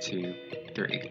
two, 0.00 0.34
three. 0.74 1.10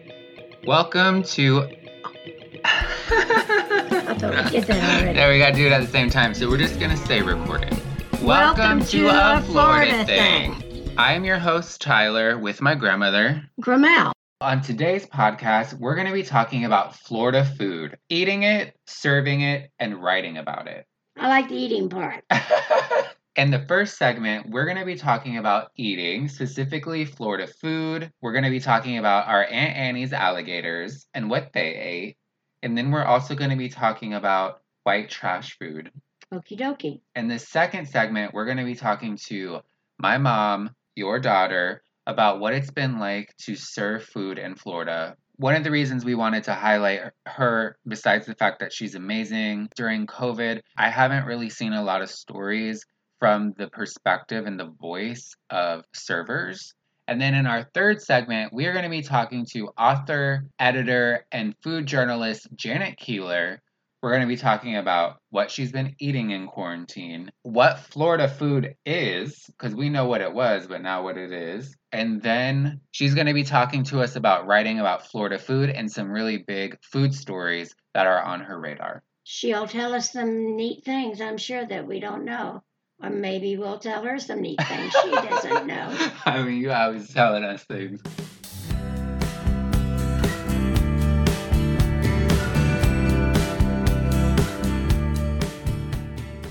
Welcome 0.66 1.22
to. 1.22 1.62
I 2.64 4.16
thought 4.18 4.44
we 4.44 4.50
did 4.50 4.64
that 4.64 5.00
already. 5.00 5.16
There, 5.16 5.30
we 5.30 5.38
gotta 5.38 5.54
do 5.54 5.66
it 5.66 5.72
at 5.72 5.80
the 5.80 5.86
same 5.86 6.10
time. 6.10 6.34
So 6.34 6.48
we're 6.48 6.58
just 6.58 6.80
gonna 6.80 6.96
say 6.96 7.22
recording. 7.22 7.78
Welcome 8.20 8.84
to 8.86 9.08
a 9.08 9.42
Florida 9.42 10.04
thing. 10.04 10.92
I 10.98 11.12
am 11.12 11.24
your 11.24 11.38
host, 11.38 11.80
Tyler, 11.80 12.36
with 12.36 12.60
my 12.60 12.74
grandmother. 12.74 13.42
Gramel. 13.60 14.12
On 14.40 14.60
today's 14.60 15.06
podcast, 15.06 15.74
we're 15.74 15.94
going 15.94 16.06
to 16.06 16.12
be 16.12 16.22
talking 16.22 16.64
about 16.64 16.96
Florida 16.96 17.44
food, 17.44 17.98
eating 18.08 18.42
it, 18.42 18.74
serving 18.86 19.42
it, 19.42 19.70
and 19.78 20.02
writing 20.02 20.38
about 20.38 20.66
it. 20.66 20.86
I 21.18 21.28
like 21.28 21.48
the 21.48 21.56
eating 21.56 21.90
part. 21.90 22.24
In 23.36 23.52
the 23.52 23.64
first 23.68 23.96
segment, 23.96 24.50
we're 24.50 24.64
going 24.64 24.76
to 24.76 24.84
be 24.84 24.96
talking 24.96 25.38
about 25.38 25.70
eating, 25.76 26.26
specifically 26.26 27.04
Florida 27.04 27.46
food. 27.46 28.10
We're 28.20 28.32
going 28.32 28.44
to 28.44 28.50
be 28.50 28.58
talking 28.58 28.98
about 28.98 29.28
our 29.28 29.44
Aunt 29.44 29.76
Annie's 29.76 30.12
alligators 30.12 31.06
and 31.14 31.30
what 31.30 31.52
they 31.52 31.76
ate. 31.76 32.16
And 32.62 32.76
then 32.76 32.90
we're 32.90 33.04
also 33.04 33.36
going 33.36 33.50
to 33.50 33.56
be 33.56 33.68
talking 33.68 34.14
about 34.14 34.62
white 34.82 35.10
trash 35.10 35.56
food. 35.58 35.92
Okie 36.34 36.58
dokie. 36.58 37.02
In 37.14 37.28
the 37.28 37.38
second 37.38 37.86
segment, 37.88 38.34
we're 38.34 38.46
going 38.46 38.56
to 38.56 38.64
be 38.64 38.74
talking 38.74 39.16
to 39.28 39.60
my 39.96 40.18
mom, 40.18 40.70
your 40.96 41.20
daughter, 41.20 41.82
about 42.08 42.40
what 42.40 42.52
it's 42.52 42.72
been 42.72 42.98
like 42.98 43.32
to 43.42 43.54
serve 43.54 44.02
food 44.02 44.38
in 44.40 44.56
Florida. 44.56 45.16
One 45.36 45.54
of 45.54 45.62
the 45.62 45.70
reasons 45.70 46.04
we 46.04 46.16
wanted 46.16 46.44
to 46.44 46.54
highlight 46.54 47.12
her, 47.26 47.78
besides 47.86 48.26
the 48.26 48.34
fact 48.34 48.58
that 48.58 48.72
she's 48.72 48.96
amazing 48.96 49.68
during 49.76 50.08
COVID, 50.08 50.62
I 50.76 50.90
haven't 50.90 51.26
really 51.26 51.48
seen 51.48 51.72
a 51.72 51.84
lot 51.84 52.02
of 52.02 52.10
stories 52.10 52.84
from 53.20 53.54
the 53.58 53.68
perspective 53.68 54.46
and 54.46 54.58
the 54.58 54.72
voice 54.80 55.36
of 55.50 55.84
servers. 55.94 56.74
And 57.06 57.20
then 57.20 57.34
in 57.34 57.46
our 57.46 57.68
third 57.74 58.00
segment, 58.00 58.52
we 58.52 58.66
are 58.66 58.72
going 58.72 58.84
to 58.84 58.90
be 58.90 59.02
talking 59.02 59.46
to 59.52 59.68
author, 59.78 60.46
editor, 60.58 61.26
and 61.30 61.54
food 61.62 61.86
journalist 61.86 62.48
Janet 62.54 62.96
Keeler. 62.96 63.60
We're 64.02 64.10
going 64.10 64.22
to 64.22 64.28
be 64.28 64.36
talking 64.36 64.76
about 64.76 65.18
what 65.28 65.50
she's 65.50 65.72
been 65.72 65.94
eating 65.98 66.30
in 66.30 66.46
quarantine, 66.46 67.30
what 67.42 67.80
Florida 67.80 68.28
food 68.28 68.74
is, 68.86 69.44
because 69.48 69.74
we 69.74 69.90
know 69.90 70.06
what 70.06 70.22
it 70.22 70.32
was, 70.32 70.66
but 70.66 70.80
now 70.80 71.02
what 71.02 71.18
it 71.18 71.32
is. 71.32 71.76
And 71.92 72.22
then 72.22 72.80
she's 72.92 73.14
going 73.14 73.26
to 73.26 73.34
be 73.34 73.44
talking 73.44 73.84
to 73.84 74.00
us 74.00 74.16
about 74.16 74.46
writing 74.46 74.80
about 74.80 75.08
Florida 75.08 75.38
food 75.38 75.68
and 75.68 75.90
some 75.90 76.10
really 76.10 76.38
big 76.38 76.78
food 76.80 77.12
stories 77.12 77.74
that 77.92 78.06
are 78.06 78.22
on 78.22 78.40
her 78.40 78.58
radar. 78.58 79.02
She'll 79.24 79.68
tell 79.68 79.92
us 79.92 80.12
some 80.12 80.56
neat 80.56 80.84
things, 80.84 81.20
I'm 81.20 81.36
sure, 81.36 81.66
that 81.66 81.86
we 81.86 82.00
don't 82.00 82.24
know. 82.24 82.62
Or 83.02 83.08
maybe 83.08 83.56
we'll 83.56 83.78
tell 83.78 84.02
her 84.02 84.18
some 84.18 84.42
neat 84.42 84.60
things 84.62 84.92
she 85.02 85.10
doesn't 85.10 85.66
know. 85.66 86.10
I 86.26 86.42
mean, 86.42 86.58
you 86.58 86.70
always 86.70 87.12
telling 87.12 87.44
us 87.44 87.64
things. 87.64 88.00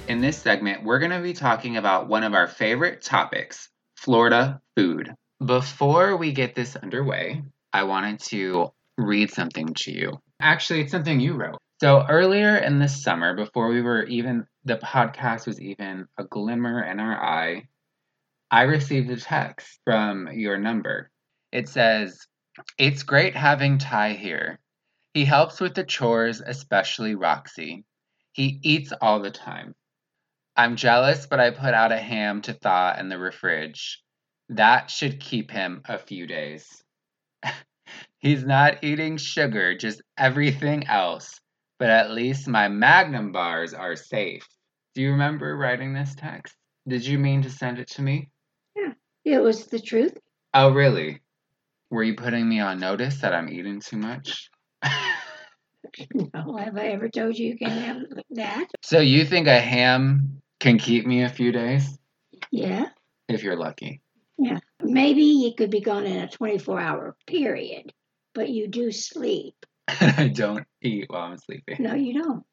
In 0.07 0.21
this 0.21 0.39
segment, 0.39 0.83
we're 0.83 0.97
going 0.97 1.11
to 1.11 1.21
be 1.21 1.33
talking 1.33 1.77
about 1.77 2.07
one 2.09 2.23
of 2.23 2.33
our 2.33 2.47
favorite 2.47 3.03
topics 3.03 3.69
Florida 3.95 4.59
food. 4.75 5.13
Before 5.45 6.17
we 6.17 6.31
get 6.31 6.55
this 6.55 6.75
underway, 6.75 7.43
I 7.71 7.83
wanted 7.83 8.19
to 8.29 8.69
read 8.97 9.31
something 9.31 9.67
to 9.81 9.91
you. 9.91 10.19
Actually, 10.41 10.81
it's 10.81 10.91
something 10.91 11.19
you 11.19 11.35
wrote. 11.35 11.59
So, 11.79 12.05
earlier 12.09 12.57
in 12.57 12.79
the 12.79 12.89
summer, 12.89 13.35
before 13.35 13.69
we 13.69 13.81
were 13.81 14.03
even, 14.03 14.47
the 14.69 14.77
podcast 14.77 15.47
was 15.47 15.59
even 15.59 16.07
a 16.19 16.23
glimmer 16.23 16.83
in 16.83 16.99
our 16.99 17.19
eye, 17.19 17.67
I 18.51 18.63
received 18.63 19.09
a 19.09 19.17
text 19.17 19.79
from 19.83 20.29
your 20.31 20.59
number. 20.59 21.09
It 21.51 21.67
says, 21.67 22.27
It's 22.77 23.01
great 23.01 23.35
having 23.35 23.79
Ty 23.79 24.13
here. 24.13 24.59
He 25.15 25.25
helps 25.25 25.59
with 25.59 25.73
the 25.73 25.83
chores, 25.83 26.39
especially 26.39 27.15
Roxy. 27.15 27.83
He 28.33 28.59
eats 28.61 28.93
all 29.01 29.19
the 29.21 29.31
time. 29.31 29.73
I'm 30.55 30.75
jealous, 30.75 31.25
but 31.25 31.39
I 31.39 31.49
put 31.49 31.73
out 31.73 31.91
a 31.91 31.97
ham 31.97 32.43
to 32.43 32.53
thaw 32.53 32.95
in 32.99 33.09
the 33.09 33.15
refrige. 33.15 33.97
That 34.49 34.91
should 34.91 35.19
keep 35.19 35.49
him 35.49 35.81
a 35.85 35.97
few 35.97 36.27
days. 36.27 36.67
He's 38.19 38.45
not 38.45 38.83
eating 38.83 39.17
sugar, 39.17 39.75
just 39.75 40.03
everything 40.15 40.85
else. 40.85 41.39
But 41.79 41.89
at 41.89 42.11
least 42.11 42.47
my 42.47 42.67
Magnum 42.67 43.31
bars 43.31 43.73
are 43.73 43.95
safe. 43.95 44.45
Do 44.99 45.03
you 45.03 45.11
remember 45.11 45.55
writing 45.55 45.93
this 45.93 46.13
text? 46.13 46.53
Did 46.85 47.05
you 47.05 47.17
mean 47.19 47.41
to 47.43 47.49
send 47.49 47.79
it 47.79 47.87
to 47.91 48.01
me? 48.01 48.27
Yeah, 48.75 48.91
it 49.23 49.39
was 49.39 49.67
the 49.67 49.79
truth. 49.79 50.17
Oh, 50.53 50.73
really? 50.73 51.21
Were 51.89 52.03
you 52.03 52.15
putting 52.15 52.49
me 52.49 52.59
on 52.59 52.81
notice 52.81 53.21
that 53.21 53.33
I'm 53.33 53.47
eating 53.47 53.79
too 53.79 53.95
much? 53.95 54.49
No, 56.13 56.57
have 56.57 56.75
I 56.77 56.87
ever 56.87 57.07
told 57.07 57.37
you 57.39 57.47
you 57.47 57.57
can 57.57 57.69
have 57.69 58.01
that? 58.31 58.67
so 58.83 58.99
you 58.99 59.23
think 59.23 59.47
a 59.47 59.59
ham 59.59 60.41
can 60.59 60.77
keep 60.77 61.05
me 61.05 61.23
a 61.23 61.29
few 61.29 61.53
days? 61.53 61.97
Yeah, 62.51 62.89
If 63.29 63.43
you're 63.43 63.55
lucky. 63.55 64.01
yeah. 64.37 64.59
Maybe 64.83 65.23
you 65.23 65.53
could 65.55 65.69
be 65.69 65.79
gone 65.79 66.05
in 66.05 66.19
a 66.19 66.29
24 66.29 66.79
hour 66.79 67.15
period, 67.25 67.93
but 68.35 68.49
you 68.49 68.67
do 68.67 68.91
sleep. 68.91 69.55
I 69.87 70.27
don't 70.27 70.67
eat 70.81 71.05
while 71.07 71.31
I'm 71.31 71.37
sleeping. 71.37 71.77
No, 71.79 71.95
you 71.95 72.21
don't. 72.21 72.43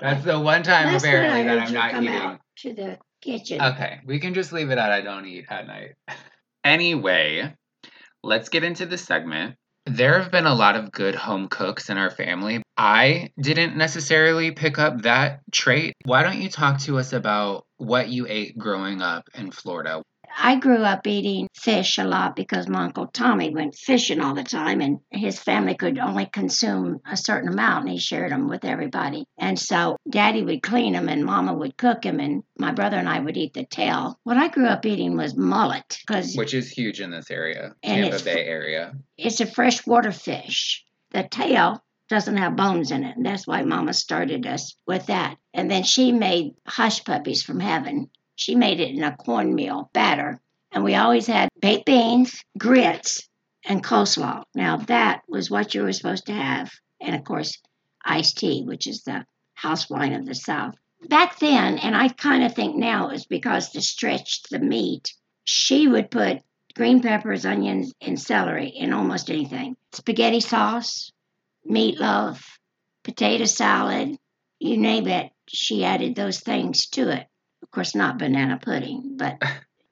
That's 0.00 0.24
the 0.24 0.38
one 0.38 0.62
time 0.62 0.92
Last 0.92 1.04
apparently 1.04 1.42
that 1.44 1.58
I'm 1.58 1.72
not 1.72 2.02
eating. 2.02 2.38
to 2.56 2.72
the 2.74 2.98
kitchen. 3.20 3.60
Okay, 3.60 4.00
we 4.04 4.18
can 4.18 4.34
just 4.34 4.52
leave 4.52 4.70
it 4.70 4.78
at 4.78 4.90
I 4.90 5.00
don't 5.00 5.26
eat 5.26 5.46
at 5.48 5.66
night. 5.66 5.94
Anyway, 6.64 7.54
let's 8.24 8.48
get 8.48 8.64
into 8.64 8.86
the 8.86 8.98
segment. 8.98 9.54
There 9.84 10.20
have 10.20 10.32
been 10.32 10.46
a 10.46 10.54
lot 10.54 10.74
of 10.74 10.90
good 10.90 11.14
home 11.14 11.46
cooks 11.46 11.90
in 11.90 11.96
our 11.96 12.10
family. 12.10 12.60
I 12.76 13.30
didn't 13.40 13.76
necessarily 13.76 14.50
pick 14.50 14.76
up 14.76 15.02
that 15.02 15.42
trait. 15.52 15.94
Why 16.04 16.24
don't 16.24 16.40
you 16.42 16.48
talk 16.48 16.80
to 16.80 16.98
us 16.98 17.12
about 17.12 17.66
what 17.76 18.08
you 18.08 18.26
ate 18.28 18.58
growing 18.58 19.00
up 19.00 19.28
in 19.32 19.52
Florida? 19.52 20.02
I 20.38 20.56
grew 20.56 20.82
up 20.82 21.06
eating 21.06 21.48
fish 21.54 21.98
a 21.98 22.04
lot 22.04 22.36
because 22.36 22.68
my 22.68 22.84
Uncle 22.84 23.06
Tommy 23.06 23.50
went 23.50 23.74
fishing 23.74 24.20
all 24.20 24.34
the 24.34 24.44
time 24.44 24.80
and 24.80 25.00
his 25.10 25.40
family 25.40 25.74
could 25.74 25.98
only 25.98 26.26
consume 26.26 27.00
a 27.10 27.16
certain 27.16 27.48
amount 27.48 27.84
and 27.84 27.92
he 27.92 27.98
shared 27.98 28.32
them 28.32 28.46
with 28.48 28.64
everybody. 28.64 29.24
And 29.38 29.58
so 29.58 29.96
daddy 30.08 30.42
would 30.42 30.62
clean 30.62 30.92
them 30.92 31.08
and 31.08 31.24
mama 31.24 31.54
would 31.54 31.76
cook 31.76 32.02
them 32.02 32.20
and 32.20 32.42
my 32.58 32.72
brother 32.72 32.96
and 32.98 33.08
I 33.08 33.18
would 33.18 33.36
eat 33.36 33.54
the 33.54 33.64
tail. 33.64 34.18
What 34.24 34.36
I 34.36 34.48
grew 34.48 34.66
up 34.66 34.84
eating 34.84 35.16
was 35.16 35.36
mullet 35.36 35.98
because 36.06 36.34
Which 36.36 36.54
is 36.54 36.70
huge 36.70 37.00
in 37.00 37.10
this 37.10 37.30
area, 37.30 37.74
Tampa 37.82 38.22
Bay 38.22 38.44
area. 38.44 38.94
it's 39.16 39.40
a 39.40 39.46
freshwater 39.46 40.12
fish. 40.12 40.84
The 41.12 41.22
tail 41.22 41.82
doesn't 42.08 42.36
have 42.36 42.56
bones 42.56 42.90
in 42.90 43.04
it. 43.04 43.16
And 43.16 43.26
that's 43.26 43.46
why 43.46 43.62
mama 43.62 43.92
started 43.94 44.46
us 44.46 44.76
with 44.86 45.06
that. 45.06 45.36
And 45.54 45.70
then 45.70 45.82
she 45.82 46.12
made 46.12 46.54
hush 46.66 47.04
puppies 47.04 47.42
from 47.42 47.58
heaven. 47.58 48.10
She 48.36 48.54
made 48.54 48.80
it 48.80 48.90
in 48.90 49.02
a 49.02 49.16
cornmeal 49.16 49.90
batter. 49.92 50.40
And 50.70 50.84
we 50.84 50.94
always 50.94 51.26
had 51.26 51.48
baked 51.60 51.86
beans, 51.86 52.44
grits, 52.58 53.28
and 53.64 53.82
coleslaw. 53.82 54.44
Now 54.54 54.76
that 54.76 55.22
was 55.28 55.50
what 55.50 55.74
you 55.74 55.82
were 55.82 55.92
supposed 55.92 56.26
to 56.26 56.32
have. 56.32 56.70
And 57.00 57.16
of 57.16 57.24
course, 57.24 57.58
iced 58.04 58.38
tea, 58.38 58.62
which 58.62 58.86
is 58.86 59.02
the 59.02 59.26
house 59.54 59.90
wine 59.90 60.12
of 60.12 60.26
the 60.26 60.34
South. 60.34 60.74
Back 61.08 61.38
then, 61.38 61.78
and 61.78 61.96
I 61.96 62.08
kind 62.08 62.44
of 62.44 62.54
think 62.54 62.76
now 62.76 63.08
it 63.08 63.12
was 63.12 63.26
because 63.26 63.70
to 63.70 63.80
stretch 63.80 64.42
the 64.50 64.58
meat, 64.58 65.12
she 65.44 65.88
would 65.88 66.10
put 66.10 66.42
green 66.74 67.00
peppers, 67.00 67.46
onions, 67.46 67.94
and 68.00 68.20
celery 68.20 68.68
in 68.68 68.92
almost 68.92 69.30
anything. 69.30 69.76
Spaghetti 69.92 70.40
sauce, 70.40 71.10
meatloaf, 71.68 72.42
potato 73.02 73.44
salad, 73.44 74.16
you 74.58 74.76
name 74.76 75.06
it, 75.06 75.32
she 75.48 75.84
added 75.84 76.14
those 76.14 76.40
things 76.40 76.86
to 76.88 77.10
it. 77.10 77.26
Of 77.62 77.70
course, 77.70 77.94
not 77.94 78.18
banana 78.18 78.58
pudding, 78.62 79.16
but 79.16 79.42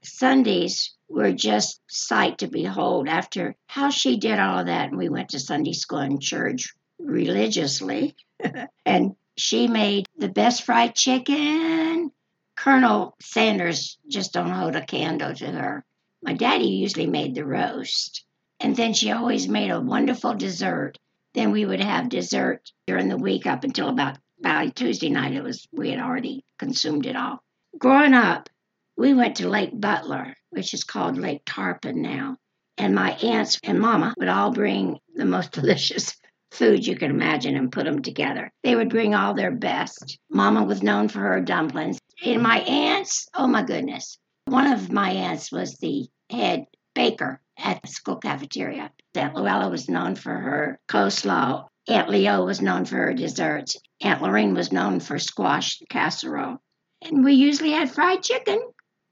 Sundays 0.03 0.95
were 1.09 1.33
just 1.33 1.81
sight 1.87 2.39
to 2.39 2.47
behold 2.47 3.09
after 3.09 3.57
how 3.67 3.91
she 3.91 4.17
did 4.17 4.39
all 4.39 4.65
that. 4.65 4.89
And 4.89 4.99
we 4.99 5.09
went 5.09 5.31
to 5.31 5.41
Sunday 5.41 5.73
school 5.73 5.99
and 5.99 6.21
church 6.21 6.75
religiously. 6.99 8.17
and 8.87 9.17
she 9.37 9.67
made 9.67 10.07
the 10.17 10.29
best 10.29 10.63
fried 10.63 10.95
chicken. 10.95 12.11
Colonel 12.57 13.17
Sanders 13.21 13.99
just 14.09 14.33
don't 14.33 14.51
hold 14.51 14.77
a 14.77 14.85
candle 14.85 15.35
to 15.35 15.47
her. 15.47 15.85
My 16.23 16.35
daddy 16.35 16.69
usually 16.69 17.07
made 17.07 17.35
the 17.35 17.45
roast. 17.45 18.25
And 18.61 18.77
then 18.77 18.95
she 18.95 19.11
always 19.11 19.49
made 19.49 19.71
a 19.71 19.81
wonderful 19.81 20.35
dessert. 20.35 20.99
Then 21.35 21.51
we 21.51 21.67
would 21.67 21.81
have 21.81 22.09
dessert 22.09 22.71
during 22.87 23.09
the 23.09 23.19
week 23.19 23.47
up 23.47 23.65
until 23.65 23.89
about 23.89 24.19
by 24.41 24.69
Tuesday 24.69 25.11
night 25.11 25.35
it 25.35 25.43
was 25.43 25.67
we 25.73 25.91
had 25.91 26.01
already 26.01 26.45
consumed 26.59 27.07
it 27.07 27.17
all. 27.17 27.44
Growing 27.79 28.15
up, 28.15 28.49
we 28.97 29.15
went 29.15 29.37
to 29.37 29.49
Lake 29.49 29.73
Butler, 29.73 30.35
which 30.51 30.75
is 30.75 30.85
called 30.85 31.19
Lake 31.19 31.43
Tarpon 31.45 32.01
now. 32.01 32.37
And 32.79 32.95
my 32.95 33.13
aunts 33.13 33.59
and 33.65 33.81
mama 33.81 34.15
would 34.17 34.29
all 34.29 34.53
bring 34.53 34.99
the 35.15 35.25
most 35.25 35.53
delicious 35.61 36.17
food 36.53 36.87
you 36.87 36.97
can 36.97 37.11
imagine 37.11 37.57
and 37.57 37.73
put 37.73 37.85
them 37.85 38.01
together. 38.01 38.53
They 38.63 38.77
would 38.77 38.91
bring 38.91 39.15
all 39.15 39.35
their 39.35 39.51
best. 39.51 40.19
Mama 40.31 40.63
was 40.63 40.85
known 40.85 41.09
for 41.09 41.19
her 41.19 41.41
dumplings. 41.41 41.99
And 42.25 42.43
my 42.43 42.61
aunts, 42.61 43.27
oh 43.35 43.49
my 43.49 43.65
goodness. 43.65 44.19
One 44.45 44.73
of 44.73 44.93
my 44.93 45.11
aunts 45.11 45.51
was 45.51 45.77
the 45.79 46.07
head 46.31 46.67
baker 46.95 47.41
at 47.59 47.83
the 47.83 47.89
school 47.89 48.17
cafeteria. 48.17 48.93
Aunt 49.17 49.35
Luella 49.35 49.69
was 49.69 49.89
known 49.89 50.15
for 50.15 50.33
her 50.33 50.79
coleslaw. 50.89 51.67
Aunt 51.89 52.09
Leo 52.09 52.45
was 52.45 52.63
known 52.63 52.85
for 52.85 52.97
her 52.97 53.15
desserts. 53.15 53.77
Aunt 54.01 54.23
Lorraine 54.23 54.55
was 54.55 54.71
known 54.71 55.01
for 55.01 55.19
squash 55.19 55.81
casserole. 55.91 56.59
And 57.05 57.25
we 57.25 57.35
usually 57.35 57.73
had 57.73 57.91
fried 57.91 58.23
chicken. 58.23 58.61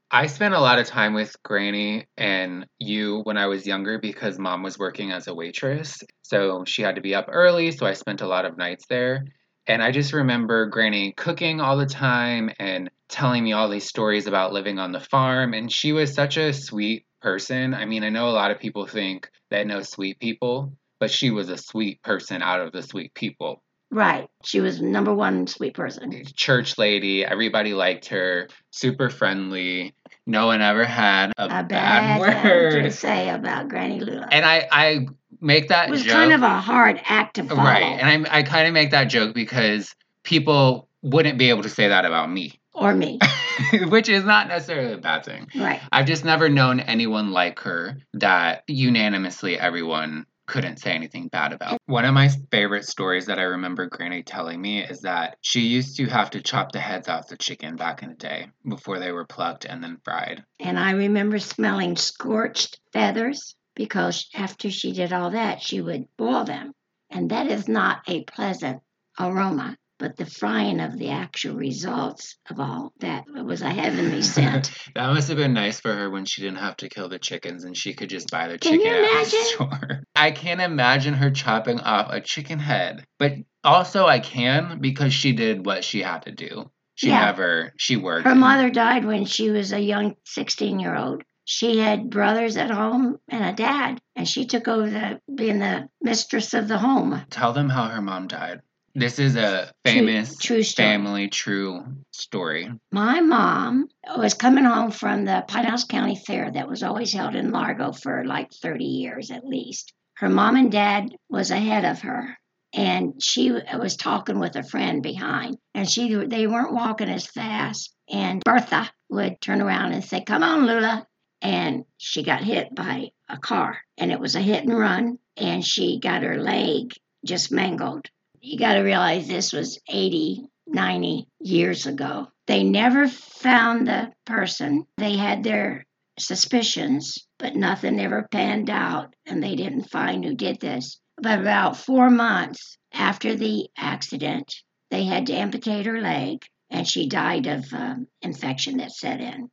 I 0.09 0.27
spent 0.27 0.53
a 0.53 0.59
lot 0.59 0.77
of 0.77 0.85
time 0.85 1.13
with 1.13 1.35
Granny 1.43 2.05
and 2.17 2.67
you 2.79 3.21
when 3.23 3.37
I 3.37 3.47
was 3.47 3.65
younger 3.65 3.97
because 3.97 4.37
mom 4.37 4.61
was 4.61 4.77
working 4.77 5.11
as 5.11 5.27
a 5.27 5.33
waitress. 5.33 6.03
So 6.21 6.65
she 6.65 6.83
had 6.83 6.95
to 6.95 7.01
be 7.01 7.15
up 7.15 7.25
early, 7.29 7.71
so 7.71 7.87
I 7.87 7.93
spent 7.93 8.21
a 8.21 8.27
lot 8.27 8.45
of 8.45 8.57
nights 8.57 8.85
there. 8.87 9.25
And 9.65 9.81
I 9.81 9.91
just 9.91 10.13
remember 10.13 10.67
Granny 10.67 11.13
cooking 11.13 11.61
all 11.61 11.77
the 11.77 11.85
time 11.85 12.51
and 12.59 12.91
telling 13.09 13.43
me 13.43 13.53
all 13.53 13.69
these 13.69 13.87
stories 13.87 14.27
about 14.27 14.53
living 14.53 14.77
on 14.77 14.91
the 14.91 14.99
farm. 14.99 15.53
And 15.53 15.71
she 15.71 15.93
was 15.93 16.13
such 16.13 16.37
a 16.37 16.53
sweet 16.53 17.05
person. 17.21 17.73
I 17.73 17.85
mean, 17.85 18.03
I 18.03 18.09
know 18.09 18.29
a 18.29 18.31
lot 18.31 18.51
of 18.51 18.59
people 18.59 18.85
think 18.85 19.29
they 19.49 19.63
know 19.63 19.81
sweet 19.81 20.19
people, 20.19 20.73
but 20.99 21.09
she 21.09 21.31
was 21.31 21.49
a 21.49 21.57
sweet 21.57 22.01
person 22.03 22.41
out 22.41 22.59
of 22.59 22.71
the 22.71 22.83
sweet 22.83 23.13
people. 23.13 23.63
Right. 23.93 24.27
She 24.43 24.59
was 24.59 24.81
number 24.81 25.13
one 25.13 25.47
sweet 25.47 25.73
person. 25.75 26.23
Church 26.35 26.77
lady, 26.77 27.23
everybody 27.23 27.73
liked 27.73 28.07
her, 28.07 28.49
super 28.71 29.09
friendly. 29.09 29.93
No 30.25 30.47
one 30.47 30.61
ever 30.61 30.83
had 30.85 31.31
a, 31.37 31.45
A 31.45 31.47
bad, 31.63 31.67
bad 31.69 32.19
word. 32.43 32.83
to 32.83 32.91
say 32.91 33.29
about 33.29 33.67
Granny 33.69 33.99
Lula. 33.99 34.27
And 34.31 34.43
I, 34.45 34.67
I 34.71 35.07
make 35.41 35.67
that 35.67 35.89
it 35.89 35.91
was 35.91 36.03
joke. 36.03 36.13
kind 36.13 36.33
of 36.33 36.41
a 36.41 36.59
hard 36.59 36.99
act 37.03 37.35
to 37.35 37.43
follow. 37.43 37.61
right. 37.61 37.83
And 37.83 38.27
I, 38.27 38.39
I 38.39 38.43
kind 38.43 38.67
of 38.67 38.73
make 38.73 38.91
that 38.91 39.05
joke 39.05 39.35
because 39.35 39.93
people 40.23 40.87
wouldn't 41.01 41.37
be 41.37 41.49
able 41.49 41.63
to 41.63 41.69
say 41.69 41.89
that 41.89 42.05
about 42.05 42.31
me, 42.31 42.59
or 42.73 42.95
me. 42.95 43.19
which 43.89 44.07
is 44.09 44.23
not 44.23 44.47
necessarily 44.47 44.93
a 44.93 44.97
bad 44.97 45.25
thing. 45.25 45.47
Right. 45.55 45.81
I've 45.91 46.05
just 46.07 46.23
never 46.25 46.47
known 46.49 46.79
anyone 46.79 47.31
like 47.31 47.59
her 47.59 47.97
that 48.13 48.63
unanimously 48.67 49.59
everyone 49.59 50.25
couldn't 50.53 50.77
say 50.77 50.91
anything 50.91 51.29
bad 51.29 51.51
about. 51.51 51.79
One 51.87 52.05
of 52.05 52.13
my 52.13 52.29
favorite 52.51 52.85
stories 52.85 53.25
that 53.25 53.39
I 53.39 53.41
remember 53.41 53.87
Granny 53.87 54.21
telling 54.21 54.61
me 54.61 54.83
is 54.83 55.01
that 55.01 55.37
she 55.41 55.61
used 55.61 55.97
to 55.97 56.05
have 56.05 56.29
to 56.29 56.43
chop 56.43 56.71
the 56.71 56.79
heads 56.79 57.07
off 57.07 57.27
the 57.27 57.37
chicken 57.37 57.75
back 57.75 58.03
in 58.03 58.09
the 58.09 58.15
day 58.15 58.51
before 58.69 58.99
they 58.99 59.11
were 59.11 59.25
plucked 59.25 59.65
and 59.65 59.83
then 59.83 59.97
fried. 60.05 60.43
And 60.59 60.77
I 60.77 60.91
remember 60.91 61.39
smelling 61.39 61.95
scorched 61.95 62.79
feathers 62.91 63.55
because 63.73 64.29
after 64.35 64.69
she 64.69 64.93
did 64.93 65.11
all 65.11 65.31
that, 65.31 65.59
she 65.59 65.81
would 65.81 66.05
boil 66.17 66.43
them. 66.43 66.73
And 67.09 67.31
that 67.31 67.47
is 67.47 67.67
not 67.67 68.03
a 68.07 68.23
pleasant 68.23 68.83
aroma, 69.19 69.75
but 69.99 70.17
the 70.17 70.25
frying 70.25 70.79
of 70.79 70.97
the 70.97 71.09
actual 71.09 71.55
results 71.55 72.37
of 72.49 72.59
all 72.59 72.93
that 72.99 73.25
was 73.27 73.61
a 73.61 73.69
heavenly 73.69 74.21
scent. 74.21 74.71
that 74.95 75.13
must 75.13 75.27
have 75.29 75.37
been 75.37 75.53
nice 75.53 75.79
for 75.79 75.93
her 75.93 76.09
when 76.09 76.25
she 76.25 76.41
didn't 76.41 76.57
have 76.57 76.77
to 76.77 76.89
kill 76.89 77.09
the 77.09 77.19
chickens 77.19 77.63
and 77.63 77.75
she 77.77 77.93
could 77.93 78.09
just 78.09 78.29
buy 78.31 78.47
the 78.47 78.57
Can 78.57 78.73
chicken 78.79 78.91
you 78.91 79.03
at 79.05 79.25
the 79.25 79.29
store. 79.29 80.03
I 80.15 80.31
can't 80.31 80.61
imagine 80.61 81.13
her 81.13 81.31
chopping 81.31 81.79
off 81.79 82.11
a 82.11 82.21
chicken 82.21 82.59
head, 82.59 83.05
but 83.19 83.33
also 83.63 84.05
I 84.05 84.19
can 84.19 84.79
because 84.81 85.13
she 85.13 85.33
did 85.33 85.65
what 85.65 85.83
she 85.83 86.01
had 86.01 86.23
to 86.23 86.31
do. 86.31 86.69
She 86.95 87.09
Yeah. 87.09 87.25
never 87.25 87.73
she 87.77 87.95
worked. 87.95 88.27
Her 88.27 88.35
mother 88.35 88.69
died 88.69 89.05
when 89.05 89.25
she 89.25 89.49
was 89.49 89.71
a 89.73 89.79
young 89.79 90.15
16 90.25 90.79
year 90.79 90.95
old. 90.95 91.23
She 91.45 91.79
had 91.79 92.09
brothers 92.09 92.55
at 92.55 92.71
home 92.71 93.17
and 93.27 93.43
a 93.43 93.51
dad, 93.51 93.99
and 94.15 94.27
she 94.27 94.45
took 94.45 94.67
over 94.69 94.89
the, 94.89 95.19
being 95.33 95.59
the 95.59 95.89
mistress 96.01 96.53
of 96.53 96.69
the 96.69 96.77
home. 96.77 97.21
Tell 97.29 97.51
them 97.51 97.67
how 97.69 97.87
her 97.87 98.01
mom 98.01 98.27
died. 98.27 98.61
This 98.95 99.17
is 99.17 99.35
a 99.35 99.71
famous 99.83 100.37
true 100.37 100.61
story. 100.61 100.87
family 100.87 101.27
true 101.27 101.83
story. 102.11 102.69
My 102.91 103.21
mom 103.21 103.87
was 104.17 104.35
coming 104.35 104.65
home 104.65 104.91
from 104.91 105.25
the 105.25 105.43
Pinellas 105.47 105.87
County 105.87 106.15
Fair 106.15 106.51
that 106.51 106.67
was 106.67 106.83
always 106.83 107.11
held 107.11 107.33
in 107.33 107.51
Largo 107.51 107.91
for 107.91 108.23
like 108.23 108.51
30 108.53 108.85
years 108.85 109.31
at 109.31 109.47
least. 109.47 109.93
Her 110.17 110.29
mom 110.29 110.57
and 110.57 110.71
dad 110.71 111.09
was 111.27 111.49
ahead 111.49 111.85
of 111.85 112.01
her 112.01 112.37
and 112.71 113.13
she 113.21 113.51
was 113.51 113.97
talking 113.97 114.37
with 114.37 114.55
a 114.55 114.63
friend 114.63 115.01
behind 115.01 115.57
and 115.73 115.89
she 115.89 116.13
they 116.25 116.45
weren't 116.45 116.73
walking 116.73 117.09
as 117.09 117.25
fast 117.25 117.95
and 118.11 118.43
Bertha 118.43 118.91
would 119.09 119.41
turn 119.41 119.59
around 119.59 119.93
and 119.93 120.03
say, 120.03 120.21
"Come 120.23 120.43
on, 120.43 120.67
Lula." 120.67 121.07
And 121.41 121.85
she 121.97 122.21
got 122.21 122.43
hit 122.43 122.75
by 122.75 123.09
a 123.27 123.37
car 123.39 123.79
and 123.97 124.11
it 124.11 124.19
was 124.19 124.35
a 124.35 124.41
hit 124.41 124.63
and 124.65 124.77
run 124.77 125.17
and 125.35 125.65
she 125.65 125.99
got 125.99 126.21
her 126.21 126.37
leg 126.37 126.93
just 127.25 127.51
mangled. 127.51 128.07
You 128.45 128.59
got 128.59 128.73
to 128.73 128.81
realize 128.81 129.25
this 129.25 129.53
was 129.53 129.79
80 129.89 130.45
90 130.67 131.27
years 131.39 131.85
ago. 131.85 132.27
They 132.45 132.65
never 132.65 133.07
found 133.07 133.87
the 133.87 134.11
person. 134.25 134.85
They 134.97 135.15
had 135.15 135.43
their 135.43 135.85
suspicions, 136.19 137.25
but 137.39 137.55
nothing 137.55 138.01
ever 138.01 138.27
panned 138.29 138.69
out, 138.69 139.15
and 139.25 139.41
they 139.41 139.55
didn't 139.55 139.89
find 139.89 140.25
who 140.25 140.35
did 140.35 140.59
this. 140.59 140.99
But 141.21 141.39
about 141.39 141.77
four 141.77 142.09
months 142.09 142.77
after 142.93 143.33
the 143.33 143.69
accident, 143.77 144.53
they 144.91 145.05
had 145.05 145.27
to 145.27 145.33
amputate 145.33 145.85
her 145.85 146.01
leg, 146.01 146.45
and 146.69 146.85
she 146.85 147.07
died 147.07 147.47
of 147.47 147.71
um, 147.71 148.07
infection 148.21 148.75
that 148.77 148.91
set 148.91 149.21
in. 149.21 149.49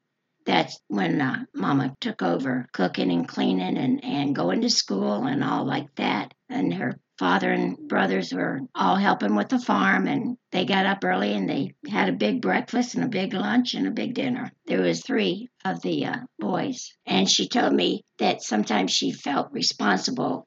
That's 0.47 0.81
when 0.89 1.21
uh, 1.21 1.45
Mama 1.55 1.95
took 2.01 2.23
over 2.23 2.67
cooking 2.73 3.11
and 3.11 3.29
cleaning 3.29 3.77
and, 3.77 4.05
and 4.05 4.35
going 4.35 4.63
to 4.63 4.71
school 4.71 5.25
and 5.25 5.45
all 5.45 5.65
like 5.65 5.95
that. 5.97 6.33
And 6.49 6.75
her 6.75 6.99
father 7.19 7.53
and 7.53 7.77
brothers 7.87 8.33
were 8.33 8.61
all 8.75 8.97
helping 8.97 9.37
with 9.37 9.51
the 9.51 9.59
farm 9.59 10.07
and 10.09 10.39
they 10.53 10.65
got 10.65 10.87
up 10.87 11.05
early 11.05 11.35
and 11.35 11.49
they 11.49 11.75
had 11.87 12.09
a 12.09 12.13
big 12.13 12.41
breakfast 12.41 12.95
and 12.95 13.05
a 13.05 13.09
big 13.09 13.35
lunch 13.35 13.75
and 13.75 13.87
a 13.87 13.91
big 13.91 14.15
dinner. 14.15 14.51
There 14.67 14.81
was 14.81 15.05
three 15.05 15.49
of 15.63 15.83
the 15.83 16.07
uh, 16.07 16.17
boys. 16.39 16.95
And 17.05 17.29
she 17.29 17.47
told 17.47 17.75
me 17.75 18.05
that 18.19 18.43
sometimes 18.43 18.91
she 18.91 19.13
felt 19.13 19.53
responsible 19.53 20.47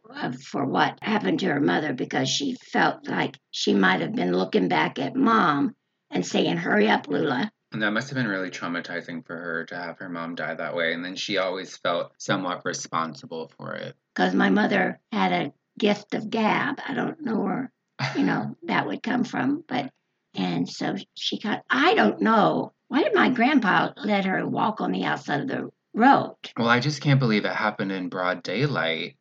for 0.49 0.65
what 0.65 0.97
happened 1.03 1.41
to 1.41 1.47
her 1.47 1.61
mother 1.61 1.93
because 1.93 2.27
she 2.27 2.55
felt 2.71 3.07
like 3.07 3.37
she 3.51 3.75
might 3.75 4.01
have 4.01 4.15
been 4.15 4.35
looking 4.35 4.67
back 4.67 4.97
at 4.97 5.15
mom 5.15 5.75
and 6.09 6.25
saying 6.25 6.57
hurry 6.57 6.89
up 6.89 7.07
lula 7.07 7.51
And 7.73 7.81
that 7.81 7.91
must 7.91 8.09
have 8.09 8.15
been 8.15 8.27
really 8.27 8.51
traumatizing 8.51 9.25
for 9.25 9.35
her 9.35 9.65
to 9.65 9.75
have 9.75 9.97
her 9.99 10.07
mom 10.09 10.35
die 10.35 10.53
that 10.53 10.75
way. 10.75 10.93
And 10.93 11.03
then 11.03 11.15
she 11.15 11.37
always 11.39 11.75
felt 11.77 12.13
somewhat 12.19 12.63
responsible 12.65 13.51
for 13.57 13.73
it. 13.73 13.95
because 14.15 14.33
my 14.35 14.49
mother 14.49 14.99
had 15.11 15.31
a 15.31 15.53
gift 15.79 16.13
of 16.13 16.29
gab 16.29 16.79
i 16.87 16.93
don't 16.93 17.19
know 17.21 17.39
where 17.39 17.71
you 18.15 18.23
know 18.23 18.55
that 18.67 18.85
would 18.85 19.01
come 19.01 19.23
from 19.23 19.63
but 19.67 19.89
and 20.35 20.69
so 20.69 20.95
she 21.15 21.39
got 21.39 21.63
i 21.67 21.95
don't 21.95 22.21
know 22.21 22.71
why 22.89 23.01
did 23.01 23.15
my 23.15 23.29
grandpa 23.31 23.89
let 23.97 24.25
her 24.25 24.47
walk 24.47 24.81
on 24.81 24.91
the 24.91 25.03
outside 25.03 25.41
of 25.41 25.47
the 25.47 25.67
road 25.95 26.35
Well, 26.55 26.67
I 26.69 26.79
just 26.79 27.01
can't 27.01 27.19
believe 27.19 27.43
it 27.45 27.55
happened 27.55 27.91
in 27.91 28.09
broad 28.09 28.43
daylight 28.43 29.17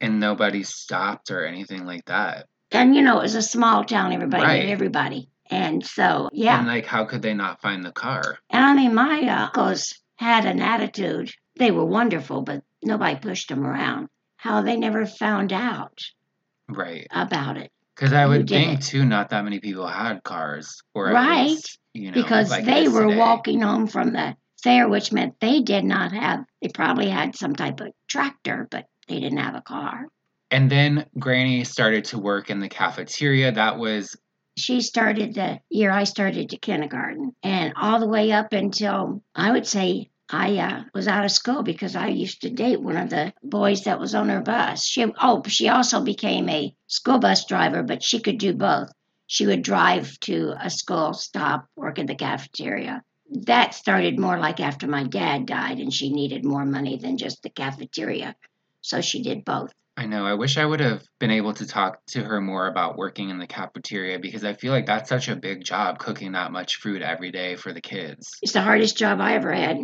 and 0.00 0.20
nobody 0.20 0.62
stopped 0.62 1.32
or 1.32 1.44
anything 1.44 1.84
like 1.86 2.04
that. 2.04 2.46
and 2.70 2.94
you 2.94 3.02
know 3.02 3.18
it 3.18 3.22
was 3.22 3.34
a 3.34 3.42
small 3.42 3.82
town 3.82 4.12
everybody 4.12 4.44
Right. 4.44 4.68
everybody 4.68 5.28
and 5.50 5.84
so 5.84 6.28
yeah 6.32 6.58
And 6.58 6.66
like, 6.68 6.86
how 6.86 7.04
could 7.04 7.22
they 7.22 7.34
not 7.34 7.60
find 7.60 7.84
the 7.84 7.92
car? 7.92 8.38
and 8.50 8.64
i 8.64 8.74
mean 8.74 8.94
my 8.94 9.20
uncles 9.28 9.94
had 10.16 10.44
an 10.46 10.60
attitude 10.60 11.30
they 11.58 11.70
were 11.70 11.84
wonderful 11.84 12.42
but 12.42 12.62
nobody 12.82 13.16
pushed 13.16 13.48
them 13.48 13.66
around 13.66 14.08
how 14.36 14.62
they 14.62 14.76
never 14.76 15.06
found 15.06 15.52
out 15.52 15.98
Right. 16.68 17.06
about 17.10 17.56
it 17.56 17.70
Because 17.94 18.12
I 18.12 18.26
would 18.26 18.48
think 18.48 18.80
it? 18.80 18.84
too, 18.84 19.04
not 19.04 19.30
that 19.30 19.44
many 19.44 19.60
people 19.60 19.86
had 19.86 20.22
cars, 20.24 20.82
or 20.94 21.06
Right. 21.12 21.48
least, 21.50 21.78
you 21.94 22.10
know, 22.10 22.20
because 22.22 22.50
like 22.50 22.64
they 22.64 22.88
were 22.88 23.04
today. 23.06 23.16
walking 23.18 23.60
home 23.60 23.86
from 23.86 24.12
the 24.12 24.36
fair, 24.62 24.88
which 24.88 25.12
meant 25.12 25.38
they 25.40 25.60
did 25.60 25.84
not 25.84 26.12
have, 26.12 26.44
they 26.60 26.68
probably 26.68 27.08
had 27.08 27.36
some 27.36 27.54
type 27.54 27.80
of 27.80 27.88
tractor, 28.08 28.66
but 28.70 28.86
they 29.08 29.20
didn't 29.20 29.38
have 29.38 29.54
a 29.54 29.60
car. 29.62 30.08
And 30.50 30.68
then 30.70 31.06
Granny 31.18 31.64
started 31.64 32.04
to 32.06 32.18
work 32.18 32.50
in 32.50 32.58
the 32.60 32.68
cafeteria. 32.68 33.52
That 33.52 33.78
was 33.78 34.16
She 34.56 34.80
started 34.80 35.34
the 35.34 35.60
year 35.68 35.90
I 35.90 36.04
started 36.04 36.48
to 36.50 36.56
kindergarten, 36.56 37.36
and 37.42 37.74
all 37.76 38.00
the 38.00 38.08
way 38.08 38.32
up 38.32 38.54
until 38.54 39.22
I 39.34 39.52
would 39.52 39.66
say 39.66 40.08
I 40.30 40.56
uh, 40.56 40.84
was 40.94 41.06
out 41.06 41.26
of 41.26 41.30
school 41.30 41.62
because 41.62 41.94
I 41.94 42.08
used 42.08 42.40
to 42.40 42.50
date 42.50 42.80
one 42.80 42.96
of 42.96 43.10
the 43.10 43.34
boys 43.42 43.84
that 43.84 44.00
was 44.00 44.14
on 44.14 44.30
her 44.30 44.40
bus. 44.40 44.82
She 44.82 45.04
oh, 45.20 45.42
she 45.46 45.68
also 45.68 46.00
became 46.00 46.48
a 46.48 46.74
school 46.86 47.18
bus 47.18 47.44
driver, 47.44 47.82
but 47.82 48.02
she 48.02 48.18
could 48.18 48.38
do 48.38 48.54
both. 48.54 48.90
She 49.26 49.46
would 49.46 49.62
drive 49.62 50.18
to 50.20 50.54
a 50.58 50.70
school 50.70 51.12
stop, 51.12 51.66
work 51.76 51.98
in 51.98 52.06
the 52.06 52.14
cafeteria. 52.14 53.02
That 53.30 53.74
started 53.74 54.18
more 54.18 54.38
like 54.38 54.60
after 54.60 54.86
my 54.86 55.04
dad 55.04 55.46
died, 55.46 55.80
and 55.80 55.92
she 55.92 56.10
needed 56.10 56.44
more 56.44 56.64
money 56.64 56.96
than 56.96 57.18
just 57.18 57.42
the 57.42 57.50
cafeteria, 57.50 58.34
so 58.80 59.00
she 59.00 59.22
did 59.22 59.44
both. 59.44 59.72
I 59.96 60.04
know. 60.04 60.26
I 60.26 60.34
wish 60.34 60.58
I 60.58 60.66
would 60.66 60.80
have 60.80 61.02
been 61.18 61.30
able 61.30 61.54
to 61.54 61.66
talk 61.66 62.04
to 62.08 62.22
her 62.22 62.40
more 62.40 62.66
about 62.66 62.98
working 62.98 63.30
in 63.30 63.38
the 63.38 63.46
cafeteria 63.46 64.18
because 64.18 64.44
I 64.44 64.52
feel 64.52 64.72
like 64.72 64.86
that's 64.86 65.08
such 65.08 65.28
a 65.28 65.36
big 65.36 65.64
job 65.64 65.98
cooking 65.98 66.32
that 66.32 66.52
much 66.52 66.76
food 66.76 67.00
every 67.00 67.30
day 67.30 67.56
for 67.56 67.72
the 67.72 67.80
kids. 67.80 68.28
It's 68.42 68.52
the 68.52 68.60
hardest 68.60 68.98
job 68.98 69.20
I 69.20 69.34
ever 69.34 69.52
had. 69.52 69.78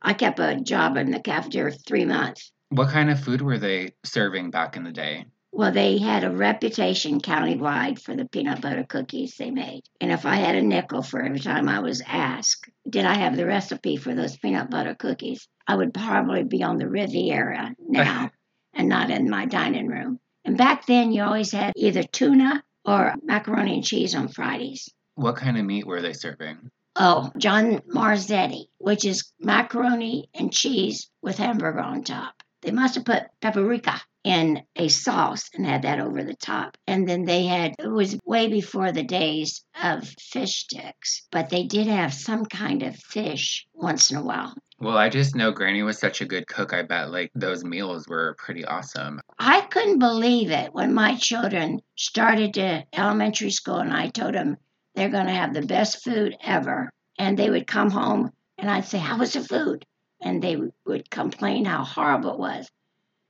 I 0.00 0.14
kept 0.14 0.38
a 0.38 0.58
job 0.60 0.96
in 0.96 1.10
the 1.10 1.20
cafeteria 1.20 1.72
for 1.72 1.78
three 1.86 2.06
months. 2.06 2.50
What 2.70 2.88
kind 2.88 3.10
of 3.10 3.20
food 3.20 3.42
were 3.42 3.58
they 3.58 3.92
serving 4.04 4.50
back 4.50 4.76
in 4.76 4.84
the 4.84 4.92
day? 4.92 5.26
Well, 5.52 5.72
they 5.72 5.98
had 5.98 6.24
a 6.24 6.30
reputation 6.30 7.20
countywide 7.20 8.00
for 8.00 8.14
the 8.14 8.26
peanut 8.26 8.60
butter 8.60 8.84
cookies 8.84 9.36
they 9.36 9.50
made. 9.50 9.82
And 10.00 10.12
if 10.12 10.24
I 10.24 10.36
had 10.36 10.54
a 10.54 10.62
nickel 10.62 11.02
for 11.02 11.22
every 11.22 11.40
time 11.40 11.68
I 11.68 11.80
was 11.80 12.02
asked, 12.06 12.70
did 12.88 13.04
I 13.04 13.14
have 13.14 13.36
the 13.36 13.46
recipe 13.46 13.96
for 13.96 14.14
those 14.14 14.36
peanut 14.36 14.70
butter 14.70 14.94
cookies, 14.94 15.48
I 15.66 15.74
would 15.74 15.92
probably 15.92 16.44
be 16.44 16.62
on 16.62 16.78
the 16.78 16.88
Riviera 16.88 17.74
now. 17.80 18.30
and 18.78 18.88
not 18.88 19.10
in 19.10 19.28
my 19.28 19.44
dining 19.44 19.88
room. 19.88 20.20
And 20.44 20.56
back 20.56 20.86
then, 20.86 21.12
you 21.12 21.22
always 21.22 21.52
had 21.52 21.74
either 21.76 22.04
tuna 22.04 22.64
or 22.86 23.14
macaroni 23.22 23.74
and 23.74 23.84
cheese 23.84 24.14
on 24.14 24.28
Fridays. 24.28 24.88
What 25.16 25.36
kind 25.36 25.58
of 25.58 25.66
meat 25.66 25.86
were 25.86 26.00
they 26.00 26.14
serving? 26.14 26.70
Oh, 26.96 27.30
John 27.36 27.80
Marzetti, 27.80 28.68
which 28.78 29.04
is 29.04 29.30
macaroni 29.40 30.30
and 30.32 30.52
cheese 30.52 31.10
with 31.20 31.36
hamburger 31.36 31.80
on 31.80 32.04
top. 32.04 32.34
They 32.62 32.70
must 32.70 32.94
have 32.94 33.04
put 33.04 33.24
paprika 33.40 34.00
in 34.24 34.62
a 34.76 34.88
sauce 34.88 35.48
and 35.54 35.64
had 35.64 35.82
that 35.82 36.00
over 36.00 36.22
the 36.22 36.34
top. 36.34 36.76
And 36.86 37.08
then 37.08 37.24
they 37.24 37.44
had, 37.44 37.74
it 37.78 37.88
was 37.88 38.18
way 38.24 38.48
before 38.48 38.92
the 38.92 39.02
days 39.02 39.64
of 39.82 40.08
fish 40.20 40.64
sticks, 40.64 41.26
but 41.30 41.50
they 41.50 41.64
did 41.64 41.86
have 41.86 42.12
some 42.12 42.44
kind 42.44 42.82
of 42.82 42.96
fish 42.96 43.66
once 43.72 44.10
in 44.10 44.16
a 44.16 44.22
while. 44.22 44.54
Well, 44.80 44.96
I 44.96 45.08
just 45.08 45.34
know 45.34 45.50
Granny 45.50 45.82
was 45.82 45.98
such 45.98 46.20
a 46.20 46.26
good 46.26 46.46
cook. 46.46 46.72
I 46.72 46.82
bet 46.82 47.10
like 47.10 47.30
those 47.34 47.64
meals 47.64 48.06
were 48.06 48.36
pretty 48.38 48.64
awesome. 48.64 49.20
I 49.38 49.62
couldn't 49.62 49.98
believe 49.98 50.50
it 50.50 50.72
when 50.72 50.94
my 50.94 51.16
children 51.16 51.80
started 51.96 52.54
to 52.54 52.84
elementary 52.92 53.50
school 53.50 53.78
and 53.78 53.92
I 53.92 54.08
told 54.08 54.34
them 54.34 54.56
they're 54.94 55.08
going 55.08 55.26
to 55.26 55.32
have 55.32 55.54
the 55.54 55.62
best 55.62 56.04
food 56.04 56.36
ever. 56.42 56.90
And 57.18 57.36
they 57.36 57.50
would 57.50 57.66
come 57.66 57.90
home 57.90 58.30
and 58.56 58.70
I'd 58.70 58.84
say, 58.84 58.98
How 58.98 59.18
was 59.18 59.32
the 59.32 59.42
food? 59.42 59.84
And 60.20 60.42
they 60.42 60.56
would 60.84 61.10
complain 61.10 61.64
how 61.64 61.84
horrible 61.84 62.34
it 62.34 62.38
was 62.38 62.68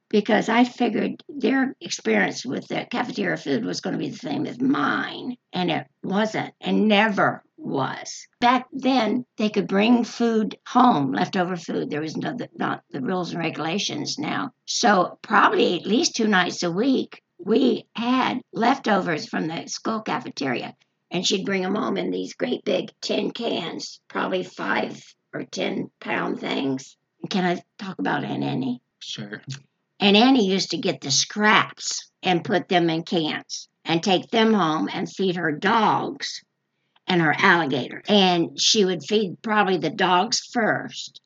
because 0.09 0.49
I 0.49 0.65
figured 0.65 1.23
their 1.29 1.77
experience 1.81 2.45
with 2.45 2.67
the 2.69 2.87
cafeteria 2.91 3.37
food 3.37 3.65
was 3.65 3.81
going 3.81 3.93
to 3.93 3.99
be 3.99 4.11
the 4.11 4.17
same 4.17 4.47
as 4.47 4.61
mine. 4.61 5.37
And 5.53 5.71
it 5.71 5.87
wasn't 6.03 6.55
and 6.61 6.89
never 6.89 7.43
was. 7.57 8.27
Back 8.41 8.67
then, 8.73 9.27
they 9.37 9.51
could 9.51 9.69
bring 9.69 10.05
food 10.05 10.57
home, 10.67 11.13
leftover 11.13 11.57
food. 11.57 11.91
There 11.91 12.01
was 12.01 12.17
no, 12.17 12.37
not 12.57 12.83
the 12.91 13.01
rules 13.01 13.33
and 13.33 13.41
regulations 13.41 14.19
now. 14.19 14.53
So, 14.65 15.19
probably 15.23 15.81
at 15.81 15.87
least 15.87 16.17
two 16.17 16.29
nights 16.29 16.63
a 16.63 16.71
week, 16.71 17.23
we 17.39 17.87
had 17.95 18.41
leftovers 18.53 19.29
from 19.29 19.49
the 19.49 19.67
school 19.67 20.01
cafeteria. 20.01 20.75
And 21.11 21.27
she'd 21.27 21.47
bring 21.47 21.63
them 21.63 21.75
home 21.75 21.97
in 21.97 22.11
these 22.11 22.35
great 22.35 22.65
big 22.65 22.91
tin 23.01 23.31
cans, 23.31 24.01
probably 24.09 24.43
five 24.43 25.03
or 25.33 25.45
10 25.45 25.91
pound 26.01 26.41
things. 26.41 26.97
Can 27.31 27.45
I 27.45 27.63
talk 27.79 27.99
about 27.99 28.25
Aunt 28.25 28.45
Annie? 28.45 28.83
Sure. 29.01 29.43
And 30.01 30.17
Annie 30.17 30.49
used 30.49 30.71
to 30.71 30.79
get 30.79 31.01
the 31.01 31.11
scraps 31.11 32.11
and 32.23 32.45
put 32.45 32.69
them 32.69 32.89
in 32.89 33.03
cans 33.03 33.69
and 33.85 34.03
take 34.03 34.31
them 34.31 34.53
home 34.53 34.89
and 34.93 35.11
feed 35.11 35.37
her 35.37 35.53
dogs 35.53 36.43
and 37.07 37.21
her 37.21 37.35
alligator. 37.37 38.03
And 38.09 38.61
she 38.61 38.85
would 38.85 39.03
feed 39.03 39.43
probably 39.43 39.79
the 39.79 39.91
dogs 39.91 40.41
first. 40.53 41.21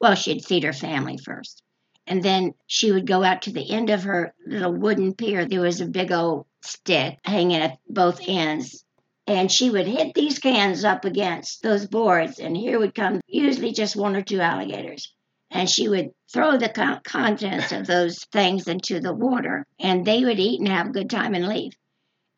Well, 0.00 0.14
she'd 0.14 0.44
feed 0.44 0.64
her 0.64 0.72
family 0.72 1.18
first. 1.18 1.62
And 2.06 2.22
then 2.22 2.54
she 2.66 2.92
would 2.92 3.06
go 3.06 3.22
out 3.22 3.42
to 3.42 3.52
the 3.52 3.70
end 3.70 3.90
of 3.90 4.04
her 4.04 4.34
little 4.46 4.72
wooden 4.72 5.14
pier. 5.14 5.44
There 5.44 5.60
was 5.60 5.80
a 5.80 5.86
big 5.86 6.12
old 6.12 6.46
stick 6.62 7.18
hanging 7.24 7.60
at 7.60 7.78
both 7.88 8.20
ends. 8.26 8.84
And 9.26 9.50
she 9.50 9.70
would 9.70 9.88
hit 9.88 10.14
these 10.14 10.38
cans 10.38 10.84
up 10.84 11.04
against 11.04 11.62
those 11.62 11.86
boards, 11.86 12.38
and 12.38 12.56
here 12.56 12.78
would 12.78 12.94
come 12.94 13.20
usually 13.26 13.72
just 13.72 13.96
one 13.96 14.14
or 14.14 14.22
two 14.22 14.40
alligators 14.40 15.12
and 15.56 15.70
she 15.70 15.88
would 15.88 16.10
throw 16.30 16.58
the 16.58 16.68
con- 16.68 17.00
contents 17.02 17.72
of 17.72 17.86
those 17.86 18.18
things 18.30 18.68
into 18.68 19.00
the 19.00 19.14
water 19.14 19.66
and 19.80 20.04
they 20.04 20.22
would 20.22 20.38
eat 20.38 20.60
and 20.60 20.68
have 20.68 20.88
a 20.88 20.92
good 20.92 21.08
time 21.08 21.34
and 21.34 21.48
leave. 21.48 21.72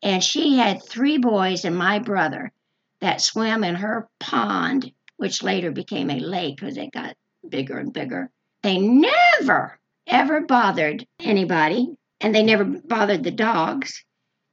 And 0.01 0.23
she 0.23 0.55
had 0.55 0.81
three 0.81 1.17
boys 1.17 1.65
and 1.65 1.75
my 1.75 1.99
brother 1.99 2.53
that 3.01 3.21
swam 3.21 3.65
in 3.65 3.75
her 3.75 4.07
pond 4.19 4.93
which 5.17 5.43
later 5.43 5.69
became 5.69 6.09
a 6.09 6.19
lake 6.19 6.55
because 6.55 6.77
it 6.77 6.93
got 6.93 7.17
bigger 7.47 7.77
and 7.77 7.91
bigger. 7.91 8.31
They 8.63 8.77
never 8.77 9.77
ever 10.07 10.41
bothered 10.45 11.05
anybody 11.19 11.89
and 12.21 12.33
they 12.33 12.43
never 12.43 12.63
bothered 12.63 13.25
the 13.25 13.31
dogs. 13.31 14.05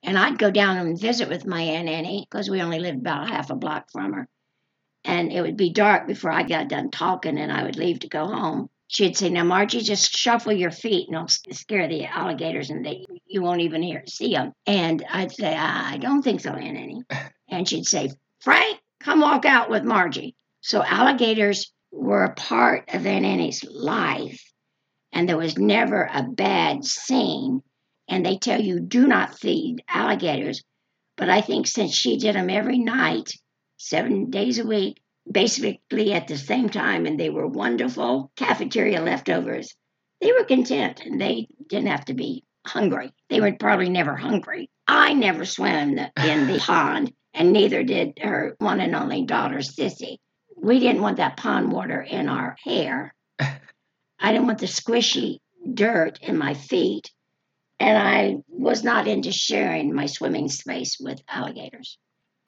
And 0.02 0.18
i'd 0.18 0.38
go 0.38 0.50
down 0.50 0.76
and 0.76 1.00
visit 1.00 1.28
with 1.28 1.46
my 1.46 1.62
aunt 1.62 1.88
annie 1.88 2.26
because 2.28 2.50
we 2.50 2.62
only 2.62 2.80
lived 2.80 2.98
about 2.98 3.30
half 3.30 3.50
a 3.50 3.54
block 3.54 3.86
from 3.92 4.12
her 4.12 4.28
and 5.06 5.32
it 5.32 5.40
would 5.40 5.56
be 5.56 5.72
dark 5.72 6.08
before 6.08 6.32
I 6.32 6.42
got 6.42 6.68
done 6.68 6.90
talking 6.90 7.38
and 7.38 7.52
I 7.52 7.62
would 7.62 7.76
leave 7.76 8.00
to 8.00 8.08
go 8.08 8.26
home. 8.26 8.68
She'd 8.88 9.16
say, 9.16 9.30
"Now, 9.30 9.44
Margie, 9.44 9.80
just 9.80 10.14
shuffle 10.14 10.52
your 10.52 10.70
feet, 10.70 11.08
and 11.08 11.16
it'll 11.16 11.54
scare 11.54 11.88
the 11.88 12.06
alligators, 12.06 12.70
and 12.70 12.84
they 12.84 13.04
you 13.26 13.42
won't 13.42 13.60
even 13.60 13.82
hear 13.82 14.02
see 14.06 14.34
them." 14.34 14.52
And 14.66 15.04
I'd 15.08 15.32
say, 15.32 15.54
"I 15.54 15.96
don't 15.98 16.22
think 16.22 16.40
so, 16.40 16.50
Aunt 16.50 16.76
Annie." 16.76 17.02
And 17.48 17.68
she'd 17.68 17.86
say, 17.86 18.10
"Frank, 18.40 18.80
come 19.00 19.20
walk 19.20 19.44
out 19.44 19.70
with 19.70 19.84
Margie." 19.84 20.34
So 20.60 20.82
alligators 20.82 21.72
were 21.92 22.24
a 22.24 22.34
part 22.34 22.92
of 22.92 23.06
Aunt 23.06 23.24
Annie's 23.24 23.64
life, 23.64 24.42
and 25.12 25.28
there 25.28 25.36
was 25.36 25.56
never 25.56 26.10
a 26.12 26.24
bad 26.24 26.84
scene. 26.84 27.62
And 28.08 28.26
they 28.26 28.38
tell 28.38 28.60
you 28.60 28.80
do 28.80 29.06
not 29.06 29.38
feed 29.38 29.82
alligators, 29.88 30.62
but 31.16 31.28
I 31.28 31.40
think 31.40 31.66
since 31.66 31.94
she 31.94 32.18
did 32.18 32.34
them 32.34 32.50
every 32.50 32.78
night 32.78 33.32
seven 33.76 34.30
days 34.30 34.58
a 34.58 34.66
week, 34.66 35.02
basically 35.30 36.12
at 36.12 36.28
the 36.28 36.36
same 36.36 36.68
time, 36.68 37.06
and 37.06 37.18
they 37.18 37.30
were 37.30 37.46
wonderful 37.46 38.30
cafeteria 38.36 39.00
leftovers. 39.00 39.74
They 40.20 40.32
were 40.32 40.44
content 40.44 41.02
and 41.04 41.20
they 41.20 41.48
didn't 41.68 41.88
have 41.88 42.06
to 42.06 42.14
be 42.14 42.44
hungry. 42.66 43.12
They 43.28 43.40
were 43.40 43.52
probably 43.52 43.88
never 43.88 44.16
hungry. 44.16 44.70
I 44.86 45.14
never 45.14 45.44
swam 45.44 45.90
in 45.90 45.94
the, 45.96 46.10
in 46.30 46.46
the 46.46 46.58
pond, 46.66 47.12
and 47.34 47.52
neither 47.52 47.82
did 47.82 48.18
her 48.20 48.56
one 48.58 48.80
and 48.80 48.94
only 48.94 49.24
daughter, 49.24 49.58
Sissy. 49.58 50.18
We 50.56 50.80
didn't 50.80 51.02
want 51.02 51.18
that 51.18 51.36
pond 51.36 51.72
water 51.72 52.00
in 52.00 52.28
our 52.28 52.56
hair. 52.64 53.14
I 53.38 54.32
didn't 54.32 54.46
want 54.46 54.60
the 54.60 54.66
squishy 54.66 55.38
dirt 55.74 56.18
in 56.22 56.38
my 56.38 56.54
feet, 56.54 57.10
and 57.78 57.98
I 57.98 58.36
was 58.48 58.82
not 58.82 59.06
into 59.06 59.32
sharing 59.32 59.94
my 59.94 60.06
swimming 60.06 60.48
space 60.48 60.98
with 60.98 61.20
alligators. 61.28 61.98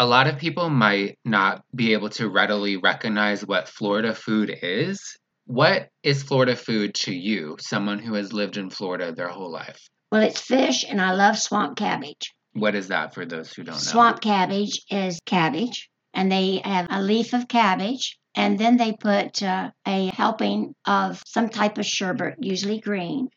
A 0.01 0.07
lot 0.07 0.29
of 0.29 0.39
people 0.39 0.71
might 0.71 1.19
not 1.25 1.65
be 1.75 1.93
able 1.93 2.09
to 2.11 2.29
readily 2.29 2.77
recognize 2.77 3.45
what 3.45 3.69
Florida 3.69 4.15
food 4.15 4.57
is. 4.63 5.17
What 5.47 5.89
is 6.05 6.23
Florida 6.23 6.55
food 6.55 6.95
to 6.95 7.13
you, 7.13 7.57
someone 7.59 7.99
who 7.99 8.15
has 8.15 8.33
lived 8.33 8.57
in 8.57 8.71
Florida 8.71 9.11
their 9.11 9.27
whole 9.27 9.51
life? 9.51 9.89
Well, 10.13 10.23
it's 10.23 10.41
fish, 10.41 10.85
and 10.89 11.01
I 11.01 11.15
love 11.15 11.37
swamp 11.37 11.77
cabbage. 11.77 12.33
What 12.53 12.77
is 12.77 12.89
that 12.89 13.13
for 13.13 13.27
those 13.27 13.53
who 13.53 13.65
don't 13.65 13.75
know? 13.75 13.81
Swamp 13.81 14.21
cabbage 14.21 14.83
is 14.89 15.19
cabbage, 15.27 15.91
and 16.15 16.31
they 16.31 16.59
have 16.59 16.87
a 16.91 17.03
leaf 17.03 17.33
of 17.33 17.49
cabbage, 17.49 18.21
and 18.37 18.57
then 18.57 18.77
they 18.77 18.93
put 18.93 19.43
uh, 19.43 19.73
a 19.85 20.07
helping 20.15 20.77
of 20.87 21.21
some 21.27 21.49
type 21.49 21.77
of 21.77 21.85
sherbet, 21.85 22.37
usually 22.39 22.79
green, 22.79 23.31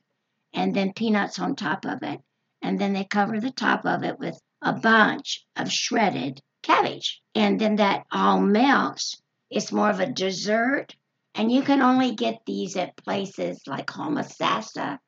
and 0.53 0.75
then 0.75 0.94
peanuts 0.94 1.39
on 1.39 1.56
top 1.56 1.86
of 1.86 2.03
it. 2.03 2.20
And 2.62 2.77
then 2.77 2.94
they 2.94 3.03
cover 3.03 3.39
the 3.39 3.50
top 3.50 3.84
of 3.84 4.03
it 4.03 4.20
with 4.20 4.39
a 4.62 4.74
bunch 4.74 5.44
of 5.56 5.72
shredded 5.72 6.39
cabbage. 6.62 7.22
And 7.36 7.60
then 7.60 7.77
that 7.77 8.06
all 8.12 8.39
melts. 8.39 9.22
It's 9.50 9.72
more 9.72 9.89
of 9.89 10.00
a 10.00 10.12
dessert. 10.12 10.96
And 11.36 11.51
you 11.51 11.62
can 11.62 11.82
only 11.82 12.15
get 12.15 12.41
these 12.46 12.75
at 12.75 12.98
places 12.98 13.62
like 13.68 13.88
Homosassa. 13.88 15.00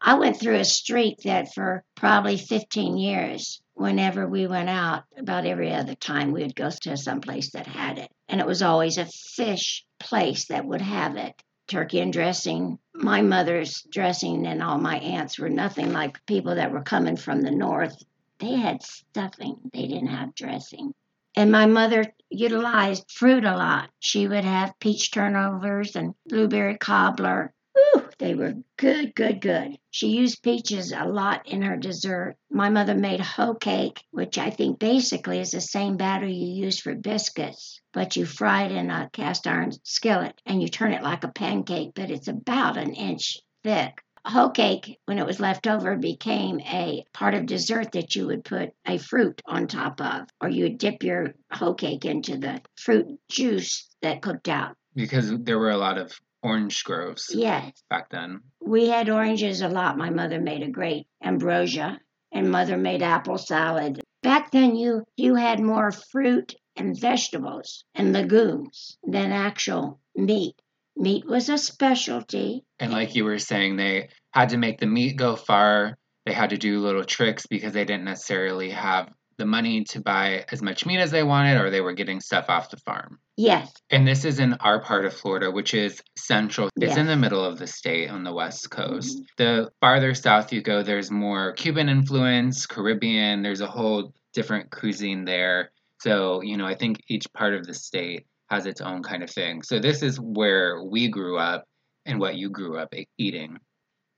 I 0.00 0.14
went 0.14 0.38
through 0.38 0.56
a 0.56 0.64
streak 0.64 1.18
that 1.24 1.52
for 1.54 1.84
probably 1.96 2.36
15 2.36 2.96
years, 2.96 3.60
whenever 3.74 4.28
we 4.28 4.46
went 4.46 4.68
out, 4.68 5.04
about 5.16 5.46
every 5.46 5.72
other 5.72 5.94
time 5.94 6.32
we 6.32 6.42
would 6.42 6.54
go 6.54 6.70
to 6.70 6.96
some 6.96 7.20
place 7.20 7.50
that 7.52 7.66
had 7.66 7.98
it. 7.98 8.10
And 8.28 8.40
it 8.40 8.46
was 8.46 8.62
always 8.62 8.98
a 8.98 9.06
fish 9.06 9.84
place 9.98 10.46
that 10.46 10.64
would 10.64 10.80
have 10.80 11.16
it. 11.16 11.34
Turkey 11.68 12.00
and 12.00 12.12
dressing. 12.12 12.78
My 12.94 13.22
mother's 13.22 13.82
dressing 13.82 14.46
and 14.46 14.62
all 14.62 14.78
my 14.78 14.98
aunts 14.98 15.38
were 15.38 15.50
nothing 15.50 15.92
like 15.92 16.24
people 16.26 16.54
that 16.54 16.72
were 16.72 16.82
coming 16.82 17.16
from 17.16 17.42
the 17.42 17.50
north 17.50 18.02
they 18.38 18.54
had 18.54 18.82
stuffing, 18.82 19.70
they 19.72 19.86
didn't 19.86 20.08
have 20.08 20.34
dressing. 20.34 20.94
And 21.34 21.52
my 21.52 21.66
mother 21.66 22.04
utilized 22.30 23.10
fruit 23.10 23.44
a 23.44 23.56
lot. 23.56 23.90
She 24.00 24.26
would 24.26 24.44
have 24.44 24.78
peach 24.80 25.10
turnovers 25.10 25.96
and 25.96 26.14
blueberry 26.26 26.76
cobbler. 26.76 27.52
Ooh, 27.78 28.08
they 28.18 28.34
were 28.34 28.54
good, 28.76 29.14
good, 29.14 29.40
good. 29.40 29.78
She 29.90 30.08
used 30.08 30.42
peaches 30.42 30.92
a 30.92 31.04
lot 31.04 31.46
in 31.46 31.62
her 31.62 31.76
dessert. 31.76 32.36
My 32.50 32.68
mother 32.70 32.94
made 32.94 33.20
hoe 33.20 33.54
cake, 33.54 34.02
which 34.10 34.36
I 34.36 34.50
think 34.50 34.78
basically 34.78 35.38
is 35.38 35.52
the 35.52 35.60
same 35.60 35.96
batter 35.96 36.26
you 36.26 36.64
use 36.64 36.80
for 36.80 36.94
biscuits, 36.94 37.80
but 37.92 38.16
you 38.16 38.26
fry 38.26 38.64
it 38.64 38.72
in 38.72 38.90
a 38.90 39.10
cast 39.12 39.46
iron 39.46 39.72
skillet 39.84 40.40
and 40.44 40.60
you 40.60 40.68
turn 40.68 40.92
it 40.92 41.02
like 41.02 41.22
a 41.24 41.28
pancake, 41.28 41.92
but 41.94 42.10
it's 42.10 42.28
about 42.28 42.76
an 42.76 42.94
inch 42.94 43.38
thick 43.62 44.02
hoe 44.28 44.50
cake, 44.50 44.98
when 45.06 45.18
it 45.18 45.26
was 45.26 45.40
left 45.40 45.66
over, 45.66 45.96
became 45.96 46.60
a 46.60 47.04
part 47.12 47.34
of 47.34 47.46
dessert 47.46 47.92
that 47.92 48.14
you 48.14 48.26
would 48.26 48.44
put 48.44 48.70
a 48.86 48.98
fruit 48.98 49.40
on 49.46 49.66
top 49.66 50.00
of, 50.00 50.28
or 50.40 50.48
you 50.48 50.64
would 50.64 50.78
dip 50.78 51.02
your 51.02 51.34
hoe 51.52 51.74
cake 51.74 52.04
into 52.04 52.36
the 52.36 52.60
fruit 52.76 53.06
juice 53.30 53.88
that 54.02 54.22
cooked 54.22 54.48
out. 54.48 54.76
Because 54.94 55.32
there 55.40 55.58
were 55.58 55.70
a 55.70 55.78
lot 55.78 55.98
of 55.98 56.18
orange 56.42 56.84
groves 56.84 57.30
yes. 57.34 57.72
back 57.90 58.10
then. 58.10 58.40
We 58.60 58.88
had 58.88 59.08
oranges 59.08 59.60
a 59.60 59.68
lot. 59.68 59.98
My 59.98 60.10
mother 60.10 60.40
made 60.40 60.62
a 60.62 60.70
great 60.70 61.06
ambrosia, 61.22 62.00
and 62.32 62.50
mother 62.50 62.76
made 62.76 63.02
apple 63.02 63.38
salad. 63.38 64.00
Back 64.22 64.50
then, 64.50 64.76
you 64.76 65.04
you 65.16 65.36
had 65.36 65.60
more 65.60 65.90
fruit 65.90 66.54
and 66.76 66.98
vegetables 66.98 67.84
and 67.94 68.12
legumes 68.12 68.98
than 69.02 69.32
actual 69.32 70.00
meat. 70.14 70.54
Meat 70.96 71.24
was 71.26 71.48
a 71.48 71.58
specialty. 71.58 72.64
And 72.80 72.92
like 72.92 73.14
you 73.14 73.24
were 73.24 73.38
saying, 73.38 73.76
they 73.76 74.08
had 74.32 74.50
to 74.50 74.56
make 74.56 74.78
the 74.78 74.86
meat 74.86 75.16
go 75.16 75.36
far. 75.36 75.96
They 76.26 76.32
had 76.32 76.50
to 76.50 76.58
do 76.58 76.80
little 76.80 77.04
tricks 77.04 77.46
because 77.46 77.72
they 77.72 77.84
didn't 77.84 78.04
necessarily 78.04 78.70
have 78.70 79.10
the 79.38 79.46
money 79.46 79.84
to 79.84 80.00
buy 80.00 80.44
as 80.50 80.60
much 80.60 80.84
meat 80.84 80.98
as 80.98 81.12
they 81.12 81.22
wanted, 81.22 81.60
or 81.60 81.70
they 81.70 81.80
were 81.80 81.92
getting 81.92 82.20
stuff 82.20 82.46
off 82.48 82.70
the 82.70 82.76
farm. 82.78 83.18
Yes, 83.36 83.72
And 83.88 84.06
this 84.06 84.24
is 84.24 84.40
in 84.40 84.54
our 84.54 84.82
part 84.82 85.04
of 85.04 85.14
Florida, 85.14 85.48
which 85.50 85.72
is 85.72 86.02
central. 86.16 86.68
It's 86.76 86.96
in 86.96 87.06
the 87.06 87.16
middle 87.16 87.44
of 87.44 87.56
the 87.56 87.68
state 87.68 88.10
on 88.10 88.24
the 88.24 88.34
west 88.34 88.68
coast. 88.68 89.16
Mm-hmm. 89.16 89.24
The 89.36 89.70
farther 89.80 90.12
south 90.14 90.52
you 90.52 90.60
go, 90.60 90.82
there's 90.82 91.12
more 91.12 91.52
Cuban 91.52 91.88
influence, 91.88 92.66
Caribbean. 92.66 93.42
There's 93.42 93.60
a 93.60 93.68
whole 93.68 94.12
different 94.34 94.72
cuisine 94.72 95.24
there. 95.24 95.70
So, 96.00 96.42
you 96.42 96.56
know, 96.56 96.66
I 96.66 96.74
think 96.74 97.00
each 97.08 97.32
part 97.32 97.54
of 97.54 97.64
the 97.64 97.74
state 97.74 98.26
has 98.50 98.66
its 98.66 98.80
own 98.80 99.04
kind 99.04 99.22
of 99.22 99.30
thing. 99.30 99.62
So, 99.62 99.78
this 99.78 100.02
is 100.02 100.18
where 100.18 100.82
we 100.82 101.08
grew 101.08 101.38
up 101.38 101.64
and 102.06 102.18
what 102.18 102.34
you 102.34 102.50
grew 102.50 102.76
up 102.76 102.92
eating. 103.18 103.58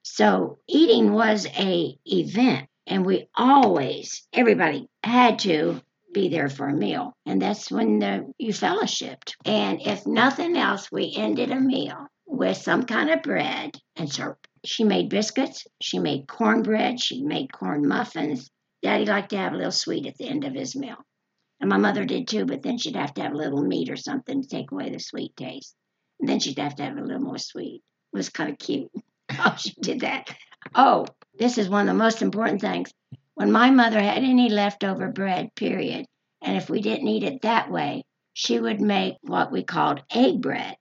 So 0.03 0.59
eating 0.67 1.13
was 1.13 1.47
a 1.47 1.97
event, 2.07 2.69
and 2.87 3.05
we 3.05 3.29
always, 3.35 4.27
everybody 4.33 4.89
had 5.03 5.41
to 5.41 5.81
be 6.13 6.29
there 6.29 6.49
for 6.49 6.69
a 6.69 6.77
meal, 6.77 7.17
and 7.27 7.41
that's 7.41 7.71
when 7.71 7.99
the, 7.99 8.33
you 8.39 8.53
fellowshipped. 8.53 9.35
And 9.45 9.81
if 9.81 10.07
nothing 10.07 10.57
else, 10.57 10.91
we 10.91 11.15
ended 11.17 11.51
a 11.51 11.61
meal 11.61 12.07
with 12.27 12.57
some 12.57 12.85
kind 12.85 13.11
of 13.11 13.23
bread 13.23 13.77
and 13.97 14.11
syrup. 14.11 14.47
She 14.65 14.85
made 14.85 15.11
biscuits. 15.11 15.67
She 15.81 15.99
made 15.99 16.27
cornbread. 16.27 17.01
She 17.01 17.23
made 17.23 17.53
corn 17.53 17.87
muffins. 17.87 18.51
Daddy 18.83 19.05
liked 19.05 19.31
to 19.31 19.39
have 19.39 19.53
a 19.53 19.57
little 19.57 19.71
sweet 19.71 20.07
at 20.07 20.17
the 20.17 20.29
end 20.29 20.45
of 20.45 20.55
his 20.55 20.75
meal, 20.75 20.97
and 21.61 21.69
my 21.69 21.77
mother 21.77 22.05
did 22.05 22.27
too. 22.27 22.47
But 22.47 22.63
then 22.63 22.79
she'd 22.79 22.97
have 22.97 23.15
to 23.15 23.23
have 23.23 23.33
a 23.33 23.37
little 23.37 23.63
meat 23.63 23.91
or 23.91 23.97
something 23.97 24.43
to 24.43 24.49
take 24.49 24.73
away 24.73 24.91
the 24.91 24.99
sweet 24.99 25.37
taste. 25.37 25.75
And 26.19 26.29
then 26.29 26.41
she'd 26.41 26.59
have 26.59 26.77
to 26.77 26.85
have 26.85 26.97
a 26.97 27.03
little 27.03 27.21
more 27.21 27.39
sweet. 27.39 27.83
It 28.13 28.17
was 28.17 28.31
kind 28.31 28.51
of 28.51 28.59
cute. 28.59 28.91
Oh, 29.39 29.57
she 29.59 29.75
did 29.81 30.01
that. 30.01 30.35
Oh, 30.75 31.07
this 31.39 31.59
is 31.59 31.69
one 31.69 31.83
of 31.83 31.95
the 31.95 32.03
most 32.03 32.23
important 32.23 32.61
things. 32.61 32.93
When 33.35 33.53
my 33.53 33.71
mother 33.71 34.01
had 34.01 34.23
any 34.23 34.49
leftover 34.49 35.09
bread, 35.09 35.55
period, 35.55 36.07
and 36.43 36.57
if 36.57 36.69
we 36.69 36.81
didn't 36.83 37.09
eat 37.09 37.23
it 37.23 37.43
that 37.43 37.71
way, 37.71 38.05
she 38.33 38.59
would 38.59 38.81
make 38.81 39.17
what 39.23 39.51
we 39.51 39.63
called 39.63 40.03
egg 40.11 40.41
bread. 40.41 40.77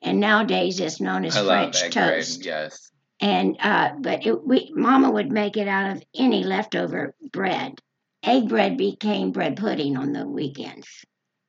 And 0.00 0.18
nowadays 0.18 0.80
it's 0.80 1.00
known 1.00 1.24
as 1.24 1.38
French 1.38 1.90
toast. 1.90 2.44
yes. 2.44 2.90
And 3.20 3.56
uh, 3.60 3.92
but 4.00 4.26
it, 4.26 4.44
we, 4.44 4.72
Mama 4.74 5.10
would 5.10 5.30
make 5.30 5.56
it 5.56 5.68
out 5.68 5.96
of 5.96 6.02
any 6.14 6.42
leftover 6.42 7.14
bread. 7.30 7.78
Egg 8.24 8.48
bread 8.48 8.76
became 8.76 9.30
bread 9.32 9.56
pudding 9.56 9.96
on 9.96 10.12
the 10.12 10.26
weekends. 10.26 10.88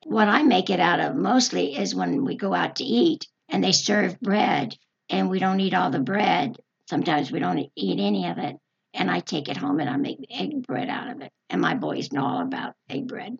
What 0.06 0.28
I 0.28 0.44
make 0.44 0.70
it 0.70 0.80
out 0.80 1.00
of 1.00 1.16
mostly 1.16 1.76
is 1.76 1.96
when 1.96 2.26
we 2.26 2.36
go 2.36 2.54
out 2.54 2.76
to 2.78 2.84
eat 2.84 3.28
and 3.50 3.64
they 3.64 3.72
serve 3.72 4.20
bread 4.20 4.76
and 5.10 5.30
we 5.30 5.40
don't 5.40 5.60
eat 5.60 5.74
all 5.74 5.92
the 5.92 6.00
bread. 6.00 6.58
Sometimes 6.90 7.32
we 7.32 7.40
don't 7.40 7.70
eat 7.76 8.00
any 8.00 8.28
of 8.28 8.38
it. 8.38 8.56
And 8.94 9.10
I 9.10 9.20
take 9.20 9.50
it 9.50 9.58
home 9.58 9.80
and 9.80 9.90
I 9.90 9.98
make 9.98 10.20
egg 10.30 10.66
bread 10.68 10.90
out 10.90 11.10
of 11.10 11.22
it. 11.22 11.32
And 11.50 11.62
my 11.62 11.74
boys 11.76 12.12
know 12.12 12.26
all 12.26 12.42
about 12.42 12.74
egg 12.90 13.08
bread. 13.08 13.38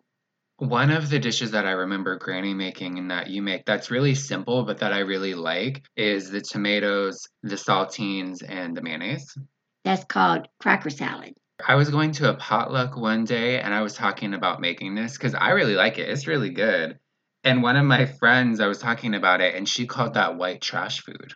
One 0.58 0.90
of 0.90 1.10
the 1.10 1.18
dishes 1.18 1.50
that 1.50 1.66
I 1.66 1.72
remember 1.72 2.16
Granny 2.16 2.54
making 2.54 2.98
and 2.98 3.10
that 3.10 3.28
you 3.28 3.42
make 3.42 3.64
that's 3.64 3.90
really 3.90 4.14
simple 4.14 4.64
but 4.64 4.78
that 4.78 4.92
I 4.92 5.00
really 5.00 5.34
like 5.34 5.84
is 5.96 6.30
the 6.30 6.40
tomatoes, 6.40 7.26
the 7.42 7.56
saltines, 7.56 8.42
and 8.48 8.76
the 8.76 8.82
mayonnaise. 8.82 9.36
That's 9.84 10.04
called 10.04 10.48
cracker 10.60 10.90
salad. 10.90 11.34
I 11.66 11.74
was 11.74 11.90
going 11.90 12.12
to 12.12 12.30
a 12.30 12.34
potluck 12.34 12.96
one 12.96 13.24
day 13.24 13.60
and 13.60 13.74
I 13.74 13.82
was 13.82 13.94
talking 13.94 14.34
about 14.34 14.60
making 14.60 14.94
this 14.94 15.14
because 15.14 15.34
I 15.34 15.50
really 15.50 15.74
like 15.74 15.98
it. 15.98 16.08
It's 16.08 16.26
really 16.26 16.50
good. 16.50 16.98
And 17.42 17.62
one 17.62 17.76
of 17.76 17.84
my 17.84 18.06
friends, 18.06 18.60
I 18.60 18.66
was 18.66 18.78
talking 18.78 19.14
about 19.14 19.40
it 19.40 19.54
and 19.54 19.68
she 19.68 19.86
called 19.86 20.14
that 20.14 20.36
white 20.36 20.60
trash 20.60 21.02
food. 21.02 21.34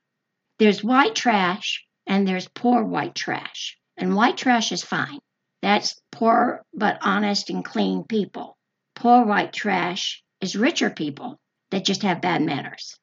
There's 0.59 0.83
white 0.83 1.15
trash 1.15 1.85
and 2.07 2.27
there's 2.27 2.49
poor 2.49 2.83
white 2.83 3.15
trash. 3.15 3.77
And 3.97 4.15
white 4.15 4.37
trash 4.37 4.73
is 4.73 4.83
fine. 4.83 5.19
That's 5.63 6.01
poor 6.13 6.65
but 6.75 6.99
honest 7.03 7.51
and 7.51 7.65
clean 7.65 8.05
people. 8.05 8.57
Poor 8.95 9.25
white 9.25 9.53
trash 9.53 10.23
is 10.41 10.57
richer 10.57 10.91
people 10.91 11.39
that 11.71 11.85
just 11.85 12.03
have 12.03 12.21
bad 12.21 12.43
manners. 12.43 12.99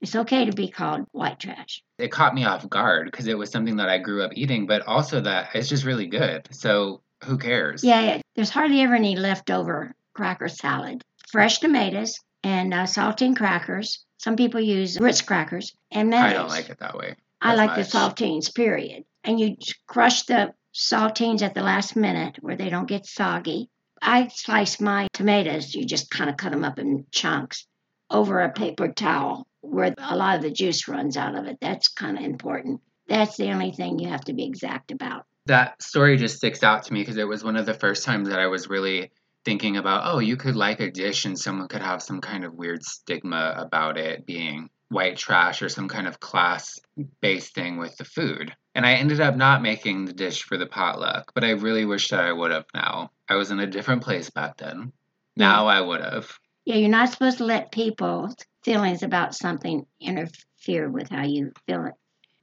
It's 0.00 0.16
okay 0.16 0.46
to 0.46 0.52
be 0.52 0.68
called 0.68 1.06
white 1.12 1.38
trash. 1.38 1.82
It 1.98 2.10
caught 2.10 2.34
me 2.34 2.44
off 2.44 2.68
guard 2.68 3.06
because 3.10 3.26
it 3.26 3.36
was 3.36 3.50
something 3.50 3.76
that 3.76 3.88
I 3.88 3.98
grew 3.98 4.22
up 4.22 4.32
eating, 4.34 4.66
but 4.66 4.86
also 4.86 5.20
that 5.20 5.50
it's 5.54 5.68
just 5.68 5.84
really 5.84 6.06
good. 6.06 6.48
So 6.52 7.02
who 7.24 7.36
cares? 7.36 7.84
Yeah, 7.84 8.00
yeah, 8.00 8.20
there's 8.34 8.50
hardly 8.50 8.80
ever 8.80 8.94
any 8.94 9.16
leftover 9.16 9.94
cracker 10.14 10.48
salad. 10.48 11.04
Fresh 11.28 11.58
tomatoes 11.58 12.18
and 12.42 12.72
uh, 12.72 12.84
saltine 12.84 13.36
crackers. 13.36 14.04
Some 14.20 14.36
people 14.36 14.60
use 14.60 15.00
Ritz 15.00 15.22
crackers 15.22 15.74
and 15.90 16.10
mayonnaise. 16.10 16.32
I 16.32 16.36
don't 16.36 16.48
like 16.50 16.68
it 16.68 16.78
that 16.80 16.94
way. 16.94 17.16
I 17.40 17.54
like 17.54 17.70
much. 17.70 17.90
the 17.90 17.98
saltines, 17.98 18.54
period. 18.54 19.04
And 19.24 19.40
you 19.40 19.56
crush 19.86 20.24
the 20.24 20.52
saltines 20.74 21.40
at 21.40 21.54
the 21.54 21.62
last 21.62 21.96
minute 21.96 22.36
where 22.42 22.54
they 22.54 22.68
don't 22.68 22.86
get 22.86 23.06
soggy. 23.06 23.70
I 24.02 24.28
slice 24.28 24.78
my 24.78 25.08
tomatoes, 25.14 25.74
you 25.74 25.86
just 25.86 26.10
kind 26.10 26.28
of 26.28 26.36
cut 26.36 26.52
them 26.52 26.64
up 26.64 26.78
in 26.78 27.06
chunks 27.10 27.66
over 28.10 28.40
a 28.40 28.52
paper 28.52 28.88
towel 28.88 29.46
where 29.62 29.94
a 29.96 30.16
lot 30.16 30.36
of 30.36 30.42
the 30.42 30.50
juice 30.50 30.86
runs 30.86 31.16
out 31.16 31.34
of 31.34 31.46
it. 31.46 31.56
That's 31.58 31.88
kind 31.88 32.18
of 32.18 32.24
important. 32.24 32.82
That's 33.08 33.38
the 33.38 33.50
only 33.50 33.72
thing 33.72 33.98
you 33.98 34.10
have 34.10 34.24
to 34.26 34.34
be 34.34 34.44
exact 34.44 34.90
about. 34.90 35.24
That 35.46 35.82
story 35.82 36.18
just 36.18 36.36
sticks 36.36 36.62
out 36.62 36.82
to 36.84 36.92
me 36.92 37.00
because 37.00 37.16
it 37.16 37.26
was 37.26 37.42
one 37.42 37.56
of 37.56 37.64
the 37.64 37.72
first 37.72 38.04
times 38.04 38.28
that 38.28 38.38
I 38.38 38.48
was 38.48 38.68
really 38.68 39.12
thinking 39.44 39.76
about, 39.76 40.02
oh, 40.04 40.18
you 40.18 40.36
could 40.36 40.56
like 40.56 40.80
a 40.80 40.90
dish 40.90 41.24
and 41.24 41.38
someone 41.38 41.68
could 41.68 41.82
have 41.82 42.02
some 42.02 42.20
kind 42.20 42.44
of 42.44 42.54
weird 42.54 42.82
stigma 42.82 43.54
about 43.56 43.96
it 43.96 44.26
being 44.26 44.68
white 44.90 45.16
trash 45.16 45.62
or 45.62 45.68
some 45.68 45.88
kind 45.88 46.06
of 46.06 46.20
class 46.20 46.78
based 47.20 47.54
thing 47.54 47.78
with 47.78 47.96
the 47.96 48.04
food. 48.04 48.54
And 48.74 48.84
I 48.84 48.94
ended 48.94 49.20
up 49.20 49.36
not 49.36 49.62
making 49.62 50.04
the 50.04 50.12
dish 50.12 50.42
for 50.42 50.56
the 50.56 50.66
potluck, 50.66 51.32
but 51.34 51.44
I 51.44 51.50
really 51.50 51.84
wish 51.84 52.08
that 52.08 52.20
I 52.20 52.32
would 52.32 52.50
have 52.50 52.66
now. 52.74 53.10
I 53.28 53.36
was 53.36 53.50
in 53.50 53.60
a 53.60 53.66
different 53.66 54.02
place 54.02 54.30
back 54.30 54.56
then. 54.58 54.92
Now 55.36 55.66
I 55.66 55.80
would 55.80 56.00
have. 56.00 56.30
Yeah, 56.64 56.76
you're 56.76 56.88
not 56.88 57.10
supposed 57.10 57.38
to 57.38 57.44
let 57.44 57.72
people's 57.72 58.36
feelings 58.62 59.02
about 59.02 59.34
something 59.34 59.86
interfere 60.00 60.90
with 60.90 61.08
how 61.08 61.24
you 61.24 61.52
feel 61.66 61.86
it. 61.86 61.94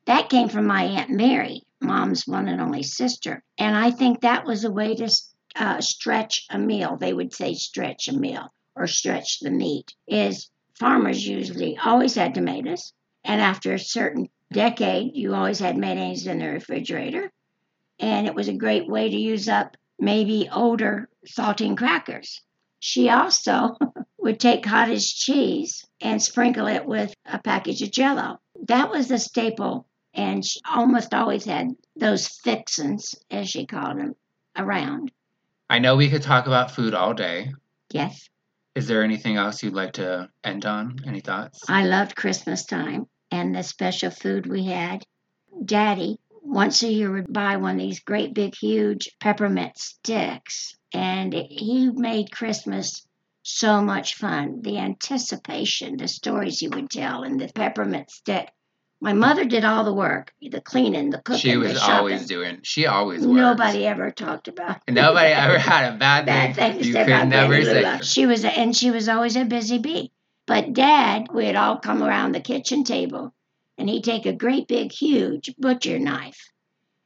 That 0.05 0.29
came 0.29 0.49
from 0.49 0.65
my 0.65 0.83
Aunt 0.83 1.09
Mary, 1.09 1.63
mom's 1.81 2.25
one 2.25 2.47
and 2.47 2.61
only 2.61 2.83
sister. 2.83 3.43
And 3.57 3.75
I 3.75 3.91
think 3.91 4.21
that 4.21 4.45
was 4.45 4.63
a 4.63 4.71
way 4.71 4.95
to 4.95 5.09
uh, 5.57 5.81
stretch 5.81 6.45
a 6.49 6.59
meal. 6.59 6.97
They 6.97 7.13
would 7.13 7.33
say 7.33 7.53
stretch 7.53 8.07
a 8.07 8.13
meal 8.13 8.53
or 8.75 8.87
stretch 8.87 9.39
the 9.39 9.51
meat. 9.51 9.93
Is 10.07 10.49
farmers 10.75 11.25
usually 11.25 11.77
always 11.77 12.15
had 12.15 12.35
tomatoes. 12.35 12.93
And 13.23 13.41
after 13.41 13.73
a 13.73 13.79
certain 13.79 14.29
decade, 14.51 15.15
you 15.15 15.33
always 15.33 15.59
had 15.59 15.77
mayonnaise 15.77 16.27
in 16.27 16.39
the 16.39 16.47
refrigerator. 16.47 17.31
And 17.99 18.27
it 18.27 18.35
was 18.35 18.47
a 18.47 18.53
great 18.53 18.87
way 18.87 19.09
to 19.09 19.17
use 19.17 19.49
up 19.49 19.75
maybe 19.99 20.47
older 20.51 21.09
saltine 21.27 21.75
crackers. 21.75 22.41
She 22.79 23.09
also 23.09 23.75
would 24.19 24.39
take 24.39 24.63
cottage 24.63 25.15
cheese 25.15 25.85
and 25.99 26.21
sprinkle 26.21 26.67
it 26.67 26.85
with 26.85 27.13
a 27.25 27.39
package 27.39 27.81
of 27.81 27.91
jello. 27.91 28.39
That 28.67 28.91
was 28.91 29.09
a 29.09 29.17
staple, 29.17 29.87
and 30.13 30.45
she 30.45 30.61
almost 30.69 31.13
always 31.13 31.45
had 31.45 31.75
those 31.95 32.27
fixins, 32.27 33.15
as 33.31 33.49
she 33.49 33.65
called 33.65 33.97
them, 33.97 34.15
around. 34.55 35.11
I 35.69 35.79
know 35.79 35.95
we 35.95 36.09
could 36.09 36.21
talk 36.21 36.47
about 36.47 36.71
food 36.71 36.93
all 36.93 37.13
day. 37.13 37.53
Yes, 37.91 38.29
Is 38.75 38.87
there 38.87 39.03
anything 39.03 39.37
else 39.37 39.63
you'd 39.63 39.73
like 39.73 39.93
to 39.93 40.29
end 40.43 40.65
on? 40.65 40.97
Any 41.05 41.19
thoughts? 41.21 41.63
I 41.67 41.85
loved 41.85 42.15
Christmas 42.15 42.65
time 42.65 43.07
and 43.31 43.55
the 43.55 43.63
special 43.63 44.11
food 44.11 44.45
we 44.45 44.65
had. 44.65 45.03
Daddy, 45.65 46.19
once 46.41 46.83
a 46.83 46.91
year, 46.91 47.11
would 47.11 47.31
buy 47.33 47.57
one 47.57 47.75
of 47.75 47.81
these 47.81 47.99
great 48.01 48.33
big, 48.33 48.55
huge 48.55 49.09
peppermint 49.19 49.77
sticks, 49.77 50.75
and 50.93 51.33
he 51.33 51.89
made 51.91 52.31
Christmas 52.31 53.05
so 53.43 53.81
much 53.81 54.15
fun. 54.15 54.61
The 54.61 54.77
anticipation, 54.77 55.97
the 55.97 56.07
stories 56.07 56.59
he 56.59 56.67
would 56.67 56.89
tell, 56.89 57.23
and 57.23 57.39
the 57.39 57.47
peppermint 57.53 58.11
stick. 58.11 58.49
My 58.99 59.13
mother 59.13 59.45
did 59.45 59.63
all 59.63 59.83
the 59.83 59.93
work, 59.93 60.33
the 60.41 60.59
cleaning, 60.59 61.11
the 61.11 61.19
cooking, 61.19 61.39
She 61.39 61.51
the 61.51 61.57
was 61.59 61.77
shopping. 61.77 61.95
always 61.95 62.25
doing. 62.25 62.59
She 62.63 62.87
always 62.87 63.21
worked. 63.25 63.35
Nobody 63.37 63.85
ever 63.85 64.09
talked 64.09 64.47
about. 64.47 64.81
Nobody 64.89 65.27
ever 65.33 65.59
had 65.59 65.93
a 65.93 65.97
bad, 65.97 66.25
bad 66.25 66.55
thing. 66.55 66.83
you 66.83 66.93
could 66.93 67.03
about 67.03 67.27
never 67.27 67.63
say. 67.63 67.99
She 68.01 68.25
was, 68.25 68.43
a, 68.43 68.49
and 68.49 68.75
she 68.75 68.89
was 68.89 69.07
always 69.07 69.35
a 69.35 69.45
busy 69.45 69.77
bee. 69.77 70.11
But 70.47 70.73
Dad, 70.73 71.27
we'd 71.31 71.55
all 71.55 71.77
come 71.77 72.01
around 72.01 72.31
the 72.31 72.39
kitchen 72.39 72.83
table, 72.83 73.33
and 73.77 73.87
he'd 73.89 74.03
take 74.03 74.25
a 74.25 74.33
great 74.33 74.67
big, 74.67 74.91
huge 74.91 75.53
butcher 75.59 75.99
knife 75.99 76.49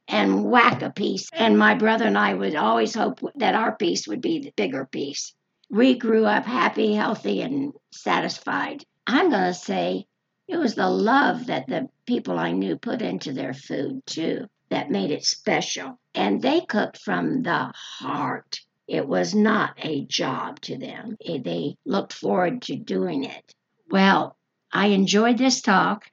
and 0.08 0.44
whack 0.44 0.80
a 0.82 0.90
piece. 0.90 1.28
And 1.32 1.58
my 1.58 1.74
brother 1.74 2.06
and 2.06 2.16
I 2.16 2.32
would 2.32 2.54
always 2.56 2.94
hope 2.94 3.20
that 3.36 3.54
our 3.54 3.76
piece 3.76 4.08
would 4.08 4.20
be 4.22 4.38
the 4.40 4.52
bigger 4.56 4.86
piece. 4.86 5.34
We 5.70 5.98
grew 5.98 6.24
up 6.24 6.44
happy, 6.44 6.94
healthy, 6.94 7.42
and 7.42 7.72
satisfied. 7.90 8.84
I'm 9.06 9.30
going 9.30 9.44
to 9.44 9.54
say 9.54 10.06
it 10.52 10.58
was 10.58 10.74
the 10.74 10.88
love 10.88 11.46
that 11.46 11.66
the 11.66 11.88
people 12.06 12.38
I 12.38 12.52
knew 12.52 12.76
put 12.76 13.02
into 13.02 13.32
their 13.32 13.54
food, 13.54 14.02
too, 14.06 14.46
that 14.70 14.90
made 14.90 15.10
it 15.10 15.24
special. 15.24 15.98
And 16.14 16.40
they 16.42 16.60
cooked 16.60 16.98
from 16.98 17.42
the 17.42 17.72
heart. 17.74 18.60
It 18.86 19.06
was 19.08 19.34
not 19.34 19.74
a 19.78 20.04
job 20.04 20.60
to 20.62 20.76
them. 20.78 21.16
Eh, 21.24 21.38
They 21.42 21.76
looked 21.84 22.12
forward 22.12 22.62
to 22.62 22.76
doing 22.76 23.24
it. 23.24 23.54
Well, 23.90 24.36
I 24.72 24.88
enjoyed 24.88 25.38
this 25.38 25.62
talk. 25.62 26.04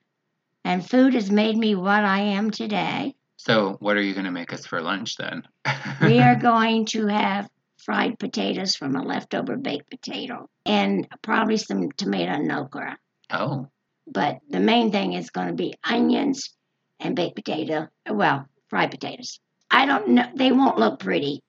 And 0.65 0.88
food 0.88 1.13
has 1.13 1.32
made 1.32 1.58
me 1.58 1.75
what 1.75 2.04
I 2.04 2.19
am 2.19 2.52
today. 2.52 3.15
So, 3.38 3.78
what 3.80 3.95
are 3.95 4.02
you 4.02 4.13
going 4.13 4.25
to 4.25 4.32
make 4.32 4.52
us 4.54 4.65
for 4.65 4.82
lunch 4.82 5.15
then? 5.15 5.43
We 6.02 6.19
are 6.19 6.36
going 6.36 6.86
to 6.88 7.08
have 7.08 7.49
fried 7.78 8.19
potatoes 8.19 8.75
from 8.75 8.95
a 8.95 9.02
leftover 9.04 9.56
baked 9.58 9.89
potato 9.89 10.49
and 10.65 11.08
probably 11.21 11.56
some 11.58 11.91
tomato 11.93 12.34
and 12.34 12.52
okra. 12.52 12.97
oh, 13.32 13.67
But 14.12 14.39
the 14.50 14.60
main 14.60 14.91
thing 14.91 15.13
is 15.13 15.30
going 15.30 15.50
to 15.50 15.54
be 15.54 15.76
onions 15.84 16.56
and 17.00 17.15
baked 17.15 17.36
potato. 17.36 17.88
Well, 18.10 18.48
fried 18.67 18.89
potatoes. 18.89 19.39
I 19.69 19.86
don't 19.86 20.10
know. 20.10 20.26
They 20.36 20.52
won't 20.52 20.80
look 20.80 21.00
pretty. 21.00 21.41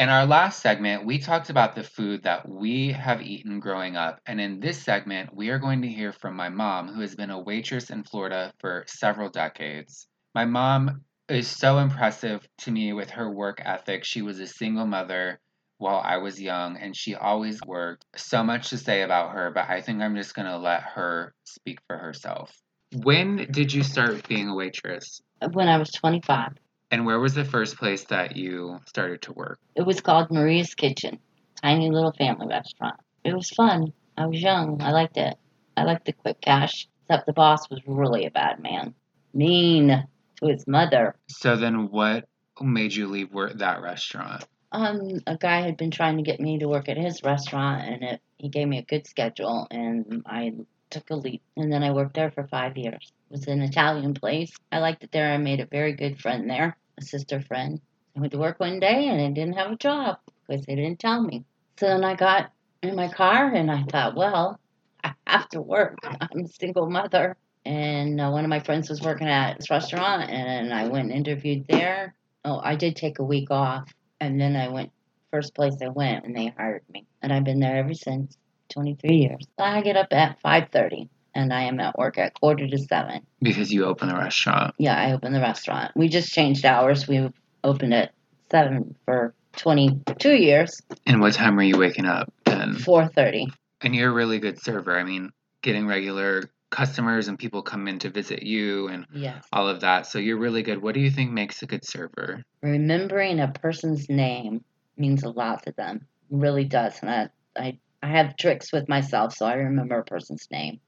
In 0.00 0.08
our 0.08 0.26
last 0.26 0.60
segment, 0.60 1.06
we 1.06 1.18
talked 1.18 1.50
about 1.50 1.76
the 1.76 1.84
food 1.84 2.24
that 2.24 2.48
we 2.48 2.90
have 2.90 3.22
eaten 3.22 3.60
growing 3.60 3.96
up. 3.96 4.18
And 4.26 4.40
in 4.40 4.58
this 4.58 4.82
segment, 4.82 5.32
we 5.32 5.50
are 5.50 5.58
going 5.58 5.82
to 5.82 5.88
hear 5.88 6.10
from 6.10 6.34
my 6.34 6.48
mom, 6.48 6.88
who 6.88 7.02
has 7.02 7.14
been 7.14 7.30
a 7.30 7.38
waitress 7.38 7.90
in 7.90 8.02
Florida 8.02 8.52
for 8.58 8.84
several 8.88 9.28
decades. 9.28 10.08
My 10.34 10.44
mom 10.44 11.02
is 11.30 11.48
so 11.48 11.78
impressive 11.78 12.46
to 12.58 12.70
me 12.70 12.92
with 12.92 13.10
her 13.10 13.30
work 13.30 13.60
ethic. 13.64 14.04
She 14.04 14.22
was 14.22 14.40
a 14.40 14.46
single 14.46 14.86
mother 14.86 15.40
while 15.78 16.02
I 16.04 16.18
was 16.18 16.40
young, 16.40 16.76
and 16.76 16.96
she 16.96 17.14
always 17.14 17.60
worked. 17.66 18.04
So 18.16 18.42
much 18.42 18.70
to 18.70 18.78
say 18.78 19.02
about 19.02 19.32
her, 19.32 19.50
but 19.50 19.68
I 19.68 19.80
think 19.80 20.02
I'm 20.02 20.16
just 20.16 20.34
going 20.34 20.48
to 20.48 20.58
let 20.58 20.82
her 20.82 21.32
speak 21.44 21.78
for 21.86 21.96
herself. 21.96 22.52
When 22.92 23.46
did 23.50 23.72
you 23.72 23.82
start 23.82 24.28
being 24.28 24.48
a 24.48 24.54
waitress? 24.54 25.22
when 25.52 25.68
I 25.68 25.78
was 25.78 25.90
25. 25.92 26.54
And 26.90 27.06
where 27.06 27.18
was 27.18 27.34
the 27.34 27.44
first 27.44 27.78
place 27.78 28.04
that 28.04 28.36
you 28.36 28.80
started 28.86 29.22
to 29.22 29.32
work? 29.32 29.58
It 29.74 29.86
was 29.86 30.00
called 30.00 30.30
Maria's 30.30 30.74
Kitchen, 30.74 31.18
tiny 31.62 31.88
little 31.88 32.12
family 32.12 32.48
restaurant. 32.48 32.96
It 33.24 33.34
was 33.34 33.48
fun. 33.50 33.92
I 34.18 34.26
was 34.26 34.42
young. 34.42 34.82
I 34.82 34.90
liked 34.90 35.16
it. 35.16 35.38
I 35.76 35.84
liked 35.84 36.04
the 36.04 36.12
quick 36.12 36.40
cash. 36.40 36.88
Except 37.04 37.26
the 37.26 37.32
boss 37.32 37.70
was 37.70 37.80
really 37.86 38.26
a 38.26 38.30
bad 38.30 38.60
man, 38.60 38.94
mean 39.32 40.06
to 40.42 40.48
his 40.48 40.66
mother. 40.66 41.14
So 41.28 41.56
then, 41.56 41.90
what 41.90 42.26
made 42.60 42.94
you 42.94 43.06
leave 43.08 43.32
work 43.32 43.54
that 43.58 43.82
restaurant? 43.82 44.44
Um, 44.72 45.20
a 45.26 45.36
guy 45.36 45.62
had 45.62 45.76
been 45.76 45.90
trying 45.90 46.16
to 46.18 46.22
get 46.22 46.40
me 46.40 46.58
to 46.58 46.68
work 46.68 46.88
at 46.88 46.96
his 46.96 47.22
restaurant, 47.22 47.82
and 47.88 48.02
it, 48.02 48.20
he 48.38 48.48
gave 48.48 48.68
me 48.68 48.78
a 48.78 48.82
good 48.82 49.06
schedule, 49.06 49.66
and 49.70 50.22
I 50.26 50.54
took 50.90 51.10
a 51.10 51.16
leap. 51.16 51.42
And 51.56 51.72
then 51.72 51.82
I 51.82 51.92
worked 51.92 52.14
there 52.14 52.30
for 52.30 52.46
five 52.46 52.76
years. 52.76 53.12
It 53.30 53.32
was 53.32 53.46
an 53.46 53.62
Italian 53.62 54.14
place. 54.14 54.52
I 54.70 54.78
liked 54.78 55.02
it 55.02 55.12
there. 55.12 55.32
I 55.32 55.38
made 55.38 55.60
a 55.60 55.66
very 55.66 55.92
good 55.92 56.20
friend 56.20 56.48
there, 56.48 56.76
a 56.98 57.02
sister 57.02 57.40
friend. 57.40 57.80
I 58.16 58.20
went 58.20 58.32
to 58.32 58.38
work 58.38 58.60
one 58.60 58.80
day, 58.80 59.08
and 59.08 59.20
I 59.20 59.30
didn't 59.30 59.56
have 59.56 59.72
a 59.72 59.76
job 59.76 60.18
because 60.46 60.64
they 60.66 60.76
didn't 60.76 60.98
tell 60.98 61.20
me. 61.20 61.44
So 61.78 61.86
then 61.86 62.04
I 62.04 62.14
got 62.14 62.52
in 62.82 62.94
my 62.94 63.08
car, 63.08 63.52
and 63.52 63.70
I 63.70 63.84
thought, 63.84 64.16
well, 64.16 64.60
I 65.02 65.14
have 65.26 65.48
to 65.50 65.60
work. 65.60 65.98
I'm 66.04 66.44
a 66.44 66.48
single 66.48 66.88
mother. 66.88 67.36
And 67.64 68.20
uh, 68.20 68.30
one 68.30 68.44
of 68.44 68.50
my 68.50 68.60
friends 68.60 68.88
was 68.88 69.02
working 69.02 69.28
at 69.28 69.58
this 69.58 69.70
restaurant, 69.70 70.30
and 70.30 70.72
I 70.72 70.88
went 70.88 71.10
and 71.10 71.12
interviewed 71.12 71.66
there. 71.68 72.14
Oh, 72.44 72.58
I 72.62 72.74
did 72.76 72.96
take 72.96 73.18
a 73.18 73.24
week 73.24 73.50
off, 73.50 73.92
and 74.18 74.40
then 74.40 74.56
I 74.56 74.68
went 74.68 74.92
first 75.30 75.54
place 75.54 75.74
I 75.82 75.88
went, 75.88 76.24
and 76.24 76.34
they 76.34 76.52
hired 76.56 76.82
me, 76.92 77.06
and 77.22 77.32
I've 77.32 77.44
been 77.44 77.60
there 77.60 77.76
ever 77.76 77.94
since. 77.94 78.36
23 78.70 79.16
years. 79.16 79.46
I 79.58 79.82
get 79.82 79.96
up 79.96 80.12
at 80.12 80.40
5:30, 80.42 81.08
and 81.34 81.52
I 81.52 81.62
am 81.62 81.80
at 81.80 81.98
work 81.98 82.18
at 82.18 82.34
quarter 82.34 82.66
to 82.66 82.78
seven. 82.78 83.26
Because 83.42 83.72
you 83.72 83.84
open 83.84 84.08
the 84.08 84.14
restaurant. 84.14 84.74
Yeah, 84.78 84.96
I 84.96 85.12
open 85.12 85.32
the 85.32 85.40
restaurant. 85.40 85.92
We 85.96 86.08
just 86.08 86.32
changed 86.32 86.64
hours. 86.64 87.06
We 87.06 87.28
opened 87.64 87.94
at 87.94 88.12
seven 88.50 88.96
for 89.04 89.34
22 89.56 90.34
years, 90.36 90.80
And 91.06 91.20
what 91.20 91.34
time 91.34 91.56
were 91.56 91.62
you 91.62 91.76
waking 91.76 92.06
up 92.06 92.32
then? 92.44 92.74
4:30. 92.76 93.52
And 93.80 93.94
you're 93.94 94.10
a 94.10 94.14
really 94.14 94.38
good 94.38 94.62
server. 94.62 94.96
I 94.96 95.04
mean, 95.04 95.30
getting 95.62 95.86
regular 95.86 96.50
customers 96.70 97.28
and 97.28 97.38
people 97.38 97.62
come 97.62 97.88
in 97.88 97.98
to 98.00 98.10
visit 98.10 98.42
you 98.42 98.88
and 98.88 99.06
Yes. 99.12 99.44
all 99.52 99.68
of 99.68 99.80
that. 99.80 100.06
So 100.06 100.18
you're 100.18 100.38
really 100.38 100.62
good. 100.62 100.80
What 100.82 100.94
do 100.94 101.00
you 101.00 101.10
think 101.10 101.30
makes 101.32 101.62
a 101.62 101.66
good 101.66 101.84
server? 101.84 102.42
Remembering 102.62 103.40
a 103.40 103.48
person's 103.48 104.08
name 104.08 104.64
means 104.96 105.22
a 105.22 105.30
lot 105.30 105.64
to 105.64 105.72
them. 105.76 106.06
It 106.30 106.36
really 106.36 106.64
does. 106.64 106.98
And 107.02 107.10
I, 107.10 107.28
I, 107.56 107.78
I 108.02 108.08
have 108.08 108.36
tricks 108.36 108.72
with 108.72 108.88
myself, 108.88 109.34
so 109.34 109.46
I 109.46 109.54
remember 109.54 109.98
a 109.98 110.04
person's 110.04 110.46
name. 110.50 110.80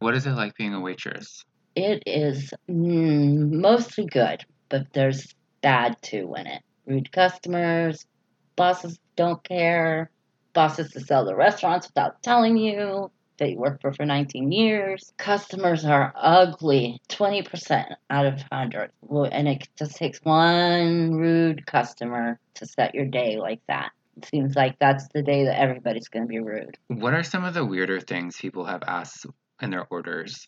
What 0.00 0.14
is 0.14 0.26
it 0.26 0.32
like 0.32 0.56
being 0.56 0.74
a 0.74 0.80
waitress? 0.80 1.44
It 1.76 2.02
is 2.06 2.52
mm, 2.68 3.50
mostly 3.50 4.06
good, 4.06 4.44
but 4.68 4.92
there's 4.92 5.34
bad 5.62 5.96
too 6.02 6.34
in 6.36 6.46
it. 6.46 6.62
Rude 6.86 7.12
customers, 7.12 8.04
bosses 8.56 8.98
don't 9.16 9.42
care, 9.44 10.10
bosses 10.54 10.90
to 10.92 11.00
sell 11.00 11.24
the 11.24 11.36
restaurants 11.36 11.86
without 11.86 12.22
telling 12.22 12.56
you 12.56 13.10
that 13.40 13.50
you 13.50 13.58
worked 13.58 13.82
for 13.82 13.92
for 13.92 14.06
19 14.06 14.52
years. 14.52 15.12
Customers 15.18 15.84
are 15.84 16.12
ugly, 16.16 17.02
20% 17.08 17.86
out 18.08 18.26
of 18.26 18.34
100. 18.50 18.92
And 19.32 19.48
it 19.48 19.68
just 19.76 19.96
takes 19.96 20.20
one 20.22 21.12
rude 21.14 21.66
customer 21.66 22.38
to 22.54 22.66
set 22.66 22.94
your 22.94 23.06
day 23.06 23.36
like 23.38 23.60
that. 23.66 23.90
It 24.16 24.26
seems 24.26 24.54
like 24.54 24.78
that's 24.78 25.08
the 25.14 25.22
day 25.22 25.44
that 25.44 25.58
everybody's 25.58 26.08
going 26.08 26.26
to 26.26 26.28
be 26.28 26.40
rude. 26.40 26.78
What 26.88 27.14
are 27.14 27.22
some 27.22 27.44
of 27.44 27.54
the 27.54 27.64
weirder 27.64 28.00
things 28.00 28.36
people 28.36 28.64
have 28.66 28.82
asked 28.86 29.26
in 29.60 29.70
their 29.70 29.86
orders? 29.90 30.46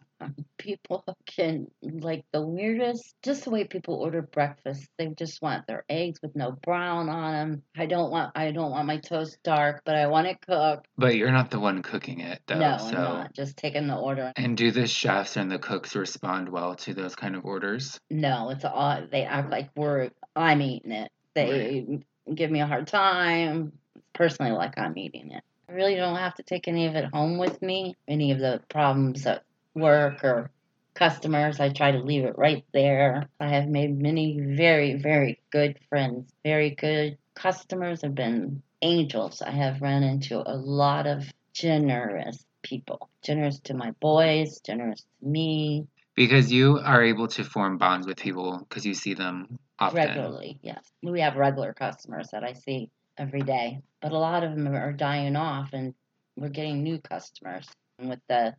people 0.57 1.05
can 1.27 1.67
like 1.83 2.25
the 2.33 2.41
weirdest 2.41 3.17
just 3.25 3.43
the 3.45 3.51
way 3.51 3.65
people 3.65 3.95
order 3.97 4.23
breakfast 4.23 4.87
they 4.97 5.09
just 5.09 5.43
want 5.43 5.67
their 5.67 5.85
eggs 5.89 6.21
with 6.23 6.37
no 6.37 6.53
brown 6.65 7.09
on 7.09 7.33
them 7.33 7.63
i 7.77 7.87
don't 7.87 8.13
want 8.13 8.31
i 8.37 8.53
don't 8.53 8.71
want 8.71 8.87
my 8.87 8.99
toast 8.99 9.37
dark 9.43 9.83
but 9.85 9.97
i 9.97 10.07
want 10.07 10.29
it 10.29 10.39
cooked 10.47 10.87
But 10.97 11.17
you're 11.17 11.33
not 11.33 11.51
the 11.51 11.59
one 11.59 11.83
cooking 11.83 12.21
it, 12.21 12.41
though. 12.47 12.59
no 12.59 12.77
so. 12.79 12.87
i'm 12.87 12.93
not 12.95 13.35
just 13.35 13.57
taking 13.57 13.89
the 13.89 13.97
order 13.97 14.33
And 14.37 14.57
do 14.57 14.71
the 14.71 14.87
chefs 14.87 15.37
and 15.37 15.51
the 15.51 15.59
cooks 15.59 15.97
respond 15.97 16.49
well 16.49 16.77
to 16.77 16.95
those 16.95 17.17
kind 17.17 17.35
of 17.35 17.45
orders? 17.45 17.99
no 18.11 18.51
it's 18.51 18.65
all 18.65 19.03
they 19.11 19.25
act 19.25 19.51
like 19.51 19.71
we're 19.75 20.11
i'm 20.37 20.63
eating 20.63 20.93
it 20.93 21.11
they 21.35 21.99
give 22.33 22.51
me 22.51 22.61
a 22.61 22.67
hard 22.67 22.87
time 22.87 23.73
personally 24.13 24.53
like 24.53 24.79
i'm 24.79 24.97
eating 24.97 25.33
it 25.33 25.43
i 25.73 25.75
really 25.75 25.97
don't 25.97 26.17
have 26.17 26.35
to 26.35 26.43
take 26.43 26.69
any 26.69 26.87
of 26.87 26.95
it 26.95 27.07
home 27.13 27.39
with 27.39 27.63
me 27.63 27.97
any 28.07 28.31
of 28.33 28.39
the 28.39 28.61
problems 28.69 29.27
at 29.27 29.43
work 29.75 30.23
or 30.23 30.51
customers. 30.95 31.61
I 31.61 31.71
try 31.71 31.93
to 31.93 31.99
leave 31.99 32.25
it 32.25 32.37
right 32.37 32.65
there. 32.73 33.29
I 33.41 33.49
have 33.49 33.67
made 33.67 33.99
many 33.99 34.39
very 34.41 34.95
very 34.95 35.41
good 35.51 35.79
friends 35.89 36.33
very 36.45 36.71
good 36.71 37.19
customers 37.35 38.03
have 38.03 38.15
been 38.15 38.63
angels. 38.83 39.43
I 39.43 39.51
have 39.51 39.81
run 39.81 40.03
into 40.03 40.39
a 40.39 40.57
lot 40.57 41.07
of 41.07 41.33
generous 41.55 42.45
people 42.63 43.09
generous 43.23 43.59
to 43.61 43.75
my 43.75 43.91
boys 44.01 44.61
generous 44.61 45.01
to 45.01 45.27
me. 45.27 45.87
Because 46.15 46.53
you 46.53 46.79
are 46.79 47.03
able 47.03 47.29
to 47.29 47.45
form 47.45 47.79
bonds 47.79 48.07
with 48.07 48.19
people 48.19 48.59
because 48.69 48.85
you 48.85 48.95
see 48.95 49.15
them 49.15 49.59
often. 49.79 49.97
regularly 49.97 50.59
yes. 50.63 50.85
We 51.03 51.21
have 51.21 51.37
regular 51.37 51.73
customers 51.73 52.29
that 52.33 52.45
i 52.45 52.53
see 52.53 52.91
every 53.19 53.43
day. 53.43 53.81
But 54.01 54.13
a 54.13 54.19
lot 54.19 54.45
of 54.45 54.55
them 54.55 54.67
are 54.69 54.93
dying 54.93 55.37
off 55.37 55.71
and 55.73 55.95
we're 56.37 56.49
getting 56.49 56.83
new 56.83 56.99
customers. 56.99 57.69
And 57.99 58.09
with 58.09 58.21
the 58.29 58.55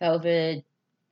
covid 0.00 0.62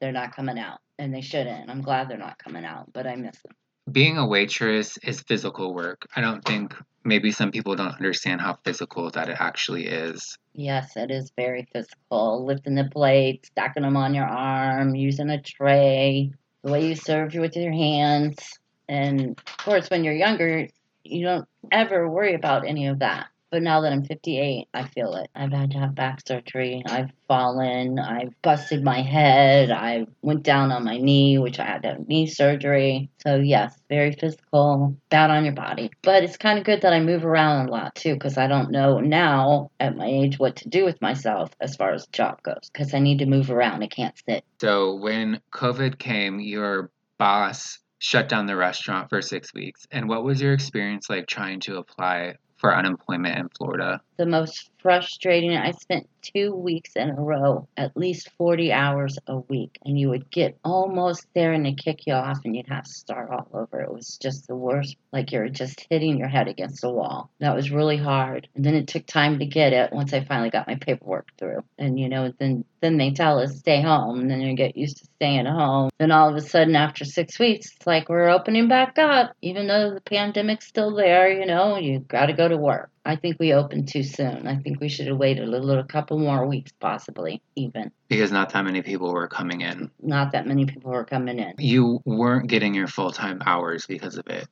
they're 0.00 0.12
not 0.12 0.36
coming 0.36 0.58
out 0.58 0.78
and 0.98 1.12
they 1.12 1.20
shouldn't. 1.20 1.68
I'm 1.70 1.82
glad 1.82 2.08
they're 2.08 2.18
not 2.18 2.38
coming 2.38 2.64
out 2.64 2.92
but 2.92 3.06
i 3.06 3.16
miss 3.16 3.40
them. 3.42 3.54
Being 3.90 4.18
a 4.18 4.26
waitress 4.26 4.98
is 4.98 5.20
physical 5.20 5.72
work. 5.72 6.06
I 6.16 6.20
don't 6.20 6.44
think 6.44 6.74
maybe 7.04 7.30
some 7.30 7.52
people 7.52 7.76
don't 7.76 7.94
understand 7.94 8.40
how 8.40 8.58
physical 8.64 9.10
that 9.12 9.28
it 9.28 9.36
actually 9.38 9.86
is. 9.86 10.38
yes 10.54 10.96
it 10.96 11.10
is 11.10 11.32
very 11.36 11.66
physical. 11.72 12.44
Lifting 12.44 12.74
the 12.74 12.88
plates 12.90 13.48
stacking 13.48 13.82
them 13.82 13.96
on 13.96 14.14
your 14.14 14.26
arm 14.26 14.94
using 14.94 15.30
a 15.30 15.40
tray 15.40 16.32
the 16.62 16.72
way 16.72 16.88
you 16.88 16.96
serve 16.96 17.34
with 17.34 17.56
your 17.56 17.72
hands. 17.72 18.58
And 18.88 19.38
of 19.38 19.56
course 19.58 19.90
when 19.90 20.04
you're 20.04 20.14
younger 20.14 20.68
you 21.10 21.24
don't 21.24 21.48
ever 21.70 22.08
worry 22.08 22.34
about 22.34 22.66
any 22.66 22.86
of 22.86 23.00
that 23.00 23.28
but 23.50 23.62
now 23.62 23.80
that 23.80 23.92
I'm 23.92 24.04
58, 24.04 24.68
I 24.74 24.84
feel 24.84 25.14
it. 25.14 25.30
I've 25.34 25.52
had 25.52 25.70
to 25.70 25.78
have 25.78 25.94
back 25.94 26.20
surgery. 26.26 26.82
I've 26.86 27.10
fallen. 27.28 27.98
I've 27.98 28.34
busted 28.42 28.82
my 28.82 29.02
head. 29.02 29.70
I 29.70 30.06
went 30.22 30.42
down 30.42 30.72
on 30.72 30.84
my 30.84 30.98
knee, 30.98 31.38
which 31.38 31.60
I 31.60 31.64
had 31.64 31.82
to 31.82 31.88
have 31.88 32.08
knee 32.08 32.26
surgery. 32.26 33.08
So, 33.22 33.36
yes, 33.36 33.78
very 33.88 34.12
physical, 34.12 34.96
bad 35.10 35.30
on 35.30 35.44
your 35.44 35.54
body. 35.54 35.90
But 36.02 36.24
it's 36.24 36.36
kind 36.36 36.58
of 36.58 36.64
good 36.64 36.82
that 36.82 36.92
I 36.92 37.00
move 37.00 37.24
around 37.24 37.68
a 37.68 37.70
lot 37.70 37.94
too, 37.94 38.14
because 38.14 38.36
I 38.36 38.48
don't 38.48 38.72
know 38.72 38.98
now 38.98 39.70
at 39.78 39.96
my 39.96 40.06
age 40.06 40.38
what 40.38 40.56
to 40.56 40.68
do 40.68 40.84
with 40.84 41.00
myself 41.00 41.50
as 41.60 41.76
far 41.76 41.92
as 41.92 42.06
job 42.08 42.42
goes, 42.42 42.68
because 42.72 42.94
I 42.94 42.98
need 42.98 43.20
to 43.20 43.26
move 43.26 43.50
around. 43.50 43.82
I 43.82 43.86
can't 43.86 44.20
sit. 44.28 44.44
So 44.60 44.96
when 44.96 45.40
COVID 45.52 45.98
came, 45.98 46.40
your 46.40 46.90
boss 47.16 47.78
shut 48.06 48.28
down 48.28 48.46
the 48.46 48.54
restaurant 48.54 49.10
for 49.10 49.20
six 49.20 49.52
weeks. 49.52 49.84
And 49.90 50.08
what 50.08 50.22
was 50.22 50.40
your 50.40 50.52
experience 50.52 51.10
like 51.10 51.26
trying 51.26 51.58
to 51.62 51.78
apply 51.78 52.36
for 52.56 52.72
unemployment 52.72 53.36
in 53.36 53.48
Florida? 53.48 54.00
the 54.16 54.26
most 54.26 54.70
frustrating. 54.86 55.56
I 55.56 55.72
spent 55.72 56.08
two 56.22 56.54
weeks 56.54 56.94
in 56.94 57.10
a 57.10 57.20
row, 57.20 57.66
at 57.76 57.96
least 57.96 58.30
40 58.38 58.72
hours 58.72 59.18
a 59.26 59.38
week, 59.38 59.78
and 59.84 59.98
you 59.98 60.10
would 60.10 60.30
get 60.30 60.56
almost 60.64 61.26
there 61.34 61.52
and 61.52 61.66
they 61.66 61.72
kick 61.72 62.06
you 62.06 62.12
off 62.12 62.38
and 62.44 62.54
you'd 62.54 62.68
have 62.68 62.84
to 62.84 62.92
start 62.92 63.30
all 63.30 63.48
over. 63.52 63.80
It 63.80 63.92
was 63.92 64.16
just 64.22 64.46
the 64.46 64.54
worst. 64.54 64.96
Like 65.12 65.32
you're 65.32 65.48
just 65.48 65.84
hitting 65.90 66.18
your 66.18 66.28
head 66.28 66.46
against 66.46 66.82
the 66.82 66.90
wall. 66.90 67.30
That 67.40 67.56
was 67.56 67.72
really 67.72 67.96
hard. 67.96 68.46
And 68.54 68.64
then 68.64 68.76
it 68.76 68.86
took 68.86 69.06
time 69.06 69.40
to 69.40 69.46
get 69.46 69.72
it 69.72 69.92
once 69.92 70.12
I 70.12 70.22
finally 70.22 70.50
got 70.50 70.68
my 70.68 70.76
paperwork 70.76 71.32
through. 71.36 71.64
And, 71.78 71.98
you 71.98 72.08
know, 72.08 72.32
then 72.38 72.64
then 72.80 72.98
they 72.98 73.10
tell 73.10 73.40
us 73.40 73.58
stay 73.58 73.82
home 73.82 74.20
and 74.20 74.30
then 74.30 74.40
you 74.40 74.54
get 74.54 74.76
used 74.76 74.98
to 74.98 75.06
staying 75.16 75.46
home 75.46 75.90
then 75.98 76.12
all 76.12 76.28
of 76.28 76.36
a 76.36 76.40
sudden 76.40 76.76
after 76.76 77.04
six 77.04 77.38
weeks 77.38 77.72
it's 77.74 77.86
like 77.86 78.08
we're 78.08 78.28
opening 78.28 78.68
back 78.68 78.98
up 78.98 79.34
even 79.42 79.66
though 79.66 79.92
the 79.94 80.00
pandemic's 80.00 80.66
still 80.66 80.94
there 80.94 81.30
you 81.30 81.46
know 81.46 81.78
you 81.78 81.98
got 81.98 82.26
to 82.26 82.32
go 82.32 82.46
to 82.46 82.56
work 82.56 82.90
i 83.06 83.16
think 83.16 83.36
we 83.38 83.52
opened 83.52 83.88
too 83.88 84.02
soon 84.02 84.46
i 84.46 84.56
think 84.56 84.80
we 84.80 84.88
should 84.88 85.06
have 85.06 85.16
waited 85.16 85.44
a 85.44 85.50
little 85.50 85.78
a 85.78 85.84
couple 85.84 86.18
more 86.18 86.46
weeks 86.46 86.72
possibly 86.80 87.40
even 87.54 87.90
because 88.08 88.30
not 88.30 88.50
that 88.52 88.64
many 88.64 88.82
people 88.82 89.12
were 89.12 89.28
coming 89.28 89.60
in 89.60 89.90
not 90.02 90.32
that 90.32 90.46
many 90.46 90.66
people 90.66 90.90
were 90.90 91.04
coming 91.04 91.38
in 91.38 91.54
you 91.58 92.00
weren't 92.04 92.48
getting 92.48 92.74
your 92.74 92.88
full-time 92.88 93.40
hours 93.46 93.86
because 93.86 94.16
of 94.16 94.26
it 94.28 94.46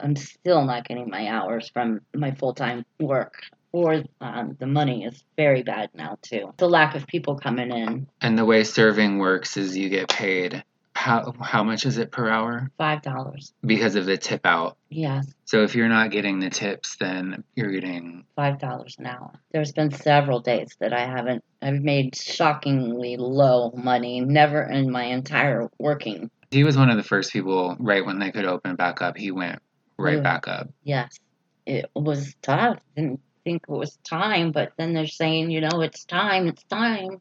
i'm 0.00 0.16
still 0.16 0.64
not 0.64 0.86
getting 0.86 1.08
my 1.10 1.28
hours 1.28 1.68
from 1.70 2.00
my 2.14 2.30
full-time 2.30 2.84
work 3.00 3.34
or 3.76 4.02
um, 4.22 4.56
the 4.58 4.66
money 4.66 5.04
is 5.04 5.22
very 5.36 5.62
bad 5.62 5.90
now 5.92 6.16
too. 6.22 6.54
The 6.56 6.68
lack 6.68 6.94
of 6.94 7.06
people 7.06 7.36
coming 7.36 7.70
in. 7.70 8.06
And 8.22 8.38
the 8.38 8.46
way 8.46 8.64
serving 8.64 9.18
works 9.18 9.58
is 9.58 9.76
you 9.76 9.90
get 9.90 10.08
paid. 10.08 10.64
How 10.96 11.34
how 11.40 11.62
much 11.62 11.84
is 11.84 11.98
it 11.98 12.10
per 12.10 12.28
hour? 12.28 12.70
Five 12.78 13.02
dollars. 13.02 13.52
Because 13.64 13.96
of 13.96 14.06
the 14.06 14.16
tip 14.16 14.46
out. 14.46 14.78
Yes. 14.88 15.32
So 15.44 15.62
if 15.62 15.74
you're 15.74 15.88
not 15.88 16.10
getting 16.10 16.40
the 16.40 16.48
tips, 16.48 16.96
then 16.98 17.44
you're 17.54 17.70
getting 17.70 18.24
five 18.34 18.58
dollars 18.58 18.96
an 18.98 19.06
hour. 19.06 19.32
There's 19.52 19.72
been 19.72 19.92
several 19.92 20.40
days 20.40 20.74
that 20.80 20.94
I 20.94 21.06
haven't. 21.06 21.44
I've 21.60 21.82
made 21.82 22.16
shockingly 22.16 23.16
low 23.18 23.72
money. 23.72 24.20
Never 24.20 24.62
in 24.62 24.90
my 24.90 25.04
entire 25.04 25.68
working. 25.78 26.30
He 26.50 26.64
was 26.64 26.76
one 26.78 26.88
of 26.88 26.96
the 26.96 27.02
first 27.02 27.30
people. 27.32 27.76
Right 27.78 28.04
when 28.04 28.18
they 28.18 28.32
could 28.32 28.46
open 28.46 28.74
back 28.76 29.02
up, 29.02 29.18
he 29.18 29.30
went 29.30 29.60
right 29.98 30.22
back 30.22 30.48
up. 30.48 30.70
Yes, 30.82 31.20
it 31.66 31.90
was 31.94 32.34
tough. 32.40 32.78
Didn't 32.96 33.20
think 33.44 33.64
it 33.68 33.72
was 33.72 33.96
time, 34.02 34.50
but 34.50 34.72
then 34.76 34.94
they're 34.94 35.06
saying, 35.06 35.50
you 35.50 35.60
know, 35.60 35.82
it's 35.82 36.04
time, 36.04 36.48
it's 36.48 36.64
time. 36.64 37.20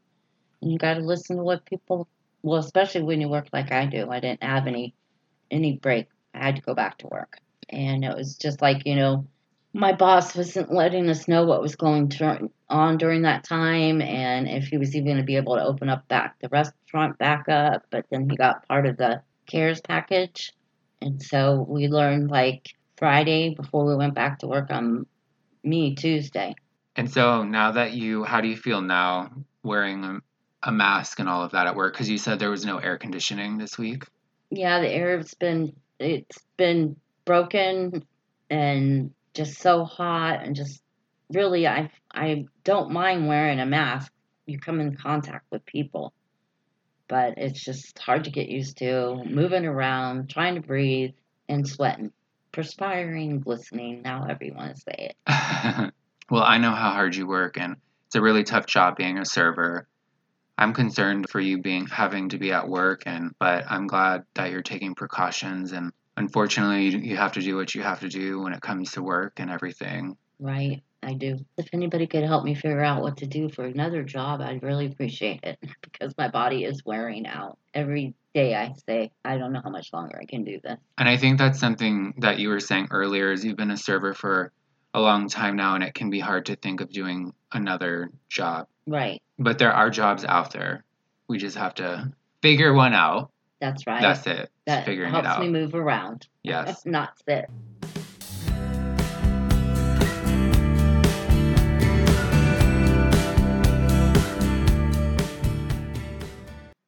And 0.61 0.71
you 0.71 0.77
got 0.77 0.95
to 0.95 1.01
listen 1.01 1.37
to 1.37 1.43
what 1.43 1.65
people, 1.65 2.07
well, 2.45 2.59
especially 2.59 3.01
when 3.01 3.19
you 3.19 3.27
work 3.27 3.47
like 3.51 3.71
I 3.71 3.87
do. 3.87 4.11
I 4.11 4.19
didn't 4.19 4.43
have 4.43 4.67
any 4.67 4.93
any 5.49 5.77
break. 5.77 6.07
I 6.33 6.45
had 6.45 6.55
to 6.57 6.61
go 6.61 6.75
back 6.75 6.99
to 6.99 7.07
work. 7.07 7.39
And 7.69 8.05
it 8.05 8.15
was 8.15 8.37
just 8.37 8.61
like, 8.61 8.85
you 8.85 8.95
know, 8.95 9.25
my 9.73 9.93
boss 9.93 10.35
wasn't 10.35 10.71
letting 10.71 11.09
us 11.09 11.27
know 11.27 11.43
what 11.45 11.61
was 11.61 11.75
going 11.75 12.11
on 12.69 12.97
during 12.97 13.23
that 13.23 13.43
time 13.43 13.99
and 13.99 14.47
if 14.47 14.67
he 14.67 14.77
was 14.77 14.95
even 14.95 15.05
going 15.05 15.17
to 15.17 15.23
be 15.23 15.37
able 15.37 15.55
to 15.55 15.63
open 15.63 15.89
up 15.89 16.07
back 16.07 16.35
the 16.39 16.47
restaurant 16.49 17.17
back 17.17 17.49
up. 17.49 17.83
But 17.89 18.05
then 18.11 18.29
he 18.29 18.37
got 18.37 18.67
part 18.67 18.85
of 18.85 18.97
the 18.97 19.23
CARES 19.47 19.81
package. 19.81 20.53
And 21.01 21.21
so 21.21 21.65
we 21.67 21.87
learned 21.87 22.29
like 22.29 22.75
Friday 22.97 23.55
before 23.55 23.85
we 23.85 23.95
went 23.95 24.13
back 24.13 24.39
to 24.39 24.47
work 24.47 24.69
on 24.69 25.07
me 25.63 25.95
Tuesday. 25.95 26.53
And 26.95 27.11
so 27.11 27.43
now 27.43 27.71
that 27.71 27.93
you, 27.93 28.23
how 28.23 28.39
do 28.39 28.47
you 28.47 28.55
feel 28.55 28.81
now 28.81 29.31
wearing 29.63 30.03
um, 30.03 30.23
a, 30.65 30.71
mask 30.71 31.19
and 31.19 31.29
all 31.29 31.43
of 31.43 31.51
that 31.51 31.67
at 31.67 31.75
work? 31.75 31.93
Because 31.93 32.09
you 32.09 32.17
said 32.17 32.39
there 32.39 32.49
was 32.49 32.65
no 32.65 32.77
air 32.77 32.97
conditioning 32.97 33.57
this 33.57 33.77
week. 33.77 34.03
Yeah, 34.49 34.79
the 34.79 34.89
air's 34.89 35.33
been 35.33 35.75
it's 35.99 36.37
been 36.57 36.97
broken 37.23 38.05
and 38.49 39.11
just 39.33 39.59
so 39.59 39.85
hot 39.85 40.43
and 40.43 40.55
just 40.55 40.81
really 41.31 41.67
I 41.67 41.89
I 42.13 42.45
don't 42.63 42.91
mind 42.91 43.27
wearing 43.27 43.59
a 43.59 43.65
mask. 43.65 44.11
You 44.45 44.59
come 44.59 44.79
in 44.79 44.95
contact 44.95 45.45
with 45.51 45.65
people. 45.65 46.13
But 47.07 47.35
it's 47.37 47.63
just 47.63 47.99
hard 47.99 48.23
to 48.23 48.31
get 48.31 48.49
used 48.49 48.79
to 48.79 49.23
moving 49.25 49.65
around, 49.65 50.29
trying 50.29 50.55
to 50.55 50.61
breathe 50.61 51.11
and 51.47 51.67
sweating 51.67 52.11
perspiring, 52.55 53.41
glistening, 53.41 54.01
now 54.01 54.25
everyone 54.27 54.67
want 54.67 54.75
to 54.77 54.81
say 54.81 55.11
it. 55.11 55.15
well, 56.31 56.43
I 56.43 56.57
know 56.57 56.71
how 56.71 56.91
hard 56.91 57.13
you 57.15 57.27
work, 57.27 57.57
and 57.59 57.75
it's 58.07 58.15
a 58.15 58.21
really 58.21 58.45
tough 58.45 58.65
job 58.65 58.95
being 58.95 59.17
a 59.17 59.25
server. 59.25 59.87
I'm 60.57 60.73
concerned 60.73 61.29
for 61.29 61.39
you 61.39 61.61
being 61.61 61.87
having 61.87 62.29
to 62.29 62.37
be 62.37 62.51
at 62.51 62.67
work, 62.67 63.03
and 63.05 63.33
but 63.39 63.65
I'm 63.69 63.87
glad 63.87 64.23
that 64.35 64.51
you're 64.51 64.61
taking 64.61 64.95
precautions. 64.95 65.73
And 65.73 65.91
unfortunately, 66.15 66.89
you, 66.89 66.99
you 66.99 67.17
have 67.17 67.33
to 67.33 67.41
do 67.41 67.55
what 67.55 67.75
you 67.75 67.81
have 67.81 67.99
to 68.01 68.09
do 68.09 68.41
when 68.41 68.53
it 68.53 68.61
comes 68.61 68.91
to 68.91 69.03
work 69.03 69.39
and 69.39 69.49
everything. 69.49 70.17
Right. 70.39 70.81
I 71.03 71.13
do. 71.13 71.37
If 71.57 71.67
anybody 71.71 72.07
could 72.07 72.23
help 72.23 72.43
me 72.43 72.55
figure 72.55 72.83
out 72.83 73.01
what 73.01 73.17
to 73.17 73.27
do 73.27 73.47
for 73.49 73.63
another 73.63 74.03
job, 74.03 74.41
I'd 74.41 74.63
really 74.63 74.87
appreciate 74.87 75.41
it 75.43 75.59
because 75.81 76.13
my 76.17 76.29
body 76.29 76.63
is 76.63 76.83
wearing 76.83 77.27
out. 77.27 77.59
Every 77.73 78.15
day 78.33 78.55
I 78.55 78.73
say, 78.87 79.11
I 79.23 79.37
don't 79.37 79.53
know 79.53 79.61
how 79.63 79.69
much 79.69 79.93
longer 79.93 80.17
I 80.19 80.25
can 80.25 80.43
do 80.43 80.59
this. 80.63 80.77
And 80.97 81.07
I 81.07 81.17
think 81.17 81.37
that's 81.37 81.59
something 81.59 82.15
that 82.17 82.39
you 82.39 82.49
were 82.49 82.59
saying 82.59 82.87
earlier 82.91 83.31
is 83.31 83.45
you've 83.45 83.57
been 83.57 83.71
a 83.71 83.77
server 83.77 84.13
for 84.13 84.51
a 84.95 85.01
long 85.01 85.29
time 85.29 85.55
now 85.55 85.75
and 85.75 85.83
it 85.83 85.93
can 85.93 86.09
be 86.09 86.19
hard 86.19 86.47
to 86.47 86.55
think 86.55 86.81
of 86.81 86.89
doing 86.89 87.33
another 87.53 88.09
job. 88.29 88.67
Right. 88.87 89.21
But 89.37 89.59
there 89.59 89.73
are 89.73 89.89
jobs 89.89 90.23
out 90.23 90.51
there. 90.51 90.85
We 91.27 91.37
just 91.37 91.57
have 91.57 91.75
to 91.75 92.11
figure 92.41 92.73
one 92.73 92.93
out. 92.93 93.31
That's 93.59 93.85
right. 93.85 94.01
That's 94.01 94.25
it. 94.27 94.49
That 94.65 94.85
figuring 94.85 95.11
helps 95.11 95.27
it 95.27 95.31
out. 95.31 95.41
me 95.41 95.49
move 95.49 95.75
around. 95.75 96.27
Yes. 96.43 96.85
Not 96.85 97.17
sit. 97.27 97.49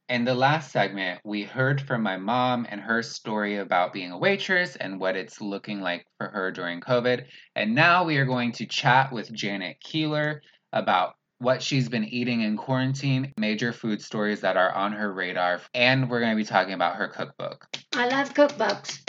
In 0.09 0.23
the 0.23 0.33
last 0.33 0.71
segment, 0.71 1.19
we 1.25 1.43
heard 1.43 1.81
from 1.81 2.01
my 2.01 2.15
mom 2.15 2.65
and 2.69 2.79
her 2.79 3.03
story 3.03 3.57
about 3.57 3.91
being 3.91 4.11
a 4.11 4.17
waitress 4.17 4.77
and 4.77 5.01
what 5.01 5.17
it's 5.17 5.41
looking 5.41 5.81
like 5.81 6.05
for 6.17 6.29
her 6.29 6.49
during 6.49 6.79
COVID. 6.79 7.25
And 7.55 7.75
now 7.75 8.05
we 8.05 8.15
are 8.15 8.25
going 8.25 8.53
to 8.53 8.65
chat 8.65 9.11
with 9.11 9.33
Janet 9.33 9.81
Keeler 9.81 10.41
about 10.71 11.15
what 11.39 11.61
she's 11.61 11.87
been 11.89 12.05
eating 12.05 12.41
in 12.41 12.57
quarantine, 12.57 13.33
major 13.37 13.71
food 13.71 14.01
stories 14.01 14.41
that 14.41 14.57
are 14.57 14.71
on 14.71 14.93
her 14.93 15.13
radar, 15.13 15.61
and 15.73 16.09
we're 16.09 16.19
going 16.19 16.31
to 16.31 16.37
be 16.37 16.43
talking 16.43 16.73
about 16.73 16.95
her 16.95 17.07
cookbook. 17.07 17.67
I 17.95 18.07
love 18.07 18.33
cookbooks. 18.33 18.99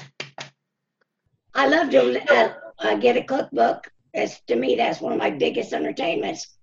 I 1.54 1.66
love 1.66 1.90
to 1.90 2.54
uh, 2.78 2.94
get 2.96 3.16
a 3.16 3.24
cookbook. 3.24 3.90
It's, 4.14 4.40
to 4.42 4.56
me, 4.56 4.76
that's 4.76 5.00
one 5.00 5.12
of 5.12 5.18
my 5.18 5.30
biggest 5.30 5.72
entertainments 5.72 6.58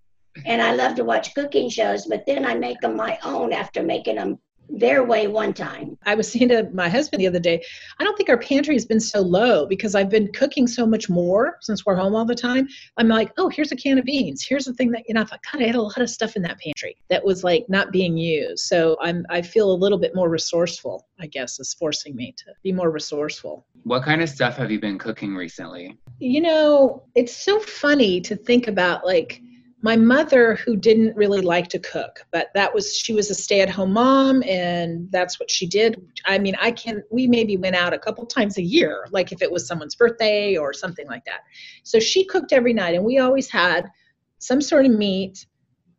and 0.45 0.61
I 0.61 0.73
love 0.73 0.95
to 0.95 1.03
watch 1.03 1.33
cooking 1.33 1.69
shows, 1.69 2.07
but 2.07 2.25
then 2.25 2.45
I 2.45 2.55
make 2.55 2.81
them 2.81 2.95
my 2.95 3.17
own 3.23 3.53
after 3.53 3.83
making 3.83 4.15
them 4.15 4.39
their 4.69 5.03
way 5.03 5.27
one 5.27 5.53
time. 5.53 5.97
I 6.05 6.15
was 6.15 6.31
saying 6.31 6.49
to 6.49 6.69
my 6.73 6.89
husband 6.89 7.21
the 7.21 7.27
other 7.27 7.39
day, 7.39 7.63
I 7.99 8.03
don't 8.03 8.17
think 8.17 8.29
our 8.29 8.37
pantry 8.37 8.75
has 8.75 8.85
been 8.85 8.99
so 8.99 9.21
low 9.21 9.65
because 9.65 9.95
I've 9.95 10.09
been 10.09 10.31
cooking 10.33 10.67
so 10.67 10.85
much 10.85 11.09
more 11.09 11.57
since 11.61 11.85
we're 11.85 11.95
home 11.95 12.15
all 12.15 12.25
the 12.25 12.35
time. 12.35 12.67
I'm 12.97 13.07
like, 13.07 13.31
oh, 13.37 13.49
here's 13.49 13.71
a 13.71 13.75
can 13.75 13.97
of 13.97 14.05
beans. 14.05 14.45
Here's 14.47 14.65
the 14.65 14.73
thing 14.73 14.91
that 14.91 15.03
you 15.07 15.13
know, 15.13 15.21
I 15.21 15.25
thought, 15.25 15.39
God, 15.51 15.61
I 15.61 15.67
had 15.67 15.75
a 15.75 15.81
lot 15.81 15.99
of 15.99 16.09
stuff 16.09 16.35
in 16.35 16.41
that 16.43 16.59
pantry 16.59 16.97
that 17.09 17.23
was 17.23 17.43
like 17.43 17.65
not 17.69 17.91
being 17.91 18.17
used. 18.17 18.65
So 18.65 18.97
I'm 19.01 19.25
I 19.29 19.41
feel 19.41 19.71
a 19.71 19.73
little 19.73 19.99
bit 19.99 20.15
more 20.15 20.29
resourceful, 20.29 21.07
I 21.19 21.27
guess, 21.27 21.59
is 21.59 21.73
forcing 21.73 22.15
me 22.15 22.33
to 22.37 22.53
be 22.63 22.71
more 22.71 22.89
resourceful. 22.89 23.65
What 23.83 24.03
kind 24.03 24.21
of 24.21 24.29
stuff 24.29 24.57
have 24.57 24.71
you 24.71 24.79
been 24.79 24.97
cooking 24.97 25.35
recently? 25.35 25.97
You 26.19 26.41
know, 26.41 27.03
it's 27.15 27.35
so 27.35 27.59
funny 27.59 28.21
to 28.21 28.35
think 28.35 28.67
about 28.67 29.05
like 29.05 29.41
my 29.81 29.95
mother 29.95 30.55
who 30.55 30.75
didn't 30.75 31.15
really 31.15 31.41
like 31.41 31.67
to 31.67 31.79
cook 31.79 32.25
but 32.31 32.47
that 32.53 32.73
was 32.73 32.95
she 32.95 33.13
was 33.13 33.29
a 33.29 33.35
stay-at-home 33.35 33.91
mom 33.91 34.41
and 34.43 35.11
that's 35.11 35.39
what 35.39 35.51
she 35.51 35.67
did. 35.67 36.01
I 36.25 36.39
mean 36.39 36.55
i 36.59 36.71
can 36.71 37.03
we 37.11 37.27
maybe 37.27 37.57
went 37.57 37.75
out 37.75 37.93
a 37.93 37.99
couple 37.99 38.25
times 38.25 38.57
a 38.57 38.61
year 38.61 39.05
like 39.11 39.31
if 39.31 39.41
it 39.41 39.51
was 39.51 39.67
someone's 39.67 39.95
birthday 39.95 40.55
or 40.55 40.73
something 40.73 41.07
like 41.07 41.25
that. 41.25 41.41
So 41.83 41.99
she 41.99 42.25
cooked 42.25 42.53
every 42.53 42.73
night 42.73 42.95
and 42.95 43.03
we 43.03 43.19
always 43.19 43.49
had 43.49 43.87
some 44.39 44.61
sort 44.61 44.85
of 44.85 44.91
meat 44.91 45.45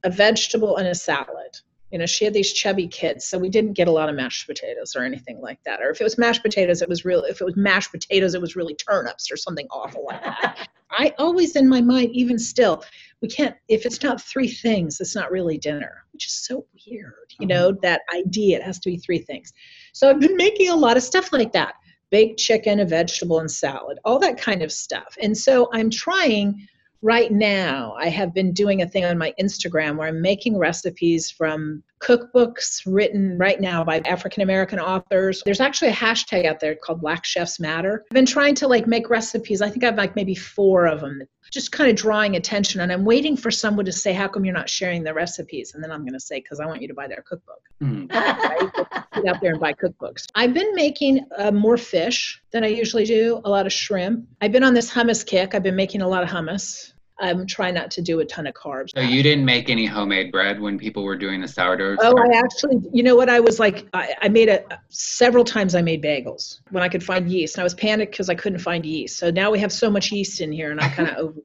a 0.05 0.11
vegetable 0.11 0.77
and 0.77 0.89
a 0.89 0.95
salad. 0.95 1.57
You 1.91 1.99
know 1.99 2.07
she 2.07 2.25
had 2.25 2.35
these 2.35 2.53
chubby 2.53 2.89
kids 2.89 3.27
so 3.27 3.39
we 3.39 3.49
didn't 3.49 3.75
get 3.75 3.89
a 3.89 3.93
lot 3.93 4.09
of 4.09 4.17
mashed 4.17 4.47
potatoes 4.47 4.97
or 4.97 5.05
anything 5.05 5.41
like 5.41 5.59
that. 5.65 5.81
Or 5.81 5.91
if 5.91 6.01
it 6.01 6.05
was 6.05 6.19
mashed 6.19 6.43
potatoes 6.43 6.83
it 6.83 6.89
was 6.89 7.05
real 7.05 7.23
if 7.23 7.41
it 7.41 7.45
was 7.45 7.57
mashed 7.57 7.93
potatoes 7.93 8.35
it 8.35 8.41
was 8.41 8.57
really 8.57 8.75
turnips 8.75 9.31
or 9.31 9.37
something 9.37 9.67
awful 9.71 10.05
like 10.07 10.23
that. 10.25 10.69
I 10.91 11.15
always 11.19 11.57
in 11.57 11.69
my 11.69 11.81
mind 11.81 12.11
even 12.13 12.39
still 12.39 12.83
we 13.23 13.29
can't 13.29 13.57
if 13.69 13.87
it's 13.87 14.03
not 14.03 14.21
three 14.21 14.49
things 14.49 15.01
it's 15.01 15.15
not 15.15 15.31
really 15.31 15.59
dinner 15.59 16.05
which 16.13 16.27
is 16.27 16.33
so 16.33 16.67
weird 16.87 17.15
you 17.41 17.47
know 17.47 17.71
mm-hmm. 17.71 17.81
that 17.83 18.03
idea 18.15 18.57
it 18.57 18.63
has 18.63 18.79
to 18.79 18.91
be 18.91 18.97
three 18.99 19.19
things. 19.19 19.53
So 19.93 20.11
i've 20.11 20.21
been 20.21 20.37
making 20.37 20.71
a 20.71 20.77
lot 20.77 20.97
of 20.97 21.03
stuff 21.03 21.33
like 21.33 21.53
that 21.53 21.75
baked 22.11 22.39
chicken 22.39 22.81
a 22.81 22.85
vegetable 22.85 23.41
and 23.41 23.51
salad 23.51 23.99
all 24.05 24.19
that 24.21 24.41
kind 24.41 24.63
of 24.63 24.73
stuff. 24.73 25.17
And 25.21 25.37
so 25.37 25.69
i'm 25.73 25.91
trying 25.91 26.67
right 27.03 27.31
now 27.31 27.95
i 28.01 28.09
have 28.09 28.33
been 28.33 28.53
doing 28.53 28.81
a 28.81 28.89
thing 28.89 29.05
on 29.05 29.19
my 29.19 29.33
instagram 29.39 29.97
where 29.97 30.09
i'm 30.09 30.23
making 30.23 30.57
recipes 30.57 31.31
from 31.31 31.83
cookbooks 32.01 32.81
written 32.87 33.37
right 33.37 33.61
now 33.61 33.85
by 33.85 33.99
african 34.01 34.43
american 34.43 34.79
authors. 34.81 35.43
There's 35.45 35.61
actually 35.61 35.89
a 35.89 35.95
hashtag 35.95 36.47
out 36.47 36.59
there 36.59 36.75
called 36.75 37.03
black 37.03 37.25
chefs 37.25 37.61
matter. 37.61 38.05
I've 38.11 38.15
been 38.15 38.27
trying 38.27 38.55
to 38.57 38.69
like 38.69 38.87
make 38.87 39.11
recipes. 39.11 39.61
I 39.61 39.69
think 39.69 39.85
i've 39.85 39.97
like 39.97 40.17
maybe 40.17 40.35
four 40.35 40.87
of 40.87 41.01
them 41.01 41.23
just 41.51 41.73
kind 41.73 41.91
of 41.91 41.97
drawing 41.97 42.37
attention. 42.37 42.81
And 42.81 42.93
I'm 42.93 43.05
waiting 43.05 43.37
for 43.37 43.51
someone 43.51 43.85
to 43.87 43.93
say, 43.93 44.13
How 44.13 44.29
come 44.29 44.45
you're 44.45 44.55
not 44.55 44.69
sharing 44.69 45.05
the 45.05 45.15
recipes? 45.15 45.75
And 45.75 45.83
then 45.83 45.91
I'm 45.91 46.03
going 46.03 46.15
to 46.15 46.21
say, 46.21 46.41
Because 46.41 46.61
I 46.61 46.67
want 46.67 46.83
you 46.83 46.89
to 46.89 46.95
buy 46.95 47.09
their 47.09 47.23
cookbook. 47.23 47.61
Mm. 47.83 48.09
Get 48.09 49.27
out 49.27 49.41
there 49.43 49.53
and 49.53 49.61
buy 49.61 49.75
cookbooks. 49.75 50.27
I've 50.35 50.55
been 50.55 50.75
making 50.75 51.27
uh, 51.37 51.51
more 51.51 51.77
fish 51.77 52.43
than 52.51 52.65
I 52.65 52.69
usually 52.69 53.05
do, 53.05 53.43
a 53.45 53.51
lot 53.51 53.67
of 53.67 53.73
shrimp. 53.73 54.27
I've 54.41 54.53
been 54.53 54.65
on 54.65 54.73
this 54.73 54.91
hummus 54.91 55.27
kick. 55.27 55.55
I've 55.55 55.63
been 55.63 55.77
making 55.77 56.01
a 56.01 56.09
lot 56.09 56.23
of 56.23 56.31
hummus. 56.31 56.93
Um, 57.19 57.41
I'm 57.41 57.47
trying 57.47 57.75
not 57.75 57.91
to 57.93 58.03
do 58.03 58.21
a 58.21 58.25
ton 58.27 58.47
of 58.47 58.55
carbs. 58.55 58.91
So 58.95 59.01
you 59.01 59.23
didn't 59.23 59.45
make 59.45 59.71
any 59.71 59.87
homemade 59.87 60.31
bread 60.31 60.61
when 60.61 60.79
people 60.79 61.03
were 61.03 61.17
doing 61.17 61.41
the 61.41 61.49
sourdough? 61.49 61.97
Oh, 62.01 62.15
I 62.19 62.37
actually, 62.37 62.83
you 62.93 63.03
know 63.03 63.17
what? 63.17 63.31
I 63.31 63.41
was 63.41 63.59
like, 63.59 63.87
I, 63.95 64.15
I 64.23 64.29
made 64.29 64.49
it 64.49 64.71
several 64.91 65.45
times. 65.45 65.75
I 65.75 65.83
made 65.83 66.03
bagels 66.03 66.61
when 66.71 66.83
I 66.83 66.89
could 66.89 67.03
find 67.03 67.31
yeast, 67.31 67.57
and 67.57 67.63
I 67.63 67.65
was 67.65 67.75
panicked 67.75 68.13
because 68.13 68.29
I 68.29 68.35
couldn't 68.35 68.59
find 68.59 68.85
yeast. 68.85 69.19
So 69.19 69.31
now 69.31 69.51
we 69.51 69.59
have 69.61 69.73
so 69.73 69.91
much 69.91 70.13
yeast 70.13 70.41
in 70.41 70.53
here, 70.53 70.71
and 70.71 70.81
I 70.81 70.89
kind 70.89 71.09
of 71.09 71.17
over, 71.19 71.41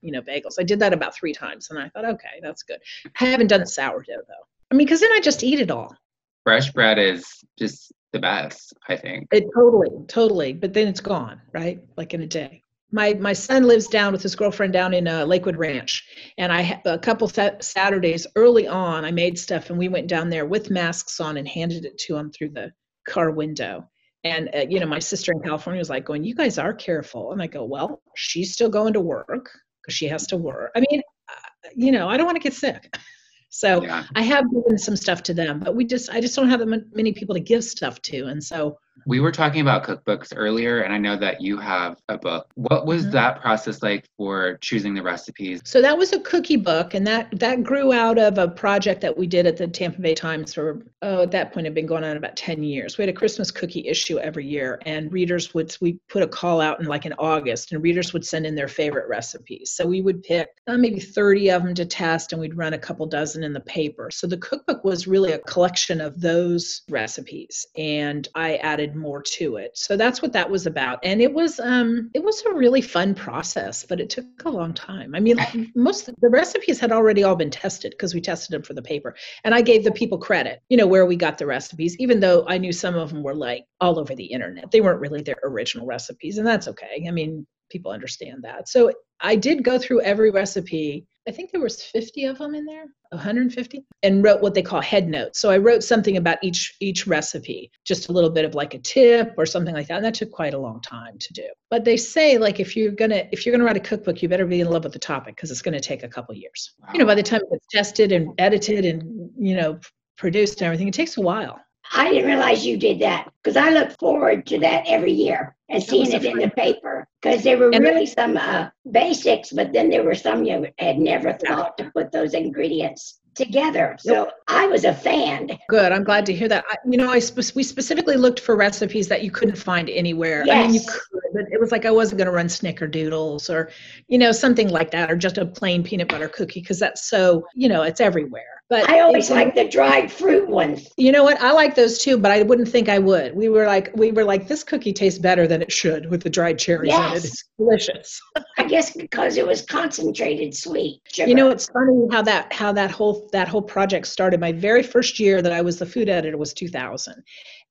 you 0.00 0.10
know, 0.10 0.20
bagels. 0.20 0.56
I 0.58 0.64
did 0.64 0.80
that 0.80 0.92
about 0.92 1.14
three 1.14 1.32
times, 1.32 1.70
and 1.70 1.78
I 1.78 1.88
thought, 1.90 2.04
okay, 2.04 2.40
that's 2.42 2.64
good. 2.64 2.80
I 3.20 3.26
haven't 3.26 3.46
done 3.46 3.64
sourdough 3.66 4.22
though. 4.26 4.46
I 4.70 4.74
mean, 4.74 4.86
because 4.86 5.00
then 5.00 5.12
I 5.12 5.20
just 5.20 5.44
eat 5.44 5.60
it 5.60 5.70
all. 5.70 5.96
Fresh 6.42 6.72
bread 6.72 6.98
is 6.98 7.24
just 7.56 7.92
the 8.12 8.18
best, 8.18 8.74
I 8.88 8.96
think. 8.96 9.28
It 9.32 9.44
totally, 9.54 9.90
totally. 10.08 10.52
But 10.52 10.74
then 10.74 10.88
it's 10.88 11.00
gone, 11.00 11.40
right? 11.52 11.80
Like 11.96 12.14
in 12.14 12.22
a 12.22 12.26
day. 12.26 12.63
My 12.94 13.12
my 13.14 13.32
son 13.32 13.64
lives 13.64 13.88
down 13.88 14.12
with 14.12 14.22
his 14.22 14.36
girlfriend 14.36 14.72
down 14.72 14.94
in 14.94 15.08
uh, 15.08 15.24
Lakewood 15.24 15.56
Ranch, 15.56 16.06
and 16.38 16.52
I 16.52 16.80
a 16.84 16.96
couple 16.96 17.28
Saturdays 17.28 18.24
early 18.36 18.68
on, 18.68 19.04
I 19.04 19.10
made 19.10 19.36
stuff, 19.36 19.68
and 19.68 19.76
we 19.76 19.88
went 19.88 20.06
down 20.06 20.30
there 20.30 20.46
with 20.46 20.70
masks 20.70 21.18
on 21.18 21.36
and 21.36 21.48
handed 21.48 21.84
it 21.84 21.98
to 22.06 22.16
him 22.16 22.30
through 22.30 22.50
the 22.50 22.72
car 23.08 23.32
window. 23.32 23.90
And 24.22 24.48
uh, 24.54 24.66
you 24.70 24.78
know, 24.78 24.86
my 24.86 25.00
sister 25.00 25.32
in 25.32 25.40
California 25.40 25.80
was 25.80 25.90
like, 25.90 26.04
"Going, 26.04 26.22
you 26.22 26.36
guys 26.36 26.56
are 26.56 26.72
careful." 26.72 27.32
And 27.32 27.42
I 27.42 27.48
go, 27.48 27.64
"Well, 27.64 28.00
she's 28.14 28.52
still 28.52 28.70
going 28.70 28.92
to 28.92 29.00
work 29.00 29.50
because 29.82 29.96
she 29.96 30.06
has 30.06 30.28
to 30.28 30.36
work. 30.36 30.70
I 30.76 30.84
mean, 30.88 31.02
uh, 31.28 31.70
you 31.74 31.90
know, 31.90 32.08
I 32.08 32.16
don't 32.16 32.26
want 32.26 32.36
to 32.36 32.42
get 32.48 32.54
sick." 32.54 32.96
So 33.50 33.84
Yeah. 33.84 34.02
I 34.16 34.22
have 34.22 34.50
given 34.50 34.76
some 34.78 34.96
stuff 34.96 35.22
to 35.24 35.32
them, 35.32 35.60
but 35.60 35.76
we 35.76 35.84
just 35.84 36.10
I 36.10 36.20
just 36.20 36.34
don't 36.34 36.50
have 36.50 36.58
that 36.58 36.86
many 36.92 37.12
people 37.12 37.36
to 37.36 37.40
give 37.40 37.62
stuff 37.62 38.02
to, 38.02 38.24
and 38.24 38.42
so 38.42 38.78
We 39.06 39.20
were 39.20 39.32
talking 39.32 39.60
about 39.60 39.84
cookbooks 39.84 40.32
earlier, 40.34 40.80
and 40.80 40.92
I 40.92 40.98
know 40.98 41.16
that 41.16 41.40
you 41.40 41.58
have 41.58 41.98
a 42.08 42.16
book. 42.16 42.46
What 42.54 42.86
was 42.86 43.06
Mhm. 43.06 43.12
that 43.12 43.40
process 43.40 43.82
like 43.82 44.06
for 44.16 44.56
choosing 44.60 44.94
the 44.94 45.02
recipes? 45.02 45.60
So 45.64 45.82
that 45.82 45.98
was 45.98 46.12
a 46.12 46.20
cookie 46.20 46.56
book, 46.56 46.94
and 46.94 47.06
that 47.06 47.28
that 47.38 47.62
grew 47.62 47.92
out 47.92 48.18
of 48.18 48.38
a 48.38 48.48
project 48.48 49.00
that 49.02 49.16
we 49.16 49.26
did 49.26 49.46
at 49.46 49.56
the 49.56 49.66
Tampa 49.66 50.00
Bay 50.00 50.14
Times 50.14 50.54
for 50.54 50.82
oh 51.02 51.22
at 51.22 51.30
that 51.32 51.52
point 51.52 51.66
it 51.66 51.70
had 51.70 51.74
been 51.74 51.86
going 51.86 52.04
on 52.04 52.16
about 52.16 52.36
ten 52.36 52.62
years. 52.62 52.96
We 52.96 53.02
had 53.02 53.08
a 53.08 53.16
Christmas 53.16 53.50
cookie 53.50 53.86
issue 53.86 54.18
every 54.18 54.46
year, 54.46 54.78
and 54.86 55.12
readers 55.12 55.52
would 55.54 55.76
we 55.80 55.98
put 56.08 56.22
a 56.22 56.28
call 56.28 56.60
out 56.60 56.80
in 56.80 56.86
like 56.86 57.04
in 57.04 57.14
August, 57.18 57.72
and 57.72 57.82
readers 57.82 58.12
would 58.12 58.24
send 58.24 58.46
in 58.46 58.54
their 58.54 58.68
favorite 58.68 59.08
recipes. 59.08 59.72
So 59.72 59.86
we 59.86 60.00
would 60.02 60.22
pick 60.22 60.48
uh, 60.66 60.76
maybe 60.76 61.00
thirty 61.00 61.50
of 61.50 61.62
them 61.62 61.74
to 61.74 61.84
test, 61.84 62.32
and 62.32 62.40
we'd 62.40 62.56
run 62.56 62.74
a 62.74 62.78
couple 62.78 63.06
dozen 63.06 63.44
in 63.44 63.52
the 63.52 63.60
paper. 63.60 64.10
So 64.10 64.26
the 64.26 64.38
cookbook 64.38 64.84
was 64.84 65.06
really 65.06 65.32
a 65.32 65.38
collection 65.40 66.00
of 66.00 66.20
those 66.20 66.82
recipes, 66.88 67.66
and 67.76 68.28
I 68.34 68.56
added 68.56 68.83
more 68.92 69.22
to 69.22 69.56
it. 69.56 69.70
So 69.74 69.96
that's 69.96 70.20
what 70.20 70.32
that 70.32 70.50
was 70.50 70.66
about, 70.66 70.98
and 71.02 71.20
it 71.20 71.32
was 71.32 71.60
um 71.60 72.10
it 72.14 72.22
was 72.22 72.42
a 72.44 72.54
really 72.54 72.80
fun 72.80 73.14
process, 73.14 73.84
but 73.84 74.00
it 74.00 74.10
took 74.10 74.24
a 74.44 74.50
long 74.50 74.74
time. 74.74 75.14
I 75.14 75.20
mean, 75.20 75.38
most 75.74 76.08
of 76.08 76.14
the 76.20 76.28
recipes 76.28 76.80
had 76.80 76.92
already 76.92 77.22
all 77.22 77.36
been 77.36 77.50
tested 77.50 77.92
because 77.92 78.14
we 78.14 78.20
tested 78.20 78.54
them 78.54 78.62
for 78.62 78.74
the 78.74 78.82
paper, 78.82 79.14
and 79.44 79.54
I 79.54 79.62
gave 79.62 79.84
the 79.84 79.92
people 79.92 80.18
credit, 80.18 80.60
you 80.68 80.76
know, 80.76 80.86
where 80.86 81.06
we 81.06 81.16
got 81.16 81.38
the 81.38 81.46
recipes, 81.46 81.96
even 81.98 82.20
though 82.20 82.44
I 82.48 82.58
knew 82.58 82.72
some 82.72 82.96
of 82.96 83.10
them 83.10 83.22
were 83.22 83.34
like 83.34 83.64
all 83.80 83.98
over 83.98 84.14
the 84.14 84.24
internet. 84.24 84.70
They 84.70 84.80
weren't 84.80 85.00
really 85.00 85.22
their 85.22 85.38
original 85.44 85.86
recipes, 85.86 86.38
and 86.38 86.46
that's 86.46 86.68
okay. 86.68 87.04
I 87.06 87.10
mean, 87.10 87.46
people 87.70 87.92
understand 87.92 88.44
that. 88.44 88.68
So 88.68 88.92
I 89.20 89.36
did 89.36 89.64
go 89.64 89.78
through 89.78 90.02
every 90.02 90.30
recipe. 90.30 91.06
I 91.26 91.32
think 91.32 91.50
there 91.50 91.60
was 91.60 91.82
50 91.82 92.24
of 92.26 92.38
them 92.38 92.54
in 92.54 92.66
there, 92.66 92.84
150, 93.10 93.84
and 94.02 94.22
wrote 94.22 94.42
what 94.42 94.52
they 94.52 94.62
call 94.62 94.82
head 94.82 95.08
notes. 95.08 95.40
So 95.40 95.50
I 95.50 95.56
wrote 95.56 95.82
something 95.82 96.18
about 96.18 96.38
each 96.42 96.76
each 96.80 97.06
recipe, 97.06 97.70
just 97.84 98.08
a 98.08 98.12
little 98.12 98.30
bit 98.30 98.44
of 98.44 98.54
like 98.54 98.74
a 98.74 98.78
tip 98.78 99.32
or 99.38 99.46
something 99.46 99.74
like 99.74 99.88
that. 99.88 99.96
And 99.96 100.04
that 100.04 100.14
took 100.14 100.30
quite 100.30 100.52
a 100.52 100.58
long 100.58 100.82
time 100.82 101.18
to 101.18 101.32
do. 101.32 101.48
But 101.70 101.84
they 101.84 101.96
say 101.96 102.36
like 102.36 102.60
if 102.60 102.76
you're 102.76 102.92
gonna 102.92 103.26
if 103.32 103.46
you're 103.46 103.54
gonna 103.54 103.64
write 103.64 103.76
a 103.76 103.80
cookbook, 103.80 104.22
you 104.22 104.28
better 104.28 104.46
be 104.46 104.60
in 104.60 104.68
love 104.68 104.84
with 104.84 104.92
the 104.92 104.98
topic 104.98 105.36
because 105.36 105.50
it's 105.50 105.62
gonna 105.62 105.80
take 105.80 106.02
a 106.02 106.08
couple 106.08 106.34
years. 106.34 106.74
You 106.92 106.98
know, 106.98 107.06
by 107.06 107.14
the 107.14 107.22
time 107.22 107.40
it 107.42 107.50
gets 107.50 107.66
tested 107.70 108.12
and 108.12 108.28
edited 108.38 108.84
and 108.84 109.30
you 109.38 109.56
know 109.56 109.80
produced 110.16 110.60
and 110.60 110.66
everything, 110.66 110.88
it 110.88 110.94
takes 110.94 111.16
a 111.16 111.22
while. 111.22 111.58
I 111.92 112.10
didn't 112.10 112.26
realize 112.26 112.66
you 112.66 112.76
did 112.76 113.00
that 113.00 113.30
because 113.42 113.56
I 113.56 113.70
look 113.70 113.92
forward 113.98 114.46
to 114.46 114.58
that 114.60 114.84
every 114.86 115.12
year 115.12 115.54
and 115.68 115.82
seeing 115.82 116.10
it 116.12 116.24
in 116.24 116.38
the 116.38 116.50
paper 116.50 117.06
because 117.20 117.42
there 117.42 117.58
were 117.58 117.70
And- 117.70 117.84
really 117.84 118.06
some 118.06 118.36
uh, 118.36 118.68
basics, 118.90 119.52
but 119.52 119.72
then 119.72 119.90
there 119.90 120.04
were 120.04 120.14
some 120.14 120.44
you 120.44 120.66
had 120.78 120.98
never 120.98 121.32
thought 121.32 121.76
to 121.78 121.90
put 121.90 122.12
those 122.12 122.34
ingredients 122.34 123.20
together. 123.34 123.96
So 124.00 124.30
I 124.48 124.66
was 124.66 124.84
a 124.84 124.94
fan. 124.94 125.48
Good. 125.68 125.92
I'm 125.92 126.04
glad 126.04 126.26
to 126.26 126.32
hear 126.34 126.48
that. 126.48 126.64
I, 126.70 126.76
you 126.88 126.96
know, 126.96 127.10
I 127.10 127.18
spe- 127.18 127.54
we 127.54 127.62
specifically 127.62 128.16
looked 128.16 128.40
for 128.40 128.56
recipes 128.56 129.08
that 129.08 129.22
you 129.22 129.30
couldn't 129.30 129.56
find 129.56 129.88
anywhere. 129.90 130.42
I 130.42 130.62
mean, 130.62 130.74
you 130.74 130.80
Yes. 130.80 130.90
could, 130.90 131.20
but 131.32 131.44
it 131.50 131.60
was 131.60 131.72
like 131.72 131.84
I 131.84 131.90
wasn't 131.90 132.18
going 132.18 132.26
to 132.26 132.32
run 132.32 132.46
snickerdoodles 132.46 133.50
or, 133.50 133.70
you 134.08 134.18
know, 134.18 134.32
something 134.32 134.68
like 134.68 134.90
that, 134.92 135.10
or 135.10 135.16
just 135.16 135.38
a 135.38 135.46
plain 135.46 135.82
peanut 135.82 136.08
butter 136.08 136.28
cookie 136.28 136.60
because 136.60 136.78
that's 136.78 137.08
so, 137.08 137.44
you 137.54 137.68
know, 137.68 137.82
it's 137.82 138.00
everywhere. 138.00 138.44
But 138.70 138.88
I 138.88 139.00
always 139.00 139.30
like 139.30 139.54
the 139.54 139.68
dried 139.68 140.10
fruit 140.10 140.48
ones. 140.48 140.88
you 140.96 141.12
know 141.12 141.22
what? 141.22 141.38
I 141.40 141.52
like 141.52 141.74
those 141.74 141.98
too, 141.98 142.16
but 142.16 142.30
I 142.32 142.42
wouldn't 142.42 142.66
think 142.66 142.88
I 142.88 142.98
would. 142.98 143.34
We 143.36 143.50
were 143.50 143.66
like, 143.66 143.90
we 143.94 144.10
were 144.10 144.24
like, 144.24 144.48
this 144.48 144.64
cookie 144.64 144.92
tastes 144.92 145.18
better 145.18 145.46
than 145.46 145.60
it 145.60 145.70
should 145.70 146.08
with 146.10 146.22
the 146.22 146.30
dried 146.30 146.58
cherries 146.58 146.92
in 146.94 146.98
it. 146.98 147.12
Yes. 147.12 147.24
It's 147.26 147.44
delicious. 147.58 148.20
I 148.56 148.64
guess 148.64 148.96
because 148.96 149.36
it 149.36 149.46
was 149.46 149.60
concentrated 149.62 150.54
sweet. 150.56 151.02
Sugar. 151.12 151.28
You 151.28 151.34
know, 151.34 151.50
it's 151.50 151.68
funny 151.68 152.06
how 152.10 152.22
that 152.22 152.52
how 152.54 152.72
that 152.72 152.90
whole 152.90 153.23
that 153.32 153.48
whole 153.48 153.62
project 153.62 154.06
started. 154.06 154.40
My 154.40 154.52
very 154.52 154.82
first 154.82 155.18
year 155.18 155.42
that 155.42 155.52
I 155.52 155.60
was 155.60 155.78
the 155.78 155.86
food 155.86 156.08
editor 156.08 156.36
was 156.36 156.52
2000, 156.54 157.14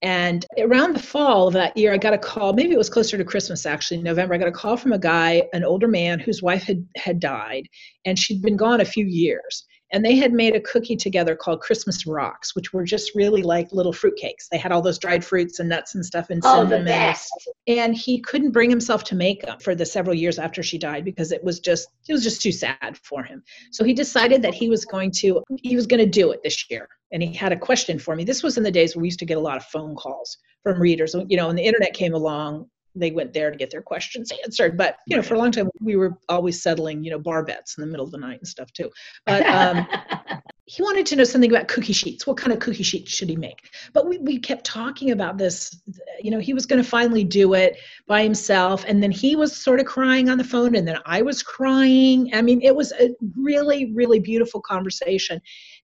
and 0.01 0.45
around 0.59 0.95
the 0.95 1.01
fall 1.01 1.47
of 1.47 1.53
that 1.53 1.75
year, 1.77 1.93
I 1.93 1.97
got 1.97 2.13
a 2.13 2.17
call. 2.17 2.53
Maybe 2.53 2.73
it 2.73 2.77
was 2.77 2.89
closer 2.89 3.17
to 3.17 3.23
Christmas, 3.23 3.65
actually, 3.65 4.01
November. 4.01 4.33
I 4.33 4.37
got 4.37 4.47
a 4.47 4.51
call 4.51 4.77
from 4.77 4.93
a 4.93 4.99
guy, 4.99 5.43
an 5.53 5.63
older 5.63 5.87
man 5.87 6.19
whose 6.19 6.41
wife 6.41 6.63
had 6.63 6.85
had 6.97 7.19
died, 7.19 7.67
and 8.05 8.19
she'd 8.19 8.41
been 8.41 8.57
gone 8.57 8.81
a 8.81 8.85
few 8.85 9.05
years. 9.05 9.65
And 9.93 10.03
they 10.03 10.15
had 10.15 10.33
made 10.33 10.55
a 10.55 10.59
cookie 10.59 10.95
together 10.95 11.35
called 11.35 11.61
Christmas 11.61 12.05
Rocks, 12.05 12.55
which 12.55 12.73
were 12.73 12.83
just 12.83 13.13
really 13.15 13.43
like 13.43 13.71
little 13.71 13.93
fruit 13.93 14.15
cakes. 14.17 14.49
They 14.51 14.57
had 14.57 14.71
all 14.71 14.81
those 14.81 14.97
dried 14.97 15.23
fruits 15.23 15.59
and 15.59 15.69
nuts 15.69 15.95
and 15.95 16.05
stuff 16.05 16.29
and 16.29 16.41
oh, 16.43 16.63
the 16.63 16.69
cinnamon 16.69 16.85
best. 16.85 17.31
and 17.67 17.95
he 17.95 18.19
couldn't 18.19 18.51
bring 18.51 18.69
himself 18.69 19.03
to 19.05 19.15
make 19.15 19.43
them 19.43 19.59
for 19.59 19.75
the 19.75 19.85
several 19.85 20.15
years 20.15 20.39
after 20.39 20.63
she 20.63 20.77
died 20.77 21.05
because 21.05 21.31
it 21.31 21.43
was 21.43 21.59
just 21.59 21.87
it 22.07 22.13
was 22.13 22.23
just 22.23 22.41
too 22.41 22.51
sad 22.51 22.97
for 23.03 23.23
him 23.23 23.43
so 23.71 23.83
he 23.83 23.93
decided 23.93 24.41
that 24.41 24.53
he 24.53 24.69
was 24.69 24.85
going 24.85 25.11
to 25.11 25.43
he 25.61 25.75
was 25.75 25.87
going 25.87 25.99
to 25.99 26.09
do 26.09 26.31
it 26.31 26.41
this 26.43 26.69
year 26.69 26.87
and 27.11 27.21
he 27.21 27.33
had 27.33 27.51
a 27.51 27.57
question 27.57 27.99
for 27.99 28.15
me 28.15 28.23
this 28.23 28.43
was 28.43 28.57
in 28.57 28.63
the 28.63 28.71
days 28.71 28.95
where 28.95 29.01
we 29.01 29.07
used 29.07 29.19
to 29.19 29.25
get 29.25 29.37
a 29.37 29.41
lot 29.41 29.57
of 29.57 29.63
phone 29.65 29.95
calls 29.95 30.37
from 30.63 30.79
readers 30.79 31.15
you 31.27 31.37
know 31.37 31.47
when 31.47 31.55
the 31.55 31.63
internet 31.63 31.93
came 31.93 32.13
along 32.13 32.67
they 32.95 33.11
went 33.11 33.33
there 33.33 33.51
to 33.51 33.57
get 33.57 33.69
their 33.69 33.81
questions 33.81 34.31
answered 34.43 34.77
but 34.77 34.97
you 35.07 35.15
know 35.15 35.23
for 35.23 35.35
a 35.35 35.37
long 35.37 35.51
time 35.51 35.69
we 35.79 35.95
were 35.95 36.17
always 36.29 36.61
settling 36.61 37.03
you 37.03 37.11
know 37.11 37.19
bar 37.19 37.43
bets 37.43 37.77
in 37.77 37.81
the 37.81 37.87
middle 37.87 38.05
of 38.05 38.11
the 38.11 38.17
night 38.17 38.39
and 38.39 38.47
stuff 38.47 38.71
too 38.73 38.89
but 39.25 39.45
um 39.45 39.87
he 40.65 40.81
wanted 40.81 41.05
to 41.05 41.15
know 41.17 41.23
something 41.25 41.51
about 41.51 41.67
cookie 41.67 41.93
sheets. 41.93 42.25
What 42.25 42.37
kind 42.37 42.53
of 42.53 42.59
cookie 42.59 42.83
sheets 42.83 43.11
should 43.11 43.27
he 43.29 43.35
make? 43.35 43.69
But 43.91 44.07
we, 44.07 44.17
we 44.19 44.39
kept 44.39 44.65
talking 44.65 45.11
about 45.11 45.37
this. 45.37 45.81
You 46.21 46.31
know, 46.31 46.39
he 46.39 46.53
was 46.53 46.65
going 46.65 46.81
to 46.81 46.89
finally 46.89 47.25
do 47.25 47.53
it 47.53 47.77
by 48.07 48.23
himself. 48.23 48.85
And 48.87 49.03
then 49.03 49.11
he 49.11 49.35
was 49.35 49.55
sort 49.55 49.81
of 49.81 49.85
crying 49.85 50.29
on 50.29 50.37
the 50.37 50.43
phone. 50.43 50.75
And 50.75 50.87
then 50.87 50.97
I 51.05 51.21
was 51.21 51.43
crying. 51.43 52.33
I 52.33 52.41
mean, 52.41 52.61
it 52.61 52.75
was 52.75 52.93
a 52.93 53.09
really, 53.37 53.91
really 53.93 54.19
beautiful 54.19 54.61
conversation. 54.61 55.41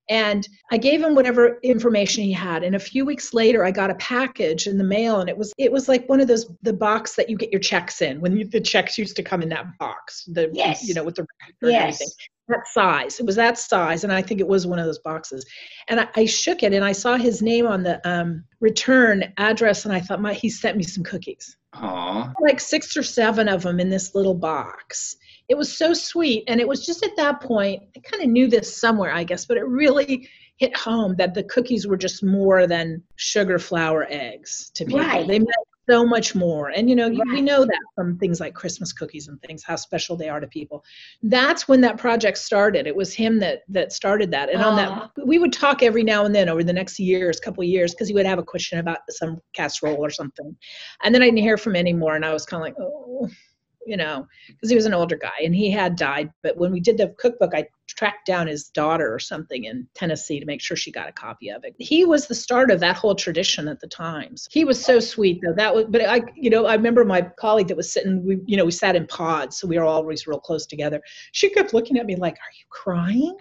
And 0.09 0.47
I 0.71 0.77
gave 0.77 1.03
him 1.03 1.13
whatever 1.13 1.59
information 1.61 2.23
he 2.23 2.33
had. 2.33 2.63
And 2.63 2.75
a 2.75 2.79
few 2.79 3.05
weeks 3.05 3.31
later, 3.31 3.63
I 3.63 3.69
got 3.69 3.91
a 3.91 3.95
package 3.95 4.65
in 4.65 4.79
the 4.79 4.83
mail, 4.83 5.19
and 5.19 5.29
it 5.29 5.37
was 5.37 5.53
it 5.57 5.71
was 5.71 5.87
like 5.87 6.09
one 6.09 6.19
of 6.19 6.27
those 6.27 6.51
the 6.63 6.73
box 6.73 7.15
that 7.15 7.29
you 7.29 7.37
get 7.37 7.51
your 7.51 7.61
checks 7.61 8.01
in 8.01 8.19
when 8.19 8.35
you, 8.35 8.45
the 8.45 8.59
checks 8.59 8.97
used 8.97 9.15
to 9.17 9.23
come 9.23 9.43
in 9.43 9.49
that 9.49 9.77
box. 9.77 10.25
The 10.25 10.49
Yes. 10.51 10.87
you 10.87 10.95
know 10.95 11.03
with 11.03 11.15
the 11.15 11.27
and 11.61 11.71
everything 11.71 12.07
yes. 12.07 12.15
that 12.47 12.67
size. 12.67 13.19
It 13.19 13.25
was 13.27 13.35
that 13.35 13.59
size, 13.59 14.03
and 14.03 14.11
I 14.11 14.21
think 14.23 14.39
it 14.39 14.47
was 14.47 14.65
one 14.65 14.79
of 14.79 14.85
those 14.85 14.99
boxes. 14.99 15.45
And 15.87 16.01
I, 16.01 16.07
I 16.15 16.25
shook 16.25 16.63
it, 16.63 16.73
and 16.73 16.83
I 16.83 16.91
saw 16.91 17.15
his 17.15 17.41
name 17.41 17.67
on 17.67 17.83
the 17.83 18.01
um, 18.09 18.43
return 18.59 19.31
address, 19.37 19.85
and 19.85 19.93
I 19.93 19.99
thought, 19.99 20.21
my, 20.21 20.33
he 20.33 20.49
sent 20.49 20.75
me 20.75 20.83
some 20.83 21.03
cookies, 21.03 21.55
Aw. 21.73 22.33
like 22.41 22.59
six 22.59 22.97
or 22.97 23.03
seven 23.03 23.47
of 23.47 23.61
them 23.61 23.79
in 23.79 23.89
this 23.89 24.15
little 24.15 24.33
box. 24.35 25.15
It 25.49 25.57
was 25.57 25.75
so 25.75 25.93
sweet, 25.93 26.43
and 26.47 26.59
it 26.59 26.67
was 26.67 26.85
just 26.85 27.03
at 27.03 27.15
that 27.17 27.41
point. 27.41 27.83
I 27.97 27.99
kind 28.01 28.23
of 28.23 28.29
knew 28.29 28.47
this 28.47 28.77
somewhere, 28.77 29.11
I 29.11 29.23
guess, 29.23 29.45
but 29.45 29.57
it 29.57 29.67
really 29.67 30.29
hit 30.57 30.75
home 30.77 31.15
that 31.17 31.33
the 31.33 31.43
cookies 31.43 31.87
were 31.87 31.97
just 31.97 32.23
more 32.23 32.67
than 32.67 33.01
sugar, 33.15 33.57
flour, 33.57 34.05
eggs 34.09 34.71
to 34.75 34.85
people. 34.85 34.99
Right. 34.99 35.27
They 35.27 35.39
meant 35.39 35.49
so 35.89 36.05
much 36.05 36.35
more. 36.35 36.69
And 36.69 36.87
you 36.87 36.95
know, 36.95 37.07
you 37.07 37.23
we 37.31 37.41
know 37.41 37.65
that 37.65 37.79
from 37.95 38.19
things 38.19 38.39
like 38.39 38.53
Christmas 38.53 38.93
cookies 38.93 39.27
and 39.27 39.41
things, 39.41 39.63
how 39.63 39.75
special 39.75 40.15
they 40.15 40.29
are 40.29 40.39
to 40.39 40.45
people. 40.45 40.83
That's 41.23 41.67
when 41.67 41.81
that 41.81 41.97
project 41.97 42.37
started. 42.37 42.85
It 42.85 42.95
was 42.95 43.13
him 43.13 43.39
that 43.39 43.61
that 43.69 43.91
started 43.91 44.29
that. 44.31 44.49
And 44.49 44.61
on 44.61 44.75
that, 44.75 45.09
we 45.25 45.39
would 45.39 45.53
talk 45.53 45.81
every 45.81 46.03
now 46.03 46.25
and 46.25 46.35
then 46.35 46.47
over 46.47 46.63
the 46.63 46.73
next 46.73 46.99
years, 46.99 47.39
couple 47.39 47.63
of 47.63 47.69
years, 47.69 47.95
because 47.95 48.07
he 48.07 48.13
would 48.13 48.27
have 48.27 48.37
a 48.37 48.43
question 48.43 48.77
about 48.77 48.99
some 49.09 49.39
casserole 49.53 49.97
or 49.97 50.11
something. 50.11 50.55
And 51.01 51.15
then 51.15 51.23
I 51.23 51.25
didn't 51.25 51.39
hear 51.39 51.57
from 51.57 51.75
him 51.75 51.79
anymore, 51.79 52.15
and 52.15 52.23
I 52.23 52.33
was 52.33 52.45
kind 52.45 52.61
of 52.61 52.65
like, 52.65 52.75
oh. 52.79 53.27
You 53.89 53.97
know, 53.97 54.27
because 54.47 54.69
he 54.69 54.75
was 54.75 54.85
an 54.85 54.93
older 54.93 55.17
guy 55.17 55.39
and 55.43 55.55
he 55.55 55.71
had 55.71 55.95
died. 55.95 56.31
But 56.43 56.57
when 56.57 56.71
we 56.71 56.79
did 56.79 56.97
the 56.97 57.13
cookbook, 57.17 57.55
I 57.55 57.67
tracked 57.87 58.27
down 58.27 58.45
his 58.45 58.69
daughter 58.69 59.11
or 59.11 59.17
something 59.17 59.63
in 59.63 59.87
Tennessee 59.95 60.39
to 60.39 60.45
make 60.45 60.61
sure 60.61 60.77
she 60.77 60.91
got 60.91 61.09
a 61.09 61.11
copy 61.11 61.49
of 61.49 61.63
it. 61.63 61.75
He 61.79 62.05
was 62.05 62.27
the 62.27 62.35
start 62.35 62.69
of 62.69 62.79
that 62.81 62.95
whole 62.95 63.15
tradition 63.15 63.67
at 63.67 63.79
the 63.79 63.87
times. 63.87 64.47
He 64.51 64.63
was 64.63 64.83
so 64.83 64.99
sweet 64.99 65.41
though. 65.43 65.53
That 65.53 65.73
was, 65.73 65.85
but 65.89 66.01
I, 66.01 66.21
you 66.35 66.51
know, 66.51 66.67
I 66.67 66.75
remember 66.75 67.03
my 67.03 67.21
colleague 67.39 67.67
that 67.69 67.77
was 67.77 67.91
sitting. 67.91 68.23
We, 68.23 68.37
you 68.45 68.57
know, 68.57 68.65
we 68.65 68.71
sat 68.71 68.95
in 68.95 69.07
pods, 69.07 69.57
so 69.57 69.67
we 69.67 69.79
were 69.79 69.85
always 69.85 70.27
real 70.27 70.39
close 70.39 70.67
together. 70.67 71.01
She 71.31 71.49
kept 71.49 71.73
looking 71.73 71.97
at 71.97 72.05
me 72.05 72.15
like, 72.15 72.35
"Are 72.35 72.53
you 72.59 72.65
crying?" 72.69 73.35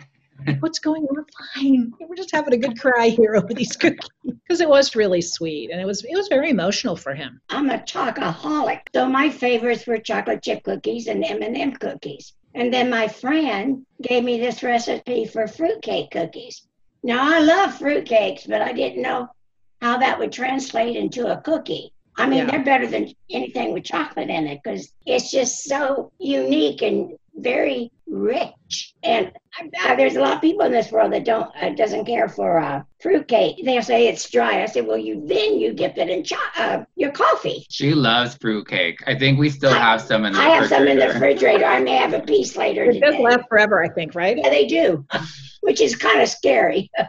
what's 0.61 0.79
going 0.79 1.05
on? 1.05 1.25
Fine. 1.55 1.93
We're 2.01 2.15
just 2.15 2.31
having 2.33 2.55
a 2.55 2.59
good 2.59 2.79
cry 2.79 3.09
here 3.09 3.37
over 3.37 3.53
these 3.53 3.77
cookies 3.77 4.09
because 4.25 4.61
it 4.61 4.69
was 4.69 4.95
really 4.97 5.21
sweet 5.21 5.71
and 5.71 5.81
it 5.81 5.87
was 5.87 6.05
it 6.05 6.15
was 6.17 6.29
very 6.29 6.51
emotional 6.51 6.97
for 6.97 7.15
him. 7.15 7.41
I'm 7.51 7.71
a 7.71 7.79
chocoholic, 7.79 8.81
so 8.95 9.09
my 9.09 9.31
favorites 9.31 9.87
were 9.87 9.99
chocolate 9.99 10.43
chip 10.43 10.63
cookies 10.63 11.07
and 11.07 11.25
M&M 11.25 11.73
cookies. 11.73 12.35
And 12.55 12.73
then 12.73 12.91
my 12.91 13.09
friend 13.09 13.85
gave 14.03 14.25
me 14.25 14.39
this 14.39 14.63
recipe 14.63 15.27
for 15.27 15.47
fruitcake 15.47 16.11
cookies. 16.11 16.63
Now 17.03 17.35
I 17.35 17.41
love 17.41 17.79
fruitcakes, 17.79 18.49
but 18.49 18.63
I 18.63 18.73
didn't 18.73 19.03
know 19.03 19.29
how 19.81 19.99
that 19.99 20.19
would 20.19 20.33
translate 20.33 20.97
into 20.97 21.31
a 21.31 21.41
cookie. 21.41 21.93
I 22.17 22.27
mean, 22.27 22.41
Yeah. 22.41 22.51
they're 22.51 22.65
better 22.65 22.87
than 22.89 23.13
anything 23.31 23.73
with 23.73 23.85
chocolate 23.85 24.29
in 24.29 24.49
it 24.49 24.61
because 24.63 24.93
it's 25.07 25.31
just 25.31 25.65
so 25.65 26.11
unique 26.19 26.83
and 26.83 27.17
very 27.39 27.91
rich. 28.07 28.95
And 29.03 29.33
uh, 29.85 29.97
there's 29.97 30.17
a 30.17 30.21
lot 30.21 30.35
of 30.37 30.41
people 30.41 30.65
in 30.67 30.73
this 30.73 30.91
world 30.93 31.13
that 31.13 31.25
don't 31.25 31.51
uh, 31.61 31.71
doesn't 31.71 32.05
care 32.05 32.29
for 32.29 32.59
uh, 32.59 32.83
fruitcake. 33.01 33.65
They'll 33.65 33.83
say 33.83 34.09
it's 34.09 34.29
dry. 34.31 34.63
I 34.63 34.67
say, 34.67 34.81
well, 34.83 34.99
you 34.99 35.23
then 35.27 35.59
you 35.59 35.73
dip 35.73 35.97
it 35.99 36.09
in 36.09 36.25
cho- 36.25 36.37
uh, 36.57 36.85
your 36.97 37.11
coffee. 37.11 37.67
She 37.71 37.95
loves 37.95 38.37
fruitcake. 38.41 38.99
I 39.07 39.19
think 39.19 39.39
we 39.39 39.51
still 39.51 39.73
have 39.73 40.01
some 40.01 40.25
in 40.25 40.33
the 40.33 40.39
I 40.39 40.45
have 40.51 40.69
some 40.69 40.87
in 40.87 40.99
the 40.99 41.07
refrigerator. 41.09 41.59
refrigerator. 41.59 41.65
I 41.65 41.81
may 41.81 41.97
have 41.97 42.13
a 42.13 42.21
piece 42.21 42.57
later 42.57 42.85
It 42.85 43.01
does 43.01 43.17
last 43.19 43.49
forever, 43.49 43.83
I 43.83 43.89
think, 43.89 44.15
right? 44.15 44.37
Yeah, 44.37 44.51
they 44.51 44.67
do, 44.67 45.05
which 45.63 45.81
is 45.81 45.97
kind 45.97 46.21
of 46.21 46.29
scary. 46.29 46.91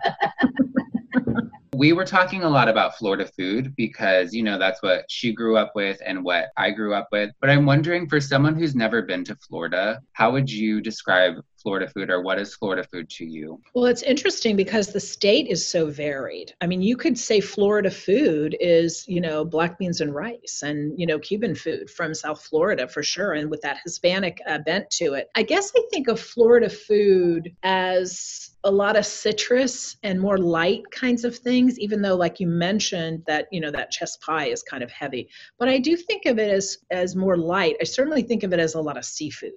We 1.80 1.94
were 1.94 2.04
talking 2.04 2.44
a 2.44 2.50
lot 2.50 2.68
about 2.68 2.98
Florida 2.98 3.26
food 3.26 3.74
because, 3.78 4.34
you 4.34 4.44
know, 4.44 4.60
that's 4.60 4.84
what 4.84 5.06
she 5.08 5.32
grew 5.32 5.56
up 5.56 5.72
with 5.76 5.98
and 6.06 6.26
what 6.26 6.50
I 6.58 6.72
grew 6.72 6.94
up 6.94 7.08
with. 7.10 7.32
But 7.40 7.50
I'm 7.50 7.66
wondering 7.66 8.10
for 8.10 8.20
someone 8.20 8.56
who's 8.56 8.76
never 8.76 9.02
been 9.02 9.24
to 9.24 9.36
Florida, 9.38 10.02
how 10.12 10.30
would 10.32 10.52
you 10.52 10.82
describe 10.82 11.36
Florida 11.62 11.90
food 11.90 12.10
or 12.10 12.22
what 12.22 12.40
is 12.40 12.56
Florida 12.56 12.84
food 12.84 13.10
to 13.12 13.26
you? 13.26 13.62
Well, 13.74 13.86
it's 13.86 14.04
interesting 14.04 14.56
because 14.56 14.88
the 14.88 15.00
state 15.00 15.48
is 15.48 15.68
so 15.68 15.88
varied. 15.88 16.54
I 16.62 16.68
mean, 16.68 16.82
you 16.82 16.96
could 16.96 17.18
say 17.18 17.42
Florida 17.42 17.92
food 17.92 18.56
is, 18.60 19.06
you 19.08 19.22
know, 19.22 19.46
black 19.46 19.78
beans 19.78 20.02
and 20.02 20.14
rice 20.14 20.62
and, 20.64 20.98
you 21.00 21.06
know, 21.06 21.20
Cuban 21.20 21.56
food 21.56 21.90
from 21.90 22.14
South 22.14 22.42
Florida 22.46 22.88
for 22.88 23.04
sure, 23.04 23.34
and 23.34 23.50
with 23.50 23.62
that 23.62 23.80
Hispanic 23.84 24.40
uh, 24.48 24.60
bent 24.60 24.90
to 24.92 25.14
it. 25.14 25.30
I 25.36 25.44
guess 25.44 25.72
I 25.76 25.82
think 25.92 26.08
of 26.08 26.20
Florida 26.20 26.70
food 26.70 27.56
as 27.64 28.52
a 28.64 28.72
lot 28.72 28.98
of 28.98 29.06
citrus 29.06 29.96
and 30.04 30.20
more 30.20 30.38
light 30.38 30.84
kinds 30.92 31.24
of 31.24 31.38
things, 31.38 31.80
even 31.80 32.02
though, 32.02 32.16
like 32.16 32.40
you 32.40 32.48
mentioned, 32.48 33.24
that, 33.26 33.48
you 33.52 33.62
know, 33.62 33.72
that 33.72 33.92
chess 33.92 34.18
pie 34.18 34.48
is 34.48 34.64
kind 34.64 34.84
of 34.84 34.92
heavy. 34.92 35.30
But 35.58 35.70
I 35.70 35.80
do 35.80 35.96
think 35.96 36.26
of 36.26 36.40
it 36.40 36.52
as, 36.52 36.78
as 36.92 37.16
more 37.16 37.38
light. 37.38 37.78
I 37.80 37.86
certainly 37.86 38.22
think 38.22 38.44
of 38.44 38.52
it 38.52 38.60
as 38.60 38.76
a 38.76 38.82
lot 38.82 38.98
of 38.98 39.06
seafood 39.06 39.54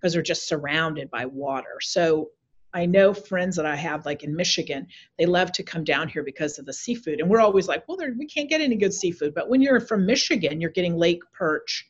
because 0.00 0.16
we're 0.16 0.22
just 0.22 0.48
surrounded 0.48 1.10
by 1.10 1.26
water. 1.26 1.78
So 1.80 2.30
I 2.74 2.84
know 2.84 3.14
friends 3.14 3.56
that 3.56 3.64
I 3.64 3.76
have, 3.76 4.04
like 4.04 4.22
in 4.22 4.36
Michigan, 4.36 4.86
they 5.18 5.24
love 5.26 5.50
to 5.52 5.62
come 5.62 5.82
down 5.82 6.08
here 6.08 6.22
because 6.22 6.58
of 6.58 6.66
the 6.66 6.72
seafood. 6.72 7.20
And 7.20 7.30
we're 7.30 7.40
always 7.40 7.68
like, 7.68 7.88
well, 7.88 7.98
we 8.18 8.26
can't 8.26 8.50
get 8.50 8.60
any 8.60 8.76
good 8.76 8.92
seafood. 8.92 9.34
But 9.34 9.48
when 9.48 9.62
you're 9.62 9.80
from 9.80 10.04
Michigan, 10.04 10.60
you're 10.60 10.70
getting 10.70 10.96
lake 10.96 11.22
perch 11.32 11.86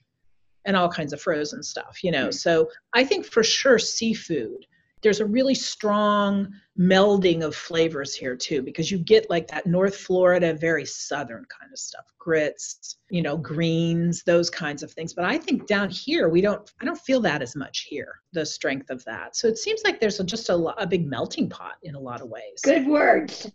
and 0.64 0.76
all 0.76 0.88
kinds 0.88 1.12
of 1.12 1.20
frozen 1.20 1.62
stuff, 1.62 2.04
you 2.04 2.10
know. 2.10 2.28
Mm. 2.28 2.34
So 2.34 2.70
I 2.92 3.04
think 3.04 3.24
for 3.26 3.42
sure 3.42 3.78
seafood. 3.78 4.66
There's 5.02 5.20
a 5.20 5.26
really 5.26 5.54
strong 5.54 6.48
melding 6.78 7.44
of 7.44 7.54
flavors 7.54 8.14
here 8.14 8.34
too, 8.34 8.62
because 8.62 8.90
you 8.90 8.98
get 8.98 9.28
like 9.28 9.46
that 9.48 9.66
North 9.66 9.96
Florida, 9.96 10.54
very 10.54 10.86
southern 10.86 11.44
kind 11.60 11.70
of 11.70 11.78
stuff, 11.78 12.06
grits, 12.18 12.96
you 13.10 13.20
know, 13.20 13.36
greens, 13.36 14.22
those 14.24 14.48
kinds 14.48 14.82
of 14.82 14.90
things. 14.92 15.12
But 15.12 15.26
I 15.26 15.36
think 15.36 15.66
down 15.66 15.90
here 15.90 16.30
we 16.30 16.40
don't. 16.40 16.68
I 16.80 16.86
don't 16.86 16.98
feel 16.98 17.20
that 17.20 17.42
as 17.42 17.54
much 17.54 17.86
here, 17.88 18.20
the 18.32 18.46
strength 18.46 18.88
of 18.88 19.04
that. 19.04 19.36
So 19.36 19.48
it 19.48 19.58
seems 19.58 19.82
like 19.84 20.00
there's 20.00 20.18
a, 20.18 20.24
just 20.24 20.48
a, 20.48 20.54
a 20.54 20.86
big 20.86 21.06
melting 21.06 21.50
pot 21.50 21.74
in 21.82 21.94
a 21.94 22.00
lot 22.00 22.22
of 22.22 22.28
ways. 22.28 22.60
Good 22.64 22.86
words. 22.86 23.50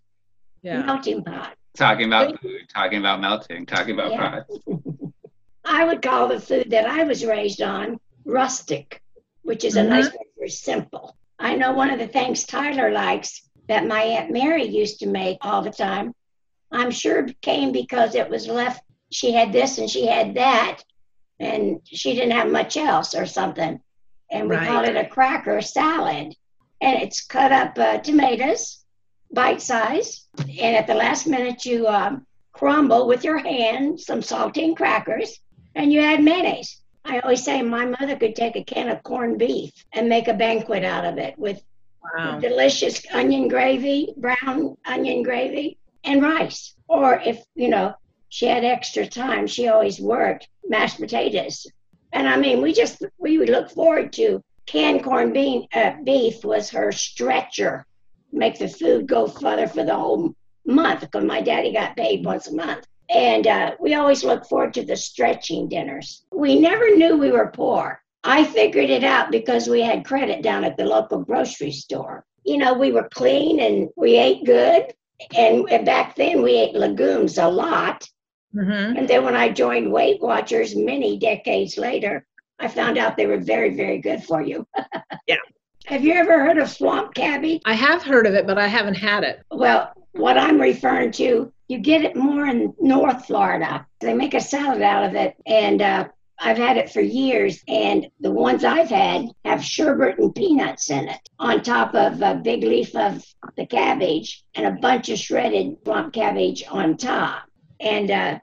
Yeah. 0.61 0.83
Melting 0.83 1.23
pot. 1.23 1.55
Talking 1.75 2.05
about 2.05 2.39
food, 2.39 2.69
talking 2.73 2.99
about 2.99 3.19
melting, 3.19 3.65
talking 3.65 3.95
about 3.95 4.11
Yeah. 4.11 4.41
pots. 4.41 4.59
I 5.65 5.85
would 5.85 6.03
call 6.03 6.27
the 6.27 6.39
food 6.39 6.69
that 6.69 6.85
I 6.85 7.03
was 7.03 7.25
raised 7.25 7.61
on 7.63 7.99
rustic, 8.25 9.01
which 9.41 9.63
is 9.65 9.75
a 9.75 9.81
Mhm. 9.81 9.89
nice 9.89 10.05
word 10.05 10.27
for 10.37 10.47
simple. 10.47 11.17
I 11.41 11.55
know 11.55 11.71
one 11.73 11.89
of 11.89 11.99
the 11.99 12.07
things 12.07 12.45
Tyler 12.45 12.91
likes 12.91 13.41
that 13.67 13.87
my 13.87 14.01
Aunt 14.03 14.31
Mary 14.31 14.63
used 14.65 14.99
to 14.99 15.07
make 15.07 15.39
all 15.41 15.61
the 15.61 15.71
time. 15.71 16.13
I'm 16.71 16.91
sure 16.91 17.25
it 17.25 17.41
came 17.41 17.71
because 17.71 18.15
it 18.15 18.29
was 18.29 18.47
left, 18.47 18.83
she 19.11 19.31
had 19.31 19.51
this 19.51 19.77
and 19.77 19.89
she 19.89 20.05
had 20.05 20.35
that, 20.35 20.83
and 21.39 21.81
she 21.85 22.13
didn't 22.13 22.31
have 22.31 22.49
much 22.49 22.77
else 22.77 23.15
or 23.15 23.25
something. 23.25 23.81
And 24.31 24.49
we 24.49 24.55
call 24.55 24.83
Right. 24.83 24.95
it 24.95 25.05
a 25.05 25.09
cracker 25.09 25.61
salad. 25.61 26.33
And 26.79 27.01
it's 27.01 27.25
cut 27.25 27.51
up 27.51 27.77
uh, 27.77 27.97
tomatoes, 27.99 28.83
bite 29.33 29.61
size. 29.61 30.27
And 30.37 30.75
at 30.75 30.87
the 30.87 30.95
last 30.95 31.27
minute, 31.27 31.65
you 31.65 31.87
um, 31.87 32.25
crumble 32.53 33.07
with 33.07 33.23
your 33.23 33.37
hand 33.39 33.99
some 33.99 34.21
saltine 34.21 34.75
crackers 34.75 35.39
and 35.75 35.91
you 35.91 35.99
add 36.01 36.23
mayonnaise. 36.23 36.81
I 37.05 37.19
always 37.19 37.43
say 37.43 37.61
my 37.61 37.85
mother 37.85 38.15
could 38.15 38.35
take 38.35 38.55
a 38.55 38.63
can 38.63 38.89
of 38.89 39.03
corned 39.03 39.39
beef 39.39 39.71
and 39.93 40.07
make 40.07 40.27
a 40.27 40.33
banquet 40.33 40.83
out 40.83 41.05
of 41.05 41.17
it 41.17 41.37
with 41.37 41.61
Wow. 42.15 42.39
delicious 42.39 43.01
onion 43.13 43.47
gravy, 43.47 44.13
brown 44.17 44.75
onion 44.85 45.23
gravy, 45.23 45.77
and 46.03 46.21
rice. 46.21 46.75
Or 46.87 47.21
if, 47.23 47.41
you 47.55 47.69
know, 47.69 47.93
she 48.29 48.47
had 48.47 48.63
extra 48.63 49.05
time, 49.05 49.47
she 49.47 49.67
always 49.67 49.99
worked 49.99 50.49
mashed 50.67 50.99
potatoes. 50.99 51.67
And 52.11 52.27
I 52.27 52.37
mean, 52.37 52.61
we 52.61 52.73
just, 52.73 53.05
we 53.17 53.37
would 53.37 53.49
look 53.49 53.69
forward 53.69 54.13
to 54.13 54.41
canned 54.65 55.03
corned 55.03 55.33
bean, 55.33 55.67
uh, 55.73 55.93
beef 56.03 56.43
was 56.43 56.69
her 56.71 56.91
stretcher, 56.91 57.85
make 58.31 58.57
the 58.57 58.67
food 58.67 59.07
go 59.07 59.27
further 59.27 59.67
for 59.67 59.83
the 59.83 59.95
whole 59.95 60.33
month 60.65 61.01
because 61.01 61.23
my 61.23 61.41
daddy 61.41 61.71
got 61.71 61.95
paid 61.95 62.25
once 62.25 62.47
a 62.47 62.55
month. 62.55 62.85
And 63.13 63.45
uh, 63.45 63.71
we 63.79 63.93
always 63.93 64.23
look 64.23 64.45
forward 64.45 64.73
to 64.75 64.85
the 64.85 64.95
stretching 64.95 65.67
dinners. 65.67 66.23
We 66.31 66.59
never 66.59 66.95
knew 66.95 67.17
we 67.17 67.31
were 67.31 67.47
poor. 67.47 68.01
I 68.23 68.43
figured 68.45 68.89
it 68.89 69.03
out 69.03 69.31
because 69.31 69.67
we 69.67 69.81
had 69.81 70.05
credit 70.05 70.41
down 70.43 70.63
at 70.63 70.77
the 70.77 70.85
local 70.85 71.19
grocery 71.19 71.71
store. 71.71 72.25
You 72.43 72.57
know, 72.57 72.73
we 72.73 72.91
were 72.91 73.09
clean 73.13 73.59
and 73.59 73.89
we 73.97 74.17
ate 74.17 74.45
good. 74.45 74.93
And 75.35 75.65
back 75.85 76.15
then 76.15 76.41
we 76.41 76.53
ate 76.55 76.73
legumes 76.73 77.37
a 77.37 77.47
lot. 77.47 78.07
hmm 78.53 78.71
And 78.71 79.07
then 79.07 79.23
when 79.25 79.35
I 79.35 79.49
joined 79.49 79.91
Weight 79.91 80.21
Watchers 80.21 80.75
many 80.75 81.17
decades 81.17 81.77
later, 81.77 82.25
I 82.59 82.67
found 82.67 82.97
out 82.97 83.17
they 83.17 83.27
were 83.27 83.39
very, 83.39 83.75
very 83.75 83.99
good 83.99 84.23
for 84.23 84.41
you. 84.41 84.65
Yeah. 85.27 85.35
Have 85.85 86.03
you 86.03 86.13
ever 86.13 86.43
heard 86.43 86.57
of 86.57 86.69
swamp 86.69 87.13
cabbage? 87.13 87.61
I 87.65 87.73
have 87.73 88.01
heard 88.03 88.25
of 88.25 88.33
it, 88.33 88.47
but 88.47 88.57
I 88.57 88.67
haven't 88.67 88.95
had 88.95 89.23
it. 89.23 89.43
Well, 89.51 89.91
what 90.13 90.37
I'm 90.37 90.59
referring 90.59 91.11
to, 91.13 91.51
you 91.71 91.79
get 91.79 92.03
it 92.03 92.17
more 92.17 92.47
in 92.47 92.73
North 92.81 93.27
Florida. 93.27 93.87
They 94.01 94.13
make 94.13 94.33
a 94.33 94.41
salad 94.41 94.81
out 94.81 95.05
of 95.05 95.15
it, 95.15 95.37
and 95.45 95.81
uh, 95.81 96.09
I've 96.37 96.57
had 96.57 96.75
it 96.75 96.91
for 96.91 96.99
years. 96.99 97.63
And 97.65 98.07
the 98.19 98.29
ones 98.29 98.65
I've 98.65 98.89
had 98.89 99.27
have 99.45 99.63
sherbet 99.63 100.19
and 100.19 100.35
peanuts 100.35 100.89
in 100.89 101.07
it, 101.07 101.29
on 101.39 101.63
top 101.63 101.95
of 101.95 102.21
a 102.21 102.35
big 102.35 102.63
leaf 102.63 102.93
of 102.93 103.23
the 103.55 103.65
cabbage 103.65 104.43
and 104.53 104.65
a 104.65 104.81
bunch 104.81 105.07
of 105.07 105.17
shredded 105.17 105.77
swamp 105.85 106.11
cabbage 106.11 106.65
on 106.69 106.97
top. 106.97 107.43
And 107.79 108.11
uh, 108.11 108.39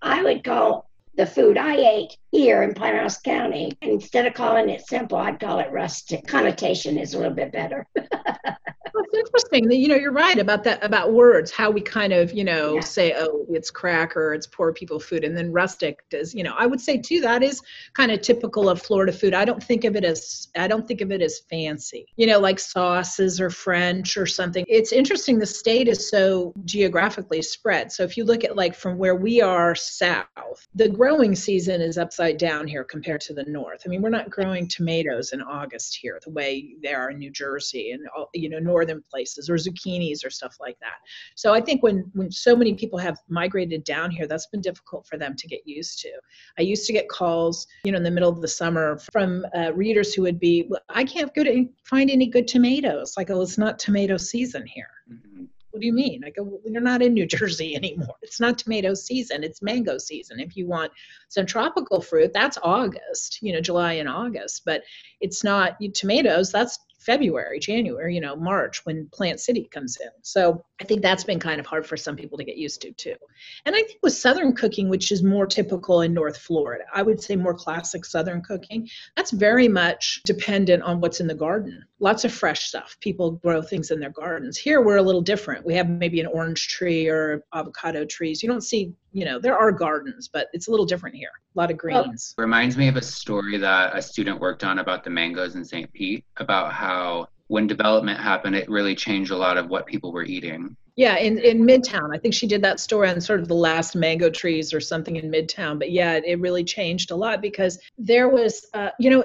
I 0.00 0.22
would 0.22 0.44
call 0.44 0.88
the 1.16 1.26
food 1.26 1.58
I 1.58 1.74
ate 1.78 2.16
here 2.30 2.62
in 2.62 2.74
Pinellas 2.74 3.20
County, 3.20 3.72
instead 3.82 4.26
of 4.26 4.34
calling 4.34 4.68
it 4.68 4.86
simple, 4.86 5.18
I'd 5.18 5.40
call 5.40 5.58
it 5.58 5.72
rustic. 5.72 6.28
Connotation 6.28 6.96
is 6.96 7.14
a 7.14 7.18
little 7.18 7.34
bit 7.34 7.50
better. 7.50 7.88
It's 9.10 9.16
interesting 9.32 9.68
that 9.68 9.76
you 9.76 9.88
know 9.88 9.94
you're 9.94 10.12
right 10.12 10.38
about 10.38 10.64
that 10.64 10.84
about 10.84 11.12
words 11.14 11.50
how 11.50 11.70
we 11.70 11.80
kind 11.80 12.12
of 12.12 12.32
you 12.32 12.44
know 12.44 12.74
Yeah. 12.74 12.80
say 12.80 13.14
oh 13.16 13.46
it's 13.48 13.70
cracker 13.70 14.34
it's 14.34 14.46
poor 14.46 14.70
people 14.72 15.00
food 15.00 15.24
and 15.24 15.34
then 15.36 15.50
rustic 15.50 16.04
does 16.10 16.34
you 16.34 16.42
know 16.44 16.54
I 16.58 16.66
would 16.66 16.80
say 16.80 16.98
too 16.98 17.20
that 17.22 17.42
is 17.42 17.62
kind 17.94 18.12
of 18.12 18.20
typical 18.20 18.68
of 18.68 18.82
Florida 18.82 19.12
food. 19.12 19.32
I 19.32 19.46
don't 19.46 19.62
think 19.62 19.84
of 19.84 19.96
it 19.96 20.04
as 20.04 20.48
I 20.56 20.68
don't 20.68 20.86
think 20.86 21.00
of 21.00 21.10
it 21.10 21.22
as 21.22 21.40
fancy 21.50 22.04
you 22.16 22.26
know 22.26 22.38
like 22.38 22.58
sauces 22.58 23.40
or 23.40 23.48
French 23.48 24.16
or 24.18 24.26
something. 24.26 24.64
It's 24.68 24.92
interesting 24.92 25.38
the 25.38 25.46
state 25.46 25.88
is 25.88 26.10
so 26.10 26.52
geographically 26.66 27.40
spread. 27.40 27.90
So 27.90 28.02
if 28.04 28.16
you 28.18 28.24
look 28.24 28.44
at 28.44 28.56
like 28.56 28.74
from 28.74 28.98
where 28.98 29.14
we 29.16 29.40
are 29.40 29.74
south 29.74 30.66
the 30.74 30.88
growing 30.88 31.34
season 31.34 31.80
is 31.80 31.96
upside 31.96 32.36
down 32.36 32.66
here 32.66 32.84
compared 32.84 33.22
to 33.22 33.32
the 33.32 33.44
north. 33.44 33.82
I 33.86 33.88
mean 33.88 34.02
we're 34.02 34.10
not 34.10 34.28
growing 34.28 34.68
tomatoes 34.68 35.32
in 35.32 35.40
August 35.40 35.96
here 35.96 36.20
the 36.22 36.30
way 36.30 36.74
they 36.82 36.92
are 36.92 37.10
in 37.10 37.18
New 37.18 37.30
Jersey 37.30 37.92
and 37.92 38.06
all- 38.14 38.28
you 38.34 38.50
know 38.50 38.58
northern 38.58 38.97
in 38.98 39.04
places 39.10 39.48
or 39.48 39.54
zucchinis 39.54 40.24
or 40.24 40.30
stuff 40.30 40.56
like 40.60 40.78
that. 40.80 40.98
So 41.34 41.54
I 41.54 41.60
think 41.60 41.82
when 41.82 42.10
when 42.14 42.30
so 42.30 42.56
many 42.56 42.74
people 42.74 42.98
have 42.98 43.18
migrated 43.28 43.84
down 43.84 44.10
here, 44.10 44.26
that's 44.26 44.46
been 44.46 44.60
difficult 44.60 45.06
for 45.06 45.16
them 45.16 45.34
to 45.36 45.46
get 45.46 45.60
used 45.66 46.00
to. 46.00 46.10
I 46.58 46.62
used 46.62 46.86
to 46.86 46.92
get 46.92 47.08
calls, 47.08 47.66
you 47.84 47.92
know, 47.92 47.98
in 47.98 48.04
the 48.04 48.10
middle 48.10 48.30
of 48.30 48.40
the 48.40 48.48
summer 48.48 48.98
from 49.12 49.46
uh, 49.56 49.72
readers 49.74 50.14
who 50.14 50.22
would 50.22 50.40
be, 50.40 50.70
I 50.88 51.04
can't 51.04 51.34
go 51.34 51.44
to 51.44 51.68
find 51.84 52.10
any 52.10 52.26
good 52.26 52.48
tomatoes. 52.48 53.14
Like, 53.16 53.30
oh, 53.30 53.42
it's 53.42 53.58
not 53.58 53.78
tomato 53.78 54.16
season 54.16 54.66
here. 54.66 54.90
Mm-hmm 55.10 55.44
what 55.70 55.80
do 55.82 55.86
you 55.86 55.92
mean? 55.92 56.24
I 56.24 56.30
go, 56.30 56.42
well, 56.42 56.60
you're 56.64 56.80
not 56.80 57.02
in 57.02 57.14
New 57.14 57.26
Jersey 57.26 57.76
anymore. 57.82 58.16
It's 58.22 58.40
not 58.40 58.58
tomato 58.58 58.94
season, 58.94 59.44
it's 59.44 59.62
mango 59.62 59.98
season. 59.98 60.40
If 60.40 60.56
you 60.56 60.66
want 60.66 60.92
some 61.28 61.46
tropical 61.46 62.00
fruit, 62.00 62.32
that's 62.32 62.58
August, 62.62 63.38
you 63.42 63.52
know, 63.52 63.60
July 63.60 63.94
and 63.94 64.08
August. 64.08 64.62
But 64.64 64.82
it's 65.20 65.44
not 65.44 65.76
tomatoes, 65.94 66.50
that's 66.50 66.78
February, 66.98 67.60
January, 67.60 68.14
you 68.14 68.20
know, 68.20 68.36
March 68.36 68.84
when 68.84 69.08
Plant 69.12 69.40
City 69.40 69.68
comes 69.72 69.96
in. 70.00 70.10
So 70.22 70.64
I 70.80 70.84
think 70.84 71.02
that's 71.02 71.24
been 71.24 71.38
kind 71.38 71.60
of 71.60 71.66
hard 71.66 71.86
for 71.86 71.96
some 71.96 72.16
people 72.16 72.38
to 72.38 72.44
get 72.44 72.56
used 72.56 72.82
to 72.82 72.92
too. 72.92 73.14
And 73.64 73.74
I 73.74 73.82
think 73.82 73.98
with 74.02 74.14
Southern 74.14 74.52
cooking, 74.54 74.88
which 74.88 75.12
is 75.12 75.22
more 75.22 75.46
typical 75.46 76.02
in 76.02 76.12
North 76.12 76.36
Florida, 76.36 76.84
I 76.92 77.02
would 77.02 77.20
say 77.20 77.36
more 77.36 77.54
classic 77.54 78.04
Southern 78.04 78.42
cooking, 78.42 78.88
that's 79.16 79.30
very 79.30 79.68
much 79.68 80.22
dependent 80.24 80.82
on 80.82 81.00
what's 81.00 81.20
in 81.20 81.26
the 81.26 81.34
garden. 81.34 81.84
Lots 82.00 82.24
of 82.24 82.32
fresh 82.32 82.68
stuff. 82.68 82.96
People 83.00 83.32
grow 83.32 83.62
things 83.62 83.90
in 83.90 84.00
their 84.00 84.10
gardens. 84.10 84.58
Here 84.58 84.80
we're 84.80 84.96
a 84.96 85.02
little 85.02 85.20
different. 85.20 85.64
We 85.64 85.74
have 85.74 85.88
maybe 85.88 86.20
an 86.20 86.26
orange 86.26 86.68
tree 86.68 87.08
or 87.08 87.44
avocado 87.54 88.04
trees. 88.04 88.42
You 88.42 88.48
don't 88.48 88.62
see 88.62 88.92
you 89.12 89.24
know 89.24 89.38
there 89.38 89.56
are 89.56 89.72
gardens 89.72 90.28
but 90.28 90.48
it's 90.52 90.68
a 90.68 90.70
little 90.70 90.86
different 90.86 91.16
here. 91.16 91.30
A 91.54 91.58
lot 91.58 91.70
of 91.70 91.76
greens. 91.76 92.34
Well, 92.36 92.44
reminds 92.44 92.76
me 92.76 92.88
of 92.88 92.96
a 92.96 93.02
story 93.02 93.56
that 93.58 93.96
a 93.96 94.02
student 94.02 94.40
worked 94.40 94.64
on 94.64 94.78
about 94.78 95.04
the 95.04 95.10
mangoes 95.10 95.54
in 95.54 95.64
st 95.64 95.92
pete 95.92 96.24
about 96.36 96.72
how 96.72 97.28
when 97.48 97.66
development 97.66 98.20
happened 98.20 98.54
it 98.54 98.68
really 98.68 98.94
changed 98.94 99.30
a 99.30 99.36
lot 99.36 99.56
of 99.56 99.68
what 99.68 99.86
people 99.86 100.12
were 100.12 100.24
eating. 100.24 100.76
Yeah 100.96 101.16
in, 101.16 101.38
in 101.38 101.60
midtown 101.60 102.14
i 102.14 102.18
think 102.18 102.34
she 102.34 102.46
did 102.46 102.62
that 102.62 102.80
story 102.80 103.08
on 103.08 103.20
sort 103.20 103.40
of 103.40 103.48
the 103.48 103.54
last 103.54 103.94
mango 103.94 104.30
trees 104.30 104.74
or 104.74 104.80
something 104.80 105.16
in 105.16 105.30
midtown 105.30 105.78
but 105.78 105.90
yeah 105.92 106.20
it 106.24 106.40
really 106.40 106.64
changed 106.64 107.10
a 107.10 107.16
lot 107.16 107.40
because 107.40 107.78
there 107.96 108.28
was 108.28 108.66
uh, 108.74 108.90
you 108.98 109.10
know 109.10 109.24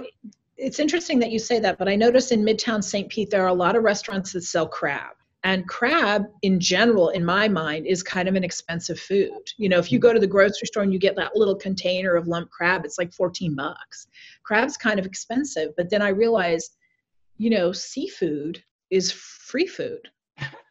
it's 0.55 0.79
interesting 0.79 1.19
that 1.19 1.31
you 1.31 1.39
say 1.39 1.59
that 1.59 1.77
but 1.79 1.89
i 1.89 1.95
noticed 1.95 2.31
in 2.31 2.43
midtown 2.43 2.83
st 2.83 3.09
pete 3.09 3.29
there 3.29 3.43
are 3.43 3.47
a 3.47 3.53
lot 3.53 3.75
of 3.75 3.83
restaurants 3.83 4.33
that 4.33 4.41
sell 4.41 4.67
crab 4.67 5.15
and 5.43 5.67
crab, 5.67 6.25
in 6.41 6.59
general, 6.59 7.09
in 7.09 7.25
my 7.25 7.49
mind, 7.49 7.85
is 7.85 8.01
kind 8.01 8.29
of 8.29 8.35
an 8.35 8.43
expensive 8.45 8.99
food. 8.99 9.41
You 9.57 9.67
know, 9.67 9.77
if 9.77 9.91
you 9.91 9.99
mm-hmm. 9.99 10.07
go 10.07 10.13
to 10.13 10.19
the 10.19 10.27
grocery 10.27 10.67
store 10.67 10.83
and 10.83 10.93
you 10.93 10.99
get 10.99 11.17
that 11.17 11.35
little 11.35 11.55
container 11.55 12.15
of 12.15 12.27
lump 12.27 12.49
crab, 12.49 12.85
it's 12.85 12.97
like 12.97 13.13
14 13.13 13.53
bucks. 13.53 14.07
Crab's 14.43 14.77
kind 14.77 14.99
of 14.99 15.05
expensive. 15.05 15.71
But 15.75 15.89
then 15.89 16.01
I 16.01 16.09
realized, 16.09 16.77
you 17.37 17.49
know, 17.49 17.73
seafood 17.73 18.63
is 18.89 19.11
free 19.11 19.67
food. 19.67 20.07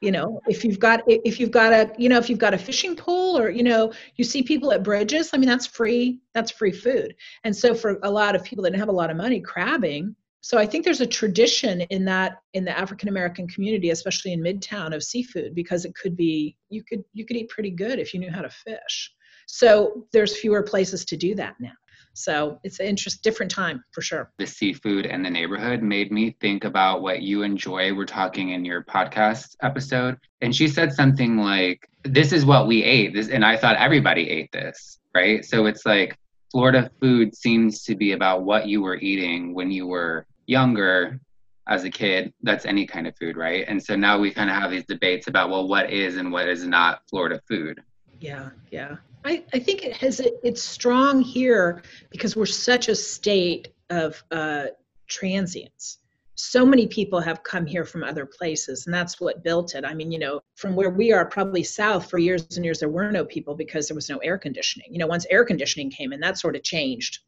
You 0.00 0.10
know, 0.10 0.40
if 0.48 0.64
you've 0.64 0.80
got 0.80 1.04
if 1.06 1.38
you've 1.38 1.52
got 1.52 1.72
a 1.72 1.92
you 1.96 2.08
know 2.08 2.18
if 2.18 2.28
you've 2.28 2.40
got 2.40 2.52
a 2.52 2.58
fishing 2.58 2.96
pool 2.96 3.38
or 3.38 3.48
you 3.48 3.62
know 3.62 3.92
you 4.16 4.24
see 4.24 4.42
people 4.42 4.72
at 4.72 4.82
bridges, 4.82 5.30
I 5.32 5.36
mean 5.36 5.48
that's 5.48 5.66
free 5.66 6.20
that's 6.34 6.50
free 6.50 6.72
food. 6.72 7.14
And 7.44 7.54
so 7.54 7.72
for 7.72 8.00
a 8.02 8.10
lot 8.10 8.34
of 8.34 8.42
people 8.42 8.64
that 8.64 8.74
have 8.74 8.88
a 8.88 8.92
lot 8.92 9.10
of 9.10 9.16
money, 9.16 9.40
crabbing 9.40 10.16
so 10.42 10.58
i 10.58 10.66
think 10.66 10.84
there's 10.84 11.00
a 11.00 11.06
tradition 11.06 11.80
in 11.82 12.04
that 12.04 12.38
in 12.52 12.64
the 12.64 12.78
african 12.78 13.08
american 13.08 13.48
community 13.48 13.90
especially 13.90 14.32
in 14.32 14.40
midtown 14.40 14.94
of 14.94 15.02
seafood 15.02 15.54
because 15.54 15.86
it 15.86 15.94
could 15.94 16.16
be 16.16 16.54
you 16.68 16.82
could 16.84 17.02
you 17.12 17.24
could 17.24 17.36
eat 17.36 17.48
pretty 17.48 17.70
good 17.70 17.98
if 17.98 18.12
you 18.12 18.20
knew 18.20 18.30
how 18.30 18.42
to 18.42 18.50
fish. 18.50 19.12
So 19.46 20.06
there's 20.12 20.38
fewer 20.38 20.62
places 20.62 21.04
to 21.06 21.16
do 21.16 21.34
that 21.34 21.56
now. 21.60 21.72
So 22.14 22.58
it's 22.62 22.78
an 22.78 22.86
interest 22.86 23.22
different 23.22 23.50
time 23.50 23.82
for 23.92 24.02
sure. 24.02 24.30
The 24.38 24.46
seafood 24.46 25.06
and 25.06 25.24
the 25.24 25.30
neighborhood 25.30 25.82
made 25.82 26.12
me 26.12 26.36
think 26.40 26.64
about 26.64 27.02
what 27.02 27.22
you 27.22 27.42
and 27.42 27.56
joy 27.58 27.92
were 27.92 28.06
talking 28.06 28.50
in 28.50 28.64
your 28.64 28.84
podcast 28.84 29.56
episode 29.62 30.18
and 30.40 30.54
she 30.54 30.68
said 30.68 30.92
something 30.92 31.38
like 31.38 31.88
this 32.04 32.32
is 32.32 32.44
what 32.44 32.66
we 32.66 32.82
ate 32.82 33.14
this 33.14 33.28
and 33.28 33.44
i 33.44 33.56
thought 33.56 33.76
everybody 33.76 34.28
ate 34.28 34.50
this 34.52 34.98
right? 35.14 35.44
So 35.44 35.66
it's 35.66 35.84
like 35.84 36.16
Florida 36.50 36.90
food 37.00 37.34
seems 37.34 37.82
to 37.84 37.94
be 37.94 38.12
about 38.12 38.44
what 38.44 38.66
you 38.66 38.82
were 38.82 38.96
eating 38.96 39.54
when 39.54 39.70
you 39.70 39.86
were 39.86 40.26
younger 40.46 41.20
as 41.68 41.84
a 41.84 41.90
kid, 41.90 42.32
that's 42.42 42.66
any 42.66 42.86
kind 42.86 43.06
of 43.06 43.16
food, 43.16 43.36
right? 43.36 43.64
And 43.68 43.82
so 43.82 43.94
now 43.94 44.18
we 44.18 44.30
kind 44.32 44.50
of 44.50 44.56
have 44.56 44.70
these 44.70 44.84
debates 44.84 45.28
about, 45.28 45.50
well, 45.50 45.68
what 45.68 45.90
is 45.90 46.16
and 46.16 46.32
what 46.32 46.48
is 46.48 46.64
not 46.66 47.02
Florida 47.08 47.40
food. 47.48 47.80
Yeah, 48.20 48.50
yeah. 48.70 48.96
I, 49.24 49.44
I 49.54 49.58
think 49.60 49.84
it 49.84 49.96
has 49.98 50.20
it's 50.42 50.62
strong 50.62 51.22
here 51.22 51.82
because 52.10 52.34
we're 52.34 52.46
such 52.46 52.88
a 52.88 52.94
state 52.94 53.68
of 53.90 54.22
uh, 54.32 54.66
transients. 55.06 55.98
So 56.34 56.66
many 56.66 56.88
people 56.88 57.20
have 57.20 57.44
come 57.44 57.66
here 57.66 57.84
from 57.84 58.02
other 58.02 58.26
places, 58.26 58.86
and 58.86 58.94
that's 58.94 59.20
what 59.20 59.44
built 59.44 59.76
it. 59.76 59.84
I 59.84 59.94
mean, 59.94 60.10
you 60.10 60.18
know, 60.18 60.40
from 60.56 60.74
where 60.74 60.90
we 60.90 61.12
are, 61.12 61.24
probably 61.24 61.62
south, 61.62 62.10
for 62.10 62.18
years 62.18 62.56
and 62.56 62.64
years, 62.64 62.80
there 62.80 62.88
were 62.88 63.12
no 63.12 63.24
people 63.24 63.54
because 63.54 63.86
there 63.86 63.94
was 63.94 64.08
no 64.08 64.18
air 64.18 64.38
conditioning. 64.38 64.88
You 64.90 64.98
know, 64.98 65.06
once 65.06 65.26
air 65.30 65.44
conditioning 65.44 65.90
came 65.90 66.12
in, 66.12 66.20
that 66.20 66.38
sort 66.38 66.56
of 66.56 66.64
changed 66.64 67.20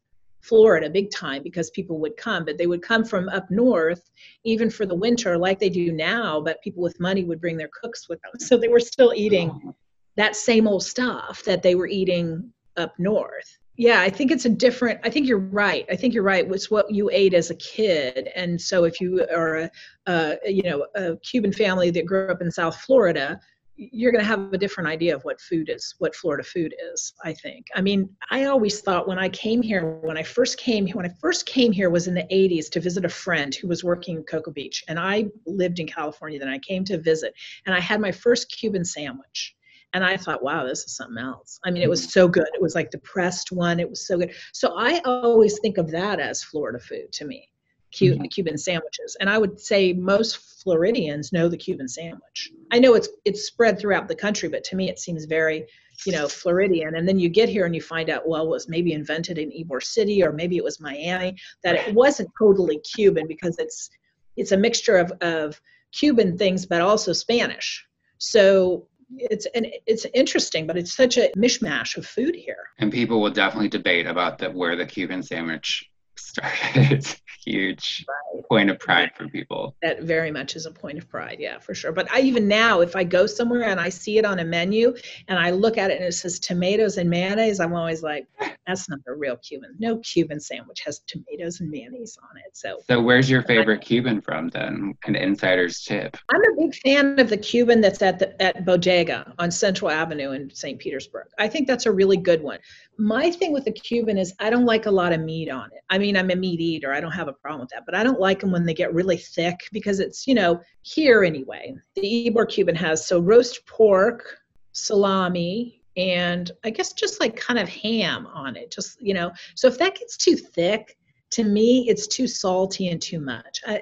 Florida 0.47 0.89
big 0.89 1.11
time 1.11 1.43
because 1.43 1.69
people 1.71 1.99
would 1.99 2.17
come, 2.17 2.45
but 2.45 2.57
they 2.57 2.67
would 2.67 2.81
come 2.81 3.03
from 3.03 3.29
up 3.29 3.49
north, 3.49 4.09
even 4.43 4.69
for 4.69 4.85
the 4.85 4.95
winter, 4.95 5.37
like 5.37 5.59
they 5.59 5.69
do 5.69 5.91
now. 5.91 6.41
But 6.41 6.61
people 6.61 6.83
with 6.83 6.99
money 6.99 7.23
would 7.23 7.41
bring 7.41 7.57
their 7.57 7.69
cooks 7.81 8.07
with 8.07 8.21
them. 8.21 8.39
So 8.39 8.57
they 8.57 8.67
were 8.67 8.79
still 8.79 9.13
eating 9.15 9.61
oh. 9.67 9.75
that 10.15 10.35
same 10.35 10.67
old 10.67 10.83
stuff 10.83 11.43
that 11.43 11.63
they 11.63 11.75
were 11.75 11.87
eating 11.87 12.51
up 12.77 12.93
north. 12.99 13.57
Yeah, 13.77 13.99
I 13.99 14.09
think 14.09 14.31
it's 14.31 14.45
a 14.45 14.49
different. 14.49 15.01
I 15.03 15.09
think 15.09 15.27
you're 15.27 15.37
right. 15.37 15.85
I 15.91 15.97
think 15.97 16.13
you're 16.13 16.23
right. 16.23 16.49
It's 16.49 16.71
what 16.71 16.89
you 16.89 17.09
ate 17.11 17.33
as 17.33 17.49
a 17.49 17.55
kid, 17.55 18.29
and 18.33 18.59
so 18.59 18.85
if 18.85 19.01
you 19.01 19.25
are 19.35 19.57
a, 19.57 19.71
a 20.07 20.37
you 20.45 20.63
know 20.63 20.85
a 20.95 21.17
Cuban 21.17 21.51
family 21.51 21.91
that 21.91 22.05
grew 22.05 22.31
up 22.31 22.41
in 22.41 22.49
South 22.49 22.77
Florida, 22.77 23.37
you're 23.77 24.11
going 24.11 24.23
to 24.23 24.27
have 24.27 24.53
a 24.53 24.57
different 24.57 24.89
idea 24.89 25.15
of 25.15 25.23
what 25.23 25.41
food 25.41 25.69
is, 25.69 25.95
what 25.97 26.15
Florida 26.15 26.43
food 26.43 26.73
is, 26.93 27.13
I 27.23 27.33
think. 27.33 27.67
I 27.75 27.81
mean, 27.81 28.09
I 28.29 28.45
always 28.45 28.81
thought 28.81 29.07
when 29.07 29.19
I 29.19 29.29
came 29.29 29.61
here, 29.61 29.99
when 30.01 30.17
I 30.17 30.23
first 30.23 30.57
came 30.57 30.87
when 30.87 31.05
I 31.05 31.13
first 31.19 31.45
came 31.45 31.71
here 31.71 31.89
was 31.89 32.07
in 32.07 32.13
the 32.13 32.23
80s 32.31 32.69
to 32.71 32.79
visit 32.79 33.05
a 33.05 33.09
friend 33.09 33.53
who 33.53 33.67
was 33.67 33.83
working 33.83 34.17
in 34.17 34.23
Cocoa 34.23 34.51
Beach. 34.51 34.83
And 34.87 34.99
I 34.99 35.25
lived 35.45 35.79
in 35.79 35.87
California 35.87 36.39
then. 36.39 36.49
I 36.49 36.59
came 36.59 36.85
to 36.85 36.97
visit 36.97 37.33
and 37.65 37.75
I 37.75 37.79
had 37.79 37.99
my 37.99 38.11
first 38.11 38.49
Cuban 38.49 38.85
sandwich. 38.85 39.55
And 39.93 40.03
I 40.03 40.17
thought, 40.17 40.43
wow, 40.43 40.65
this 40.65 40.83
is 40.83 40.95
something 40.95 41.23
else. 41.23 41.59
I 41.63 41.71
mean, 41.71 41.81
it 41.81 41.89
was 41.89 42.05
mm. 42.05 42.11
so 42.11 42.27
good. 42.27 42.47
It 42.53 42.61
was 42.61 42.75
like 42.75 42.91
the 42.91 42.97
pressed 42.99 43.53
one. 43.53 43.79
It 43.79 43.89
was 43.89 44.05
so 44.05 44.17
good. 44.17 44.33
So 44.51 44.75
I 44.77 44.99
always 45.05 45.59
think 45.59 45.77
of 45.77 45.89
that 45.91 46.19
as 46.19 46.43
Florida 46.43 46.79
food 46.79 47.13
to 47.13 47.25
me. 47.25 47.49
Cuban, 47.95 48.19
mm-hmm. 48.19 48.27
Cuban 48.27 48.57
sandwiches. 48.57 49.15
And 49.19 49.29
I 49.29 49.37
would 49.37 49.59
say 49.59 49.93
most 49.93 50.37
Floridians 50.63 51.31
know 51.31 51.47
the 51.47 51.57
Cuban 51.57 51.87
sandwich. 51.87 52.51
I 52.71 52.79
know 52.79 52.93
it's 52.95 53.07
it's 53.23 53.43
spread 53.43 53.79
throughout 53.79 54.07
the 54.07 54.15
country, 54.15 54.49
but 54.49 54.63
to 54.65 54.75
me 54.75 54.89
it 54.89 54.99
seems 54.99 55.25
very, 55.25 55.65
you 56.05 56.11
know, 56.11 56.27
Floridian. 56.27 56.95
And 56.95 57.07
then 57.07 57.19
you 57.19 57.29
get 57.29 57.49
here 57.49 57.65
and 57.65 57.75
you 57.75 57.81
find 57.81 58.09
out, 58.09 58.27
well, 58.27 58.43
it 58.43 58.49
was 58.49 58.67
maybe 58.67 58.91
invented 58.93 59.37
in 59.37 59.51
Ybor 59.51 59.81
City 59.83 60.23
or 60.23 60.31
maybe 60.31 60.57
it 60.57 60.63
was 60.63 60.79
Miami, 60.79 61.37
that 61.63 61.75
it 61.75 61.93
wasn't 61.93 62.29
totally 62.37 62.79
Cuban 62.79 63.27
because 63.27 63.57
it's 63.59 63.89
it's 64.35 64.51
a 64.51 64.57
mixture 64.57 64.97
of, 64.97 65.13
of 65.21 65.61
Cuban 65.93 66.37
things 66.37 66.65
but 66.65 66.81
also 66.81 67.13
Spanish. 67.13 67.85
So 68.17 68.87
it's 69.09 69.45
and 69.55 69.67
it's 69.85 70.05
interesting, 70.13 70.67
but 70.67 70.77
it's 70.77 70.95
such 70.95 71.17
a 71.17 71.31
mishmash 71.37 71.95
of 71.95 72.05
food 72.05 72.35
here. 72.35 72.63
And 72.79 72.91
people 72.91 73.21
will 73.21 73.31
definitely 73.31 73.69
debate 73.69 74.07
about 74.07 74.39
the 74.39 74.49
where 74.49 74.75
the 74.75 74.85
Cuban 74.85 75.23
sandwich 75.23 75.89
started. 76.17 77.05
A 77.05 77.15
huge 77.45 78.05
right. 78.07 78.43
point 78.49 78.69
of 78.69 78.79
pride 78.79 79.11
for 79.15 79.27
people. 79.27 79.75
That 79.81 80.01
very 80.01 80.31
much 80.31 80.55
is 80.55 80.65
a 80.65 80.71
point 80.71 80.97
of 80.97 81.07
pride, 81.09 81.37
yeah, 81.39 81.59
for 81.59 81.73
sure. 81.73 81.91
But 81.91 82.11
I 82.11 82.21
even 82.21 82.47
now, 82.47 82.81
if 82.81 82.95
I 82.95 83.03
go 83.03 83.27
somewhere 83.27 83.63
and 83.63 83.79
I 83.79 83.89
see 83.89 84.17
it 84.17 84.25
on 84.25 84.39
a 84.39 84.45
menu 84.45 84.95
and 85.27 85.37
I 85.37 85.51
look 85.51 85.77
at 85.77 85.91
it 85.91 85.97
and 85.97 86.05
it 86.05 86.13
says 86.13 86.39
tomatoes 86.39 86.97
and 86.97 87.09
mayonnaise, 87.09 87.59
I'm 87.59 87.73
always 87.73 88.01
like, 88.03 88.27
that's 88.67 88.89
not 88.89 88.99
a 89.07 89.13
real 89.13 89.37
Cuban. 89.37 89.75
No 89.79 89.97
Cuban 89.99 90.39
sandwich 90.39 90.81
has 90.85 90.99
tomatoes 91.07 91.59
and 91.59 91.69
mayonnaise 91.69 92.17
on 92.23 92.37
it. 92.37 92.57
So, 92.57 92.79
so 92.87 93.01
where's 93.01 93.29
your 93.29 93.43
favorite 93.43 93.81
I, 93.81 93.85
Cuban 93.85 94.21
from 94.21 94.49
then? 94.49 94.95
An 95.05 95.15
insider's 95.15 95.81
tip. 95.81 96.17
I'm 96.33 96.41
a 96.41 96.55
big 96.61 96.75
fan 96.75 97.19
of 97.19 97.29
the 97.29 97.37
Cuban 97.37 97.81
that's 97.81 98.01
at 98.01 98.19
the 98.19 98.41
at 98.41 98.65
Bodega 98.65 99.33
on 99.37 99.51
Central 99.51 99.91
Avenue 99.91 100.31
in 100.31 100.49
St. 100.53 100.79
Petersburg. 100.79 101.27
I 101.37 101.47
think 101.47 101.67
that's 101.67 101.85
a 101.85 101.91
really 101.91 102.17
good 102.17 102.41
one. 102.41 102.59
My 102.97 103.29
thing 103.29 103.51
with 103.51 103.65
the 103.65 103.71
Cuban 103.71 104.17
is 104.17 104.33
I 104.39 104.49
don't 104.49 104.65
like 104.65 104.85
a 104.85 104.91
lot 104.91 105.13
of 105.13 105.21
meat 105.21 105.49
on 105.49 105.65
it. 105.73 105.81
I 105.89 105.97
mean, 105.97 106.15
I'm 106.15 106.31
a 106.31 106.35
meat 106.35 106.61
eater. 106.61 106.93
I 106.93 107.01
don't 107.01 107.11
have 107.11 107.27
a 107.27 107.33
problem 107.33 107.61
with 107.61 107.69
that, 107.69 107.85
but 107.85 107.95
I 107.95 108.03
don't 108.03 108.19
like 108.19 108.39
them 108.39 108.51
when 108.51 108.65
they 108.65 108.73
get 108.73 108.93
really 108.93 109.17
thick 109.17 109.67
because 109.71 109.99
it's, 109.99 110.25
you 110.25 110.33
know, 110.33 110.61
here 110.83 111.23
anyway. 111.23 111.75
The 111.95 112.31
Ybor 112.31 112.47
Cuban 112.49 112.75
has 112.75 113.05
so 113.05 113.19
roast 113.19 113.65
pork, 113.65 114.39
salami, 114.71 115.81
and 115.97 116.51
I 116.63 116.69
guess 116.69 116.93
just 116.93 117.19
like 117.19 117.35
kind 117.35 117.59
of 117.59 117.69
ham 117.69 118.27
on 118.27 118.55
it. 118.55 118.71
Just, 118.71 119.01
you 119.01 119.13
know, 119.13 119.31
so 119.55 119.67
if 119.67 119.77
that 119.77 119.95
gets 119.95 120.17
too 120.17 120.35
thick, 120.35 120.97
to 121.31 121.43
me 121.43 121.89
it's 121.89 122.07
too 122.07 122.27
salty 122.27 122.89
and 122.89 123.01
too 123.01 123.19
much. 123.19 123.61
I 123.67 123.81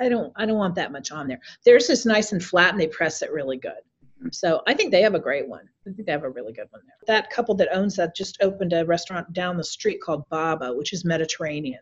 I 0.00 0.08
don't 0.08 0.32
I 0.36 0.46
don't 0.46 0.58
want 0.58 0.74
that 0.76 0.92
much 0.92 1.12
on 1.12 1.28
there. 1.28 1.40
Theirs 1.64 1.90
is 1.90 2.06
nice 2.06 2.32
and 2.32 2.42
flat 2.42 2.72
and 2.72 2.80
they 2.80 2.86
press 2.86 3.22
it 3.22 3.32
really 3.32 3.56
good. 3.56 3.80
So 4.32 4.62
I 4.66 4.74
think 4.74 4.90
they 4.90 5.02
have 5.02 5.14
a 5.14 5.20
great 5.20 5.48
one. 5.48 5.68
I 5.86 5.90
think 5.92 6.06
they 6.06 6.12
have 6.12 6.24
a 6.24 6.30
really 6.30 6.52
good 6.52 6.66
one 6.70 6.82
there. 6.86 6.96
That 7.06 7.30
couple 7.30 7.54
that 7.56 7.68
owns 7.72 7.96
that 7.96 8.16
just 8.16 8.38
opened 8.42 8.72
a 8.72 8.84
restaurant 8.84 9.32
down 9.32 9.56
the 9.56 9.64
street 9.64 10.00
called 10.00 10.28
Baba, 10.28 10.72
which 10.74 10.92
is 10.92 11.04
Mediterranean. 11.04 11.80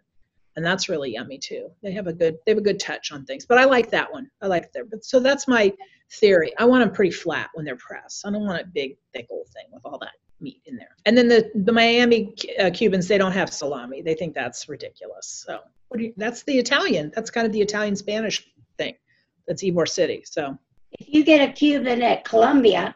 and 0.57 0.65
that's 0.65 0.89
really 0.89 1.13
yummy 1.13 1.39
too. 1.39 1.71
They 1.83 1.93
have 1.93 2.07
a 2.07 2.13
good 2.13 2.39
they 2.45 2.53
have 2.53 2.59
a 2.59 2.63
good 2.63 2.81
touch 2.81 3.13
on 3.13 3.25
things. 3.25 3.47
But 3.47 3.59
I 3.59 3.65
like 3.65 3.91
that 3.91 4.11
one. 4.13 4.31
I 4.43 4.47
like 4.47 4.73
their 4.73 4.85
But 4.85 5.05
so 5.05 5.21
that's 5.21 5.47
my 5.47 5.73
theory. 6.13 6.53
I 6.59 6.65
want 6.65 6.85
them 6.85 6.93
pretty 6.95 7.11
flat 7.11 7.51
when 7.55 7.65
they're 7.65 7.77
pressed. 7.77 8.27
I 8.27 8.31
don't 8.31 8.47
want 8.47 8.63
a 8.63 8.67
big 8.67 8.97
thick 9.13 9.27
old 9.31 9.49
thing 9.49 9.67
with 9.73 9.83
all 9.85 9.99
that 9.99 10.15
meat 10.41 10.63
in 10.67 10.77
there. 10.77 10.97
And 11.05 11.17
then 11.17 11.29
the 11.29 11.51
the 11.55 11.73
Miami 11.73 12.35
uh, 12.59 12.71
Cubans 12.71 13.07
they 13.09 13.19
don't 13.19 13.33
have 13.33 13.53
salami. 13.53 14.03
They 14.03 14.15
think 14.15 14.35
that's 14.35 14.69
ridiculous. 14.69 15.45
So 15.47 15.61
you, 15.95 16.13
that's 16.17 16.43
the 16.45 16.59
Italian. 16.59 17.13
That's 17.15 17.31
kind 17.31 17.47
of 17.47 17.53
the 17.53 17.61
Italian 17.61 17.97
Spanish 17.97 18.47
thing. 18.79 18.95
That's 19.47 19.63
Ybor 19.63 19.89
City. 19.89 20.23
So 20.27 20.59
if 20.99 21.09
you 21.13 21.25
get 21.25 21.49
a 21.49 21.53
Cuban 21.53 22.03
at 22.03 22.25
Columbia, 22.25 22.95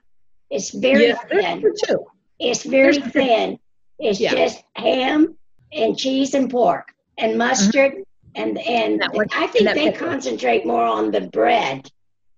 it's 0.51 0.71
very 0.71 1.09
yeah, 1.09 1.19
thin. 1.29 1.63
too. 1.87 2.07
It's 2.39 2.63
very 2.65 2.99
There's- 2.99 3.13
thin. 3.13 3.59
It's 3.99 4.21
Yeah. 4.21 4.35
just 4.35 4.63
ham 4.77 5.37
and 5.73 5.97
cheese 5.99 6.35
and 6.35 6.51
pork 6.51 6.89
and 7.19 7.37
mustard 7.37 8.03
and 8.35 8.59
and 8.59 9.01
That 9.01 9.13
one- 9.13 9.27
I 9.33 9.47
think 9.49 9.69
they 9.75 9.91
pickle. 9.91 10.09
concentrate 10.09 10.65
more 10.65 10.85
on 10.85 11.11
the 11.11 11.21
bread 11.23 11.91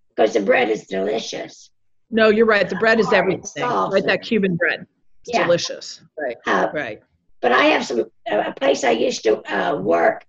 because 0.09 0.33
the 0.35 0.41
bread 0.41 0.69
is 0.71 0.87
delicious. 0.87 1.71
No, 2.11 2.29
you're 2.29 2.47
right. 2.47 2.69
The 2.69 2.77
bread 2.77 2.99
is 3.01 3.07
Hard 3.07 3.19
everything. 3.19 3.63
Right, 3.65 4.05
that 4.05 4.23
Cuban 4.23 4.57
bread. 4.57 4.87
It's 5.25 5.33
Yeah. 5.37 5.45
delicious. 5.45 6.03
Right, 6.19 6.37
Uh, 6.47 6.69
right. 6.75 7.01
but 7.41 7.53
I 7.53 7.67
have 7.67 7.87
some 7.87 8.05
a 8.27 8.53
place 8.53 8.83
I 8.85 8.91
used 8.91 9.23
to 9.23 9.41
uh, 9.51 9.77
work. 9.77 10.25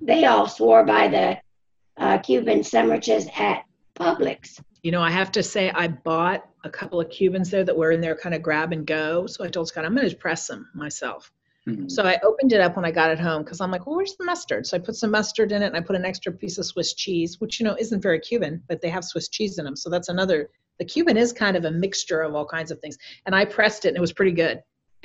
They 0.00 0.24
all 0.24 0.48
swore 0.48 0.84
by 0.84 1.08
the 1.08 1.38
uh, 1.98 2.18
Cuban 2.18 2.64
sandwiches 2.64 3.28
at 3.36 3.64
Publix. 3.94 4.58
You 4.82 4.92
know, 4.92 5.02
I 5.02 5.10
have 5.10 5.30
to 5.32 5.42
say, 5.42 5.70
I 5.70 5.88
bought 5.88 6.48
a 6.64 6.70
couple 6.70 7.00
of 7.00 7.10
Cubans 7.10 7.50
there 7.50 7.64
that 7.64 7.76
were 7.76 7.92
in 7.92 8.00
there 8.00 8.14
kind 8.16 8.34
of 8.34 8.42
grab 8.42 8.72
and 8.72 8.86
go. 8.86 9.26
So 9.26 9.44
I 9.44 9.48
told 9.48 9.68
Scott, 9.68 9.84
I'm 9.84 9.94
going 9.94 10.08
to 10.08 10.16
press 10.16 10.46
them 10.46 10.68
myself. 10.74 11.30
Mhm. 11.68 11.90
So 11.90 12.04
I 12.04 12.18
opened 12.22 12.52
it 12.52 12.60
up 12.60 12.76
when 12.76 12.84
I 12.86 12.90
got 12.90 13.10
it 13.10 13.18
home 13.18 13.42
because 13.42 13.60
I'm 13.60 13.70
like, 13.70 13.86
well, 13.86 13.96
where's 13.96 14.16
the 14.16 14.24
mustard? 14.24 14.66
So 14.66 14.76
I 14.76 14.80
put 14.80 14.96
some 14.96 15.10
mustard 15.10 15.52
in 15.52 15.62
it 15.62 15.66
and 15.66 15.76
I 15.76 15.80
put 15.80 15.96
an 15.96 16.06
extra 16.06 16.32
piece 16.32 16.56
of 16.56 16.64
Swiss 16.64 16.94
cheese, 16.94 17.38
which, 17.40 17.60
you 17.60 17.64
know, 17.64 17.76
isn't 17.78 18.00
very 18.00 18.18
Cuban, 18.18 18.62
but 18.68 18.80
they 18.80 18.88
have 18.88 19.04
Swiss 19.04 19.28
cheese 19.28 19.58
in 19.58 19.64
them. 19.66 19.76
So 19.76 19.90
that's 19.90 20.08
another, 20.08 20.48
the 20.78 20.84
Cuban 20.86 21.18
is 21.18 21.32
kind 21.32 21.56
of 21.56 21.66
a 21.66 21.70
mixture 21.70 22.22
of 22.22 22.34
all 22.34 22.46
kinds 22.46 22.70
of 22.70 22.78
things. 22.80 22.96
And 23.26 23.34
I 23.34 23.44
pressed 23.44 23.84
it 23.84 23.88
and 23.88 23.96
it 23.98 24.00
was 24.00 24.12
pretty 24.12 24.32
good. 24.32 24.62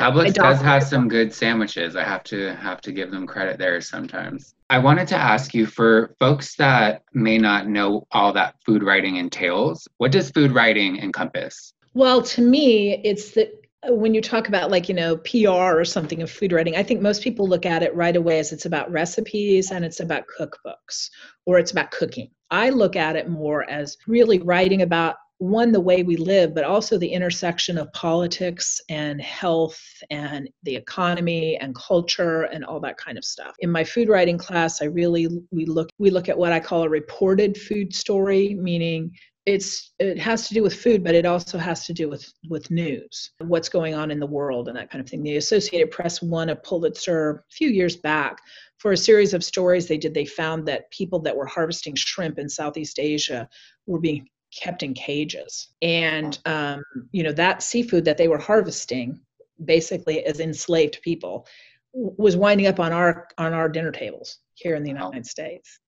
Publix 0.00 0.32
does 0.32 0.60
have 0.62 0.82
some 0.82 1.08
good 1.08 1.32
sandwiches. 1.32 1.94
I 1.94 2.04
have 2.04 2.24
to 2.24 2.54
have 2.56 2.80
to 2.82 2.92
give 2.92 3.10
them 3.10 3.26
credit 3.26 3.58
there 3.58 3.80
sometimes. 3.82 4.54
I 4.70 4.78
wanted 4.78 5.08
to 5.08 5.16
ask 5.16 5.52
you 5.52 5.66
for 5.66 6.14
folks 6.18 6.56
that 6.56 7.02
may 7.12 7.36
not 7.36 7.68
know 7.68 8.06
all 8.10 8.32
that 8.32 8.54
food 8.64 8.82
writing 8.82 9.16
entails, 9.16 9.86
what 9.98 10.12
does 10.12 10.30
food 10.30 10.52
writing 10.52 10.96
encompass? 10.96 11.74
Well, 11.92 12.22
to 12.22 12.40
me, 12.40 13.02
it's 13.04 13.32
that 13.32 13.52
uh, 13.86 13.94
when 13.94 14.14
you 14.14 14.22
talk 14.22 14.48
about 14.48 14.70
like, 14.70 14.88
you 14.88 14.94
know, 14.94 15.18
PR 15.18 15.78
or 15.78 15.84
something 15.84 16.22
of 16.22 16.30
food 16.30 16.52
writing, 16.52 16.76
I 16.76 16.82
think 16.82 17.02
most 17.02 17.22
people 17.22 17.46
look 17.46 17.66
at 17.66 17.82
it 17.82 17.94
right 17.94 18.16
away 18.16 18.38
as 18.38 18.52
it's 18.52 18.66
about 18.66 18.90
recipes 18.90 19.70
and 19.70 19.84
it's 19.84 20.00
about 20.00 20.24
cookbooks 20.38 21.10
or 21.44 21.58
it's 21.58 21.72
about 21.72 21.90
cooking. 21.90 22.30
I 22.50 22.70
look 22.70 22.96
at 22.96 23.16
it 23.16 23.28
more 23.28 23.68
as 23.68 23.98
really 24.06 24.38
writing 24.38 24.82
about 24.82 25.16
one, 25.40 25.72
the 25.72 25.80
way 25.80 26.02
we 26.02 26.16
live, 26.16 26.54
but 26.54 26.64
also 26.64 26.98
the 26.98 27.08
intersection 27.08 27.78
of 27.78 27.90
politics 27.94 28.78
and 28.90 29.18
health 29.22 29.80
and 30.10 30.50
the 30.64 30.76
economy 30.76 31.56
and 31.56 31.74
culture 31.74 32.42
and 32.42 32.62
all 32.62 32.78
that 32.78 32.98
kind 32.98 33.16
of 33.16 33.24
stuff. 33.24 33.54
In 33.60 33.70
my 33.70 33.82
food 33.82 34.10
writing 34.10 34.36
class, 34.36 34.82
I 34.82 34.84
really 34.84 35.28
we 35.50 35.64
look 35.64 35.88
we 35.98 36.10
look 36.10 36.28
at 36.28 36.36
what 36.36 36.52
I 36.52 36.60
call 36.60 36.82
a 36.82 36.88
reported 36.90 37.56
food 37.56 37.94
story, 37.94 38.54
meaning 38.54 39.12
it's 39.46 39.92
it 39.98 40.18
has 40.18 40.46
to 40.46 40.52
do 40.52 40.62
with 40.62 40.74
food 40.74 41.02
but 41.02 41.14
it 41.14 41.24
also 41.24 41.56
has 41.56 41.86
to 41.86 41.94
do 41.94 42.10
with 42.10 42.30
with 42.50 42.70
news 42.70 43.30
what's 43.38 43.70
going 43.70 43.94
on 43.94 44.10
in 44.10 44.20
the 44.20 44.26
world 44.26 44.68
and 44.68 44.76
that 44.76 44.90
kind 44.90 45.02
of 45.02 45.08
thing 45.08 45.22
the 45.22 45.38
associated 45.38 45.90
press 45.90 46.20
won 46.20 46.50
a 46.50 46.56
pulitzer 46.56 47.30
a 47.30 47.52
few 47.52 47.70
years 47.70 47.96
back 47.96 48.36
for 48.76 48.92
a 48.92 48.96
series 48.98 49.32
of 49.32 49.42
stories 49.42 49.88
they 49.88 49.96
did 49.96 50.12
they 50.12 50.26
found 50.26 50.68
that 50.68 50.90
people 50.90 51.18
that 51.18 51.34
were 51.34 51.46
harvesting 51.46 51.94
shrimp 51.94 52.38
in 52.38 52.50
southeast 52.50 52.98
asia 52.98 53.48
were 53.86 53.98
being 53.98 54.28
kept 54.58 54.82
in 54.82 54.94
cages. 54.94 55.68
And 55.82 56.38
um, 56.46 56.82
you 57.12 57.22
know 57.22 57.32
that 57.32 57.62
seafood 57.62 58.04
that 58.04 58.16
they 58.16 58.28
were 58.28 58.38
harvesting 58.38 59.20
basically 59.64 60.24
as 60.24 60.40
enslaved 60.40 61.00
people 61.02 61.46
was 61.92 62.36
winding 62.36 62.66
up 62.66 62.80
on 62.80 62.92
our 62.92 63.28
on 63.38 63.52
our 63.52 63.68
dinner 63.68 63.92
tables 63.92 64.38
here 64.54 64.74
in 64.74 64.82
the 64.82 64.90
united 64.90 65.26
states. 65.26 65.78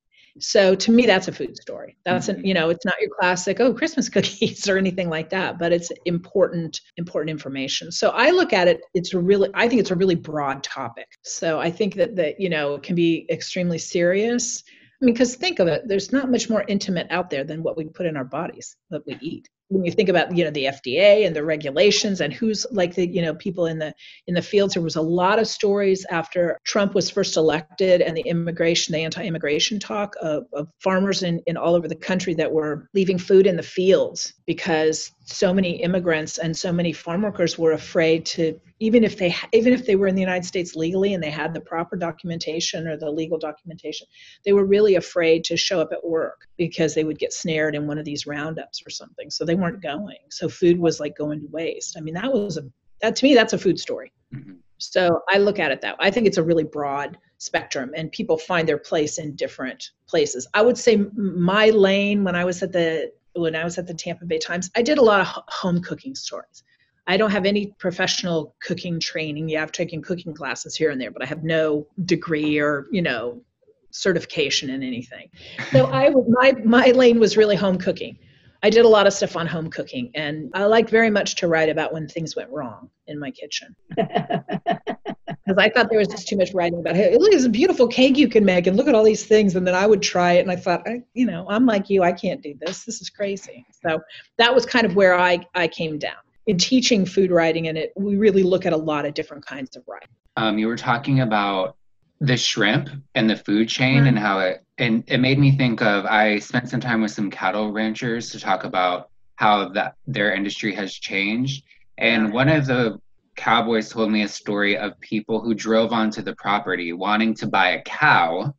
So 0.40 0.74
to 0.74 0.90
me 0.90 1.06
that's 1.06 1.28
a 1.28 1.32
food 1.32 1.56
story. 1.56 1.96
That's 2.04 2.28
an 2.28 2.36
Mhm. 2.36 2.46
you 2.46 2.54
know 2.54 2.70
it's 2.70 2.84
not 2.84 3.00
your 3.00 3.10
classic 3.18 3.60
oh 3.60 3.72
christmas 3.72 4.08
cookies 4.14 4.68
or 4.68 4.78
anything 4.78 5.08
like 5.10 5.30
that 5.30 5.58
but 5.58 5.72
it's 5.72 5.90
important 6.06 6.80
important 6.96 7.30
information. 7.30 7.90
So 7.92 8.10
i 8.10 8.30
look 8.30 8.52
at 8.52 8.68
it 8.68 8.80
it's 8.94 9.14
a 9.14 9.18
really 9.18 9.48
i 9.54 9.68
think 9.68 9.80
it's 9.80 9.90
a 9.90 9.96
really 9.96 10.14
broad 10.16 10.62
topic. 10.62 11.06
So 11.22 11.60
i 11.60 11.70
think 11.70 11.94
that 11.96 12.16
that 12.16 12.40
you 12.40 12.48
know 12.48 12.74
it 12.74 12.82
can 12.82 12.96
be 12.96 13.26
extremely 13.30 13.78
serious 13.78 14.62
i 15.02 15.04
mean 15.04 15.14
because 15.14 15.34
think 15.34 15.58
of 15.58 15.68
it 15.68 15.82
there's 15.86 16.12
not 16.12 16.30
much 16.30 16.48
more 16.48 16.64
intimate 16.68 17.06
out 17.10 17.28
there 17.28 17.44
than 17.44 17.62
what 17.62 17.76
we 17.76 17.84
put 17.84 18.06
in 18.06 18.16
our 18.16 18.24
bodies 18.24 18.76
that 18.90 19.04
we 19.06 19.18
eat. 19.20 19.48
When 19.68 19.84
you 19.84 19.92
think 19.92 20.10
about 20.10 20.36
you 20.36 20.44
know 20.44 20.50
the 20.50 20.64
fda 20.64 21.26
and 21.26 21.34
the 21.34 21.42
regulations 21.42 22.20
and 22.20 22.30
who's 22.30 22.66
like 22.70 22.94
the 22.94 23.06
you 23.06 23.22
know 23.22 23.34
people 23.34 23.66
in 23.66 23.78
the 23.78 23.94
in 24.26 24.34
the 24.34 24.42
fields 24.42 24.74
there 24.74 24.82
was 24.82 24.96
a 24.96 25.02
lot 25.02 25.38
of 25.38 25.48
stories 25.48 26.04
after 26.10 26.58
trump 26.64 26.94
was 26.94 27.08
first 27.08 27.38
elected 27.38 28.02
and 28.02 28.14
the 28.14 28.22
immigration 28.26 28.92
the 28.92 29.02
anti-immigration 29.02 29.80
talk 29.80 30.14
of, 30.20 30.44
of 30.52 30.68
farmers 30.82 31.22
in, 31.22 31.40
in 31.46 31.56
all 31.56 31.74
over 31.74 31.88
the 31.88 31.96
country 31.96 32.34
that 32.34 32.52
were 32.52 32.86
leaving 32.92 33.16
food 33.16 33.46
in 33.46 33.56
the 33.56 33.62
fields 33.62 34.34
because 34.46 35.10
so 35.24 35.54
many 35.54 35.82
immigrants 35.82 36.36
and 36.36 36.54
so 36.54 36.70
many 36.70 36.92
farm 36.92 37.22
workers 37.22 37.58
were 37.58 37.72
afraid 37.72 38.26
to 38.26 38.60
even 38.82 39.04
if 39.04 39.16
they 39.16 39.34
even 39.52 39.72
if 39.72 39.86
they 39.86 39.96
were 39.96 40.08
in 40.08 40.14
the 40.14 40.20
united 40.28 40.44
states 40.44 40.74
legally 40.74 41.14
and 41.14 41.22
they 41.22 41.30
had 41.30 41.54
the 41.54 41.60
proper 41.60 41.96
documentation 41.96 42.86
or 42.88 42.96
the 42.96 43.10
legal 43.10 43.38
documentation 43.38 44.06
they 44.44 44.52
were 44.52 44.64
really 44.64 44.96
afraid 44.96 45.44
to 45.44 45.56
show 45.56 45.80
up 45.80 45.92
at 45.92 46.04
work 46.04 46.48
because 46.56 46.94
they 46.94 47.04
would 47.04 47.18
get 47.18 47.32
snared 47.32 47.74
in 47.74 47.86
one 47.86 47.98
of 47.98 48.04
these 48.04 48.26
roundups 48.26 48.82
or 48.86 48.90
something 48.90 49.30
so 49.30 49.44
they 49.44 49.54
weren't 49.54 49.82
going 49.82 50.22
so 50.30 50.48
food 50.48 50.78
was 50.78 50.98
like 51.00 51.16
going 51.16 51.40
to 51.40 51.46
waste 51.50 51.96
i 51.96 52.00
mean 52.00 52.14
that 52.14 52.32
was 52.32 52.56
a 52.56 52.64
that 53.00 53.14
to 53.16 53.24
me 53.24 53.34
that's 53.34 53.52
a 53.52 53.58
food 53.58 53.78
story 53.78 54.12
Mhm. 54.34 54.56
so 54.78 55.20
I 55.28 55.36
look 55.38 55.58
at 55.58 55.70
it 55.72 55.80
that 55.82 55.98
way. 55.98 56.06
I 56.08 56.10
think 56.10 56.26
it's 56.26 56.38
a 56.38 56.42
really 56.42 56.64
broad 56.64 57.18
spectrum, 57.38 57.92
and 57.94 58.10
people 58.12 58.38
find 58.38 58.66
their 58.66 58.78
place 58.78 59.18
in 59.18 59.36
different 59.36 59.90
places. 60.08 60.48
I 60.54 60.62
would 60.62 60.78
say 60.78 60.96
my 61.14 61.68
lane 61.70 62.24
when 62.24 62.34
I 62.34 62.44
was 62.46 62.62
at 62.62 62.72
the 62.72 63.12
when 63.34 63.54
I 63.54 63.64
was 63.64 63.76
at 63.78 63.86
the 63.86 63.94
Tampa 63.94 64.24
Bay 64.24 64.38
Times, 64.38 64.70
I 64.74 64.82
did 64.82 64.98
a 64.98 65.02
lot 65.02 65.20
of 65.20 65.26
home 65.48 65.82
cooking 65.82 66.14
stories. 66.14 66.62
I 67.06 67.16
don't 67.16 67.30
have 67.30 67.44
any 67.44 67.74
professional 67.78 68.54
cooking 68.62 69.00
training. 69.00 69.48
Yeah, 69.48 69.62
I've 69.62 69.72
taken 69.72 70.02
cooking 70.02 70.34
classes 70.34 70.76
here 70.76 70.90
and 70.90 71.00
there, 71.00 71.10
but 71.10 71.22
I 71.22 71.26
have 71.26 71.42
no 71.42 71.86
degree 72.04 72.58
or 72.58 72.86
you 72.90 73.02
know 73.02 73.42
certification 73.90 74.70
in 74.70 74.82
anything. 74.82 75.28
So 75.72 75.86
I 75.92 76.10
my 76.28 76.52
my 76.64 76.86
lane 76.92 77.18
was 77.18 77.36
really 77.36 77.56
home 77.56 77.78
cooking. 77.78 78.18
I 78.64 78.70
did 78.70 78.84
a 78.84 78.88
lot 78.88 79.08
of 79.08 79.12
stuff 79.12 79.36
on 79.36 79.48
home 79.48 79.70
cooking, 79.70 80.12
and 80.14 80.48
I 80.54 80.64
like 80.66 80.88
very 80.88 81.10
much 81.10 81.34
to 81.36 81.48
write 81.48 81.68
about 81.68 81.92
when 81.92 82.06
things 82.06 82.36
went 82.36 82.50
wrong 82.50 82.88
in 83.08 83.18
my 83.18 83.32
kitchen 83.32 83.74
because 83.96 85.58
I 85.58 85.68
thought 85.68 85.90
there 85.90 85.98
was 85.98 86.06
just 86.06 86.28
too 86.28 86.36
much 86.36 86.54
writing 86.54 86.78
about 86.78 86.94
hey, 86.94 87.16
look 87.18 87.32
at 87.32 87.38
this 87.38 87.48
beautiful 87.48 87.88
cake 87.88 88.16
you 88.16 88.28
can 88.28 88.44
make, 88.44 88.68
and 88.68 88.76
look 88.76 88.86
at 88.86 88.94
all 88.94 89.02
these 89.02 89.26
things, 89.26 89.56
and 89.56 89.66
then 89.66 89.74
I 89.74 89.88
would 89.88 90.02
try 90.02 90.34
it, 90.34 90.40
and 90.42 90.52
I 90.52 90.56
thought, 90.56 90.86
I, 90.86 91.02
you 91.14 91.26
know, 91.26 91.46
I'm 91.48 91.66
like 91.66 91.90
you, 91.90 92.04
I 92.04 92.12
can't 92.12 92.40
do 92.40 92.54
this. 92.64 92.84
This 92.84 93.02
is 93.02 93.10
crazy. 93.10 93.66
So 93.84 94.00
that 94.38 94.54
was 94.54 94.64
kind 94.64 94.86
of 94.86 94.94
where 94.94 95.18
I 95.18 95.40
I 95.56 95.66
came 95.66 95.98
down 95.98 96.22
in 96.46 96.58
teaching 96.58 97.06
food 97.06 97.30
writing, 97.30 97.68
and 97.68 97.78
it 97.78 97.92
we 97.96 98.16
really 98.16 98.42
look 98.42 98.66
at 98.66 98.72
a 98.72 98.76
lot 98.76 99.04
of 99.04 99.14
different 99.14 99.44
kinds 99.44 99.76
of 99.76 99.84
writing. 99.86 100.08
Um, 100.36 100.58
you 100.58 100.66
were 100.66 100.76
talking 100.76 101.20
about 101.20 101.76
the 102.20 102.36
shrimp 102.36 102.88
and 103.14 103.28
the 103.28 103.36
food 103.36 103.68
chain 103.68 104.06
and 104.06 104.18
how 104.18 104.38
it 104.38 104.64
and 104.78 105.02
it 105.08 105.18
made 105.18 105.38
me 105.38 105.56
think 105.56 105.82
of 105.82 106.04
I 106.06 106.38
spent 106.38 106.68
some 106.68 106.80
time 106.80 107.02
with 107.02 107.10
some 107.10 107.30
cattle 107.30 107.72
ranchers 107.72 108.30
to 108.30 108.40
talk 108.40 108.64
about 108.64 109.10
how 109.36 109.68
that 109.70 109.96
their 110.06 110.32
industry 110.32 110.74
has 110.74 110.94
changed. 110.94 111.64
And 111.98 112.32
one 112.32 112.48
of 112.48 112.66
the 112.66 113.00
cowboys 113.36 113.88
told 113.88 114.10
me 114.10 114.22
a 114.22 114.28
story 114.28 114.76
of 114.76 114.98
people 115.00 115.40
who 115.40 115.54
drove 115.54 115.92
onto 115.92 116.22
the 116.22 116.34
property 116.36 116.92
wanting 116.92 117.34
to 117.34 117.46
buy 117.46 117.70
a 117.70 117.82
cow 117.82 118.54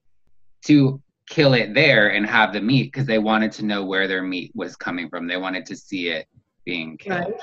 to 0.66 1.02
kill 1.30 1.54
it 1.54 1.74
there 1.74 2.10
and 2.10 2.26
have 2.26 2.54
the 2.54 2.62
meat 2.62 2.92
because 2.92 3.08
they 3.08 3.20
wanted 3.20 3.52
to 3.54 3.66
know 3.66 3.86
where 3.86 4.08
their 4.08 4.24
meat 4.24 4.52
was 4.56 4.76
coming 4.76 5.10
from. 5.10 5.28
They 5.28 5.38
wanted 5.38 5.66
to 5.68 5.76
see 5.76 6.10
it 6.10 6.28
being 6.66 6.98
killed. 6.98 7.34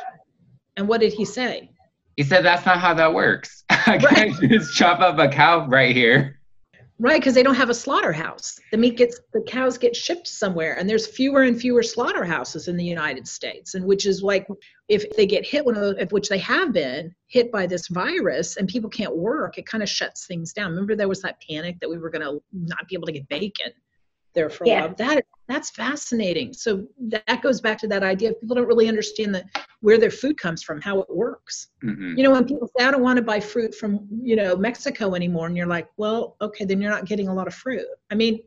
And 0.77 0.89
what 0.89 1.01
did 1.01 1.13
he 1.13 1.25
say? 1.25 1.71
He 2.17 2.23
said 2.23 2.45
that's 2.45 2.67
not 2.67 2.79
how 2.79 2.95
that 2.95 3.15
works. 3.15 3.65
I 3.71 3.99
can't 3.99 4.35
just 4.41 4.75
chop 4.75 5.01
up 5.01 5.19
a 5.19 5.29
cow 5.29 5.67
right 5.67 5.95
here. 5.95 6.41
Right, 6.99 7.19
because 7.19 7.33
they 7.33 7.43
don't 7.43 7.55
have 7.55 7.71
a 7.71 7.75
slaughterhouse. 7.75 8.61
The 8.73 8.77
meat 8.77 8.99
gets 8.99 9.19
the 9.33 9.41
cows 9.41 9.79
get 9.79 9.97
shipped 9.97 10.29
somewhere, 10.29 10.77
and 10.79 10.89
there's 10.89 11.07
fewer 11.07 11.45
and 11.45 11.59
fewer 11.59 11.83
slaughterhouses 11.83 12.69
in 12.69 12.77
the 12.77 12.85
United 12.85 13.27
States. 13.27 13.75
And 13.75 13.87
which 13.87 14.05
is 14.05 14.23
like, 14.23 14.47
if 14.89 15.11
they 15.17 15.25
get 15.25 15.47
hit, 15.47 15.65
one 15.65 15.77
of 15.77 15.81
those, 15.81 16.11
which 16.11 16.29
they 16.29 16.37
have 16.37 16.75
been 16.75 17.15
hit 17.27 17.51
by 17.51 17.67
this 17.67 17.89
virus, 17.89 18.59
and 18.59 18.69
people 18.69 18.91
can't 18.91 19.17
work, 19.17 19.57
it 19.57 19.65
kind 19.65 19.83
of 19.83 19.89
shuts 19.89 20.27
things 20.27 20.53
down. 20.53 20.73
Remember, 20.73 20.95
there 20.95 21.09
was 21.09 21.23
that 21.23 21.43
panic 21.49 21.81
that 21.81 21.89
we 21.89 21.97
were 21.97 22.11
going 22.11 22.21
to 22.21 22.43
not 22.53 22.87
be 22.87 22.97
able 22.97 23.07
to 23.07 23.13
get 23.13 23.27
bacon 23.31 23.73
there 24.35 24.51
for 24.51 24.65
a 24.65 24.69
Yeah. 24.69 24.87
while. 24.87 24.95
That 24.97 25.27
that's 25.49 25.71
fascinating. 25.71 26.53
So 26.53 26.87
that 27.01 27.43
goes 27.43 27.61
back 27.61 27.77
to 27.79 27.89
that 27.89 28.05
idea. 28.05 28.31
Of 28.31 28.41
people 28.41 28.55
don't 28.55 28.69
really 28.69 28.89
understand 28.89 29.35
that 29.35 29.47
where 29.81 29.99
their 29.99 30.11
food 30.11 30.39
comes 30.39 30.63
from, 30.63 30.81
how 30.81 31.01
it 31.01 31.09
works. 31.11 31.69
Mhm. 31.83 32.17
You 32.17 32.23
know, 32.23 32.31
when 32.31 32.45
people 32.45 32.71
say, 32.79 32.85
I 32.85 32.93
don't 32.93 33.03
want 33.03 33.17
to 33.17 33.23
buy 33.23 33.41
fruit 33.41 33.75
from, 33.75 34.07
you 34.23 34.37
know, 34.37 34.55
Mexico 34.55 35.15
anymore, 35.15 35.49
and 35.49 35.57
you're 35.57 35.67
like, 35.67 35.89
well, 35.97 36.37
okay, 36.41 36.65
then 36.65 36.81
you're 36.81 36.93
not 36.93 37.05
getting 37.05 37.27
a 37.27 37.35
lot 37.35 37.49
of 37.49 37.55
fruit. 37.55 37.85
I 38.13 38.15
mean, 38.15 38.41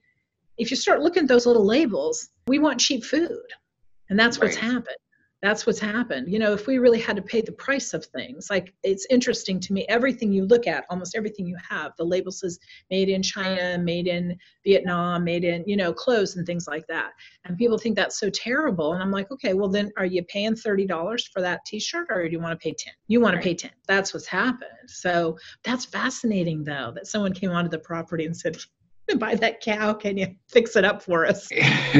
if 0.58 0.72
you 0.72 0.78
start 0.78 1.02
looking 1.02 1.24
at 1.24 1.30
those 1.30 1.46
little 1.46 1.66
labels, 1.66 2.30
we 2.48 2.58
want 2.58 2.80
cheap 2.80 3.04
food. 3.04 3.46
And 4.10 4.18
that's 4.18 4.40
what's 4.40 4.56
happened. 4.56 4.96
That's 5.44 5.68
what's 5.68 5.80
happened. 5.80 6.32
You 6.32 6.40
know, 6.40 6.54
if 6.54 6.68
we 6.68 6.78
really 6.78 7.02
had 7.02 7.18
to 7.18 7.22
pay 7.22 7.42
the 7.42 7.52
price 7.52 7.94
of 7.94 8.06
things, 8.06 8.48
like 8.50 8.74
it's 8.82 9.06
interesting 9.10 9.60
to 9.60 9.74
me, 9.74 9.86
everything 9.90 10.32
you 10.32 10.46
look 10.46 10.68
at, 10.68 10.86
almost 10.90 11.18
everything 11.18 11.46
you 11.46 11.58
have, 11.70 11.92
the 11.98 12.06
label 12.06 12.32
says 12.32 12.58
made 12.90 13.10
in 13.10 13.22
China, 13.22 13.78
made 13.78 14.08
in 14.08 14.38
Vietnam, 14.64 15.26
made 15.26 15.44
in, 15.44 15.62
you 15.68 15.76
know, 15.76 15.92
clothes 15.92 16.38
and 16.38 16.48
things 16.48 16.66
like 16.66 16.88
that. 16.88 17.12
And 17.44 17.58
people 17.58 17.78
think 17.78 17.98
that's 17.98 18.18
so 18.18 18.30
terrible. 18.30 18.94
And 18.94 19.04
I'm 19.04 19.12
like, 19.12 19.32
okay, 19.32 19.54
well 19.54 19.68
then 19.68 19.92
are 19.98 20.06
you 20.06 20.24
paying 20.24 20.54
$30 20.54 21.24
for 21.34 21.42
that 21.42 21.60
t-shirt 21.66 22.08
or 22.10 22.26
do 22.26 22.32
you 22.32 22.40
want 22.40 22.58
to 22.58 22.64
pay 22.64 22.74
10? 22.74 22.94
You 23.10 23.20
want 23.20 23.36
to 23.36 23.42
pay 23.42 23.54
10. 23.54 23.70
That's 23.86 24.14
what's 24.14 24.28
happened. 24.28 24.88
So 24.88 25.38
that's 25.66 25.84
fascinating 25.84 26.64
though, 26.64 26.94
that 26.96 27.06
someone 27.06 27.34
came 27.34 27.52
onto 27.52 27.70
the 27.70 27.80
property 27.80 28.26
and 28.26 28.36
said, 28.36 28.58
buy 29.18 29.36
that 29.36 29.62
cow, 29.62 29.94
can 29.94 30.18
you 30.18 30.28
fix 30.48 30.78
it 30.78 30.86
up 30.86 31.02
for 31.02 31.26
us? 31.26 31.50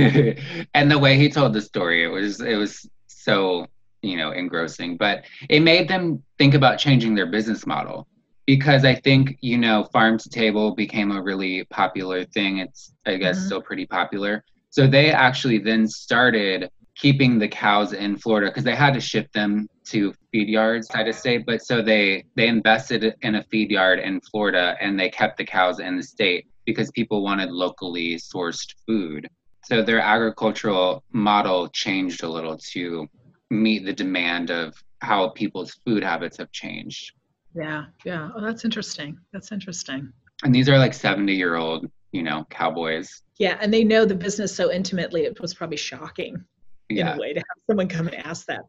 and 0.74 0.90
the 0.90 0.98
way 0.98 1.18
he 1.18 1.30
told 1.30 1.54
the 1.54 1.62
story, 1.62 2.04
it 2.04 2.08
was 2.08 2.40
it 2.40 2.56
was 2.56 2.90
so 3.24 3.66
you 4.02 4.18
know 4.18 4.32
engrossing. 4.32 4.98
But 4.98 5.26
it 5.50 5.62
made 5.62 5.88
them 5.88 6.24
think 6.38 6.54
about 6.54 6.78
changing 6.78 7.16
their 7.16 7.30
business 7.38 7.66
model 7.66 8.08
because 8.46 8.84
I 8.86 8.96
think 8.96 9.38
you 9.42 9.58
know 9.58 9.86
farm 9.94 10.18
to 10.18 10.30
table 10.30 10.76
became 10.76 11.12
a 11.12 11.22
really 11.22 11.64
popular 11.70 12.26
thing. 12.26 12.58
It's 12.60 12.94
I 13.06 13.16
guess 13.18 13.38
Mhm. 13.40 13.46
still 13.46 13.62
pretty 13.62 13.86
popular. 13.86 14.44
So 14.70 14.88
they 14.88 15.12
actually 15.12 15.60
then 15.60 15.88
started 15.88 16.70
keeping 16.96 17.40
the 17.40 17.48
cows 17.48 17.94
in 17.94 18.18
Florida 18.18 18.48
because 18.50 18.64
they 18.64 18.76
had 18.76 18.94
to 18.94 19.00
ship 19.00 19.28
them 19.34 19.68
to 19.86 20.14
feed 20.32 20.48
yards 20.48 20.88
side 20.88 21.08
of 21.08 21.16
say 21.16 21.38
But 21.38 21.62
so 21.62 21.82
they 21.82 22.24
they 22.36 22.48
invested 22.48 23.16
in 23.22 23.36
a 23.36 23.44
feed 23.50 23.72
yard 23.72 24.00
in 24.00 24.20
Florida 24.30 24.76
and 24.82 25.00
they 25.00 25.10
kept 25.10 25.38
the 25.38 25.46
cows 25.46 25.80
in 25.80 25.98
the 25.98 26.04
state 26.04 26.46
because 26.66 26.92
people 26.92 27.24
wanted 27.24 27.50
locally 27.52 28.16
sourced 28.16 28.68
food. 28.86 29.28
So 29.66 29.82
their 29.82 30.00
agricultural 30.00 31.04
model 31.12 31.70
changed 31.70 32.24
a 32.24 32.30
little 32.30 32.58
to 32.74 33.08
meet 33.50 33.86
the 33.86 33.94
demand 33.94 34.50
of 34.52 34.74
how 35.00 35.30
people's 35.30 35.80
food 35.86 36.04
habits 36.04 36.38
have 36.38 36.52
changed. 36.52 37.14
Yeah, 37.56 37.86
yeah. 38.04 38.30
Oh, 38.36 38.42
that's 38.42 38.66
interesting. 38.66 39.18
That's 39.32 39.52
interesting. 39.52 40.12
And 40.44 40.54
these 40.54 40.68
are 40.68 40.78
like 40.78 40.94
70 40.94 41.34
year 41.34 41.56
old, 41.56 41.90
you 42.12 42.24
know, 42.24 42.46
cowboys. 42.50 43.22
Yeah, 43.38 43.58
and 43.62 43.74
they 43.74 43.84
know 43.84 44.06
the 44.06 44.16
business 44.16 44.56
so 44.56 44.72
intimately. 44.72 45.22
It 45.24 45.40
was 45.40 45.54
probably 45.54 45.78
shocking 45.78 46.44
in 46.90 47.08
a 47.08 47.18
way 47.18 47.34
to 47.34 47.40
have 47.40 47.58
someone 47.68 47.88
come 47.88 48.08
and 48.08 48.16
ask 48.26 48.46
that. 48.48 48.62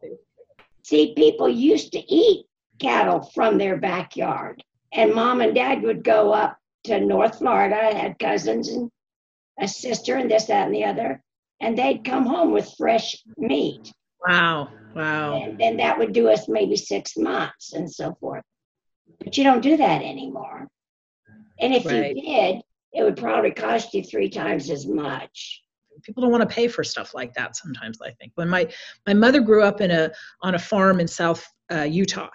See, 0.83 1.13
people 1.15 1.49
used 1.49 1.91
to 1.93 1.99
eat 2.13 2.45
cattle 2.79 3.21
from 3.33 3.57
their 3.57 3.77
backyard. 3.77 4.63
And 4.93 5.13
mom 5.13 5.41
and 5.41 5.53
dad 5.53 5.81
would 5.81 6.03
go 6.03 6.31
up 6.31 6.57
to 6.85 6.99
North 6.99 7.39
Florida, 7.39 7.75
I 7.75 7.93
had 7.93 8.19
cousins 8.19 8.69
and 8.69 8.89
a 9.59 9.67
sister 9.67 10.15
and 10.15 10.29
this, 10.29 10.45
that, 10.45 10.65
and 10.67 10.75
the 10.75 10.85
other. 10.85 11.21
And 11.61 11.77
they'd 11.77 12.03
come 12.03 12.25
home 12.25 12.51
with 12.51 12.73
fresh 12.77 13.15
meat. 13.37 13.91
Wow, 14.27 14.69
wow. 14.93 15.41
And 15.41 15.59
then 15.59 15.77
that 15.77 15.97
would 15.97 16.13
do 16.13 16.29
us 16.29 16.47
maybe 16.47 16.75
six 16.75 17.15
months 17.17 17.73
and 17.73 17.91
so 17.91 18.15
forth. 18.19 18.43
But 19.23 19.37
you 19.37 19.43
don't 19.43 19.61
do 19.61 19.77
that 19.77 20.01
anymore. 20.01 20.67
And 21.59 21.73
if 21.73 21.85
Right. 21.85 22.15
you 22.15 22.21
did, 22.21 22.61
it 22.93 23.03
would 23.03 23.17
probably 23.17 23.51
cost 23.51 23.93
you 23.93 24.03
three 24.03 24.29
times 24.29 24.69
as 24.69 24.87
much. 24.87 25.61
People 26.03 26.21
don't 26.21 26.31
want 26.31 26.47
to 26.47 26.53
pay 26.53 26.67
for 26.67 26.83
stuff 26.83 27.13
like 27.13 27.33
that 27.35 27.55
sometimes. 27.55 27.99
I 28.01 28.11
think 28.11 28.33
when 28.35 28.49
my 28.49 28.67
my 29.07 29.13
mother 29.13 29.39
grew 29.41 29.63
up 29.63 29.79
in 29.79 29.91
a 29.91 30.11
on 30.41 30.55
a 30.55 30.59
farm 30.59 30.99
in 30.99 31.07
South 31.07 31.45
uh, 31.71 31.83
Utah, 31.83 32.29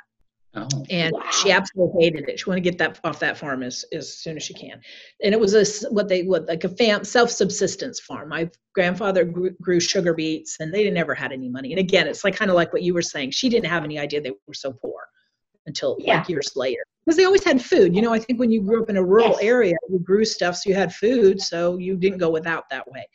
Oh, 0.57 0.85
and 0.91 1.13
Wow. 1.15 1.31
she 1.31 1.53
absolutely 1.53 2.03
hated 2.03 2.29
it. 2.29 2.41
She 2.41 2.51
wanted 2.51 2.65
to 2.65 2.71
get 2.71 2.79
that 2.79 2.99
off 3.05 3.21
that 3.21 3.39
farm 3.39 3.63
as, 3.63 3.85
as 3.93 4.17
soon 4.19 4.37
as 4.37 4.43
she 4.43 4.53
can. 4.53 4.81
And 5.23 5.33
it 5.33 5.39
was 5.39 5.55
a 5.55 5.89
what 5.91 6.09
they 6.09 6.25
what 6.25 6.49
like 6.49 6.65
a 6.65 6.69
fam, 6.69 7.05
self-subsistence 7.05 8.01
farm. 8.01 8.31
My 8.31 8.51
grandfather 8.75 9.25
grew, 9.25 9.51
grew 9.63 9.79
sugar 9.79 10.13
beets, 10.13 10.57
and 10.59 10.75
they 10.75 10.91
never 10.91 11.15
had 11.15 11.31
any 11.31 11.49
money. 11.49 11.71
And 11.71 11.79
again, 11.79 12.09
it's 12.09 12.25
like 12.25 12.35
kind 12.35 12.51
of 12.51 12.57
like 12.57 12.73
what 12.73 12.83
you 12.83 12.95
were 12.95 13.03
saying. 13.03 13.31
She 13.31 13.49
didn't 13.49 13.71
have 13.71 13.85
any 13.85 13.99
idea 13.99 14.21
they 14.21 14.33
were 14.49 14.55
so 14.55 14.73
poor 14.73 15.03
until 15.67 15.97
Yeah. 16.01 16.19
like 16.19 16.29
years 16.29 16.51
later, 16.57 16.83
because 17.07 17.17
they 17.17 17.27
always 17.27 17.45
had 17.45 17.63
food. 17.63 17.95
You 17.95 18.03
know, 18.03 18.13
I 18.13 18.19
think 18.19 18.41
when 18.41 18.51
you 18.51 18.61
grew 18.63 18.83
up 18.83 18.91
in 18.91 18.97
a 18.97 19.05
rural 19.05 19.35
Yes. 19.35 19.43
area, 19.43 19.77
you 19.89 20.01
grew 20.01 20.25
stuff, 20.25 20.57
so 20.57 20.69
you 20.69 20.75
had 20.75 20.93
food, 20.93 21.41
so 21.41 21.77
you 21.79 21.97
didn't 21.97 22.19
go 22.19 22.31
without 22.31 22.65
that 22.71 22.91
way. 22.91 23.07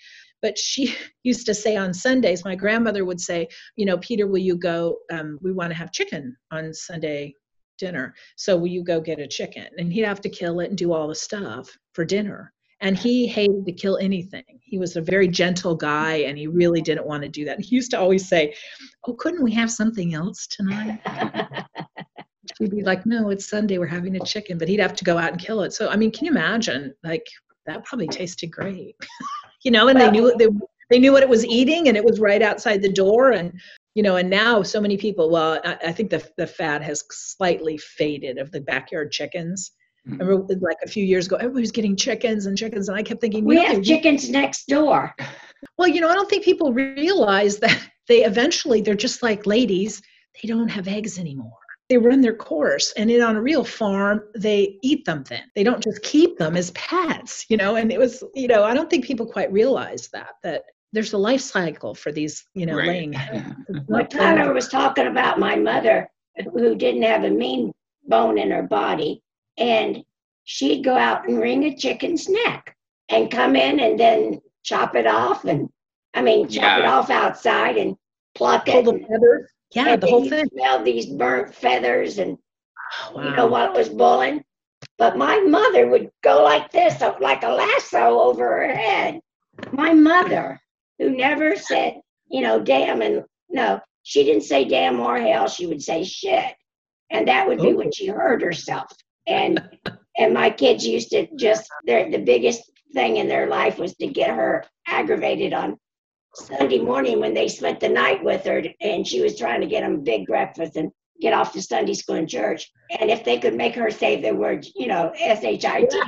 But 0.41 0.57
she 0.57 0.95
used 1.23 1.45
to 1.47 1.53
say 1.53 1.75
on 1.75 1.93
Sundays, 1.93 2.45
my 2.45 2.55
grandmother 2.55 3.05
would 3.05 3.21
say, 3.21 3.47
you 3.75 3.85
know, 3.85 3.97
Peter, 3.97 4.27
will 4.27 4.39
you 4.39 4.57
go? 4.57 4.97
Um, 5.11 5.39
we 5.41 5.51
want 5.51 5.71
to 5.71 5.77
have 5.77 5.91
chicken 5.91 6.35
on 6.51 6.73
Sunday 6.73 7.35
dinner. 7.77 8.13
So 8.35 8.57
will 8.57 8.67
you 8.67 8.83
go 8.83 9.01
get 9.01 9.19
a 9.19 9.27
chicken? 9.27 9.67
And 9.77 9.91
he'd 9.91 10.05
have 10.05 10.21
to 10.21 10.29
kill 10.29 10.59
it 10.59 10.69
and 10.69 10.77
do 10.77 10.93
all 10.93 11.07
the 11.07 11.15
stuff 11.15 11.77
for 11.93 12.05
dinner. 12.05 12.53
And 12.81 12.97
he 12.97 13.25
hated 13.25 13.65
to 13.65 13.71
kill 13.71 13.97
anything. 13.97 14.43
He 14.61 14.77
was 14.77 14.95
a 14.95 15.01
very 15.01 15.27
gentle 15.27 15.75
guy 15.75 16.17
and 16.17 16.37
he 16.37 16.47
really 16.47 16.81
didn't 16.81 17.05
want 17.05 17.23
to 17.23 17.29
do 17.29 17.45
that. 17.45 17.59
He 17.61 17.75
used 17.75 17.91
to 17.91 17.99
always 17.99 18.27
say, 18.27 18.53
Oh, 19.07 19.13
couldn't 19.13 19.43
we 19.43 19.53
have 19.53 19.71
something 19.71 20.13
else 20.13 20.47
tonight? 20.47 20.99
She'd 22.57 22.71
be 22.71 22.83
like, 22.83 23.05
No, 23.05 23.29
it's 23.29 23.49
Sunday. 23.49 23.77
We're 23.77 23.87
having 23.87 24.15
a 24.17 24.25
chicken. 24.25 24.57
But 24.57 24.67
he'd 24.67 24.81
have 24.81 24.95
to 24.95 25.05
go 25.05 25.17
out 25.17 25.31
and 25.31 25.39
kill 25.39 25.61
it. 25.61 25.73
So, 25.73 25.89
I 25.89 25.95
mean, 25.95 26.11
can 26.11 26.25
you 26.25 26.31
imagine? 26.31 26.93
Like, 27.03 27.25
that 27.65 27.83
probably 27.85 28.07
tasted 28.07 28.47
great. 28.51 28.95
you 29.63 29.71
know, 29.71 29.87
and 29.87 29.99
they 29.99 30.11
knew 30.11 30.35
they, 30.37 30.47
they 30.89 30.99
knew 30.99 31.11
what 31.11 31.23
it 31.23 31.29
was 31.29 31.45
eating 31.45 31.87
and 31.87 31.97
it 31.97 32.03
was 32.03 32.19
right 32.19 32.41
outside 32.41 32.81
the 32.81 32.91
door. 32.91 33.31
And 33.31 33.53
you 33.95 34.03
know 34.03 34.17
and 34.17 34.29
now 34.29 34.61
so 34.61 34.79
many 34.79 34.97
people 34.97 35.29
well 35.31 35.59
i, 35.63 35.77
I 35.87 35.91
think 35.93 36.09
the, 36.11 36.21
the 36.37 36.45
fad 36.45 36.83
has 36.83 37.03
slightly 37.11 37.77
faded 37.77 38.37
of 38.37 38.51
the 38.51 38.61
backyard 38.61 39.11
chickens 39.11 39.71
Mhm. 40.07 40.19
remember 40.19 40.55
like 40.61 40.77
a 40.83 40.87
few 40.87 41.03
years 41.03 41.25
ago 41.25 41.37
everybody 41.37 41.61
was 41.61 41.71
getting 41.71 41.95
chickens 41.95 42.45
and 42.45 42.55
chickens 42.55 42.89
and 42.89 42.97
i 42.97 43.01
kept 43.01 43.21
thinking 43.21 43.43
We 43.43 43.57
have 43.63 43.81
chickens 43.81 44.29
next 44.29 44.67
door. 44.67 45.15
well 45.79 45.87
you 45.87 45.99
know 45.99 46.09
i 46.09 46.13
don't 46.13 46.29
think 46.29 46.43
people 46.43 46.71
realize 46.73 47.57
that 47.57 47.75
they 48.07 48.23
eventually 48.23 48.81
they're 48.81 48.93
just 48.93 49.23
like 49.23 49.47
ladies 49.47 50.03
they 50.39 50.47
don't 50.47 50.67
have 50.67 50.87
eggs 50.87 51.17
anymore 51.17 51.57
they 51.89 51.97
run 51.97 52.21
their 52.21 52.35
course 52.35 52.91
and 52.97 53.11
in 53.11 53.21
on 53.21 53.35
a 53.35 53.41
real 53.41 53.63
farm 53.63 54.23
they 54.35 54.77
eat 54.81 55.05
them 55.05 55.23
then 55.29 55.43
they 55.55 55.63
don't 55.63 55.83
just 55.83 56.01
keep 56.01 56.37
them 56.37 56.57
as 56.57 56.71
pets 56.71 57.45
you 57.49 57.57
know 57.57 57.75
and 57.75 57.91
it 57.91 57.99
was 57.99 58.23
you 58.33 58.47
know 58.47 58.63
i 58.63 58.73
don't 58.73 58.89
think 58.89 59.05
people 59.05 59.25
quite 59.25 59.51
realize 59.51 60.09
that 60.11 60.31
that 60.43 60.63
there's 60.93 61.13
a 61.13 61.17
life 61.17 61.41
cycle 61.41 61.93
for 61.93 62.11
these 62.11 62.45
you 62.53 62.65
know 62.65 62.75
Right. 62.77 62.87
laying 62.87 63.15
eggs. 63.15 63.43
It's 63.67 63.79
Well, 63.87 64.05
Tyler 64.07 64.53
was 64.53 64.69
talking 64.69 65.07
about 65.07 65.39
my 65.39 65.55
mother 65.55 66.09
who 66.53 66.75
didn't 66.75 67.01
have 67.01 67.23
a 67.25 67.29
mean 67.29 67.73
bone 68.07 68.37
in 68.37 68.49
her 68.51 68.63
body. 68.63 69.21
And 69.57 70.03
she'd 70.45 70.83
go 70.85 70.95
out 70.95 71.27
and 71.27 71.37
wring 71.39 71.63
a 71.65 71.75
chicken's 71.75 72.29
neck 72.29 72.75
and 73.09 73.29
come 73.31 73.55
in 73.57 73.79
and 73.81 73.99
then 73.99 74.39
chop 74.63 74.95
it 74.95 75.05
off. 75.07 75.43
And 75.43 75.69
I 76.13 76.21
mean, 76.21 76.47
chop 76.47 76.79
it 76.79 76.85
off 76.85 77.09
outside 77.09 77.75
and 77.77 77.95
pluck 78.33 78.65
pull 78.65 78.79
it. 78.89 79.01
the 79.01 79.05
feathers. 79.07 79.51
Yeah, 79.71 79.89
and 79.93 80.01
the 80.01 80.07
whole 80.07 80.27
thing. 80.27 80.47
Smell 80.49 80.83
these 80.83 81.07
burnt 81.07 81.53
feathers 81.53 82.17
and 82.19 82.37
Oh, 83.13 83.21
you 83.21 83.31
know 83.35 83.47
what 83.47 83.73
was 83.73 83.89
boiling. 83.89 84.43
But 84.97 85.17
my 85.17 85.39
mother 85.39 85.87
would 85.87 86.11
go 86.23 86.43
like 86.43 86.71
this, 86.71 87.01
uh, 87.01 87.15
like 87.19 87.43
a 87.43 87.49
lasso 87.49 88.19
over 88.19 88.43
her 88.47 88.75
head. 88.75 89.19
My 89.71 89.93
mother, 89.93 90.59
who 90.99 91.09
never 91.09 91.55
said, 91.55 91.95
you 92.27 92.41
know, 92.41 92.59
damn, 92.59 93.01
and 93.01 93.23
no, 93.49 93.79
she 94.03 94.23
didn't 94.23 94.43
say 94.43 94.65
damn 94.65 94.99
or 94.99 95.17
hell. 95.19 95.47
She 95.47 95.65
would 95.65 95.81
say 95.81 96.03
shit, 96.03 96.53
and 97.09 97.27
that 97.27 97.47
would 97.47 97.59
be 97.59 97.73
Oh. 97.73 97.77
when 97.77 97.91
she 97.91 98.07
hurt 98.07 98.41
herself. 98.41 98.85
And 99.27 99.61
and 100.17 100.33
my 100.33 100.49
kids 100.49 100.85
used 100.85 101.09
to 101.11 101.27
just 101.35 101.67
their 101.85 102.09
the 102.11 102.19
biggest 102.19 102.61
thing 102.93 103.17
in 103.17 103.27
their 103.27 103.47
life 103.47 103.77
was 103.79 103.95
to 103.95 104.07
get 104.07 104.29
her 104.29 104.63
aggravated 104.87 105.53
on 105.53 105.77
Sunday 106.35 106.79
morning 106.79 107.19
when 107.19 107.33
they 107.33 107.47
spent 107.47 107.79
the 107.79 107.89
night 107.89 108.23
with 108.23 108.43
her, 108.45 108.61
and 108.81 109.07
she 109.07 109.21
was 109.21 109.37
trying 109.37 109.61
to 109.61 109.67
get 109.67 109.81
them 109.81 109.95
a 109.95 109.99
big 109.99 110.25
breakfast 110.25 110.75
and 110.75 110.91
get 111.21 111.33
off 111.33 111.53
to 111.53 111.61
Sunday 111.61 111.93
school 111.93 112.15
and 112.15 112.29
church. 112.29 112.69
And 112.99 113.09
if 113.09 113.23
they 113.23 113.39
could 113.39 113.55
make 113.55 113.75
her 113.75 113.89
say 113.89 114.21
the 114.21 114.33
word, 114.33 114.65
you 114.75 114.87
know, 114.87 115.13
S 115.17 115.43
H 115.43 115.65
I 115.65 115.81
T, 115.85 116.01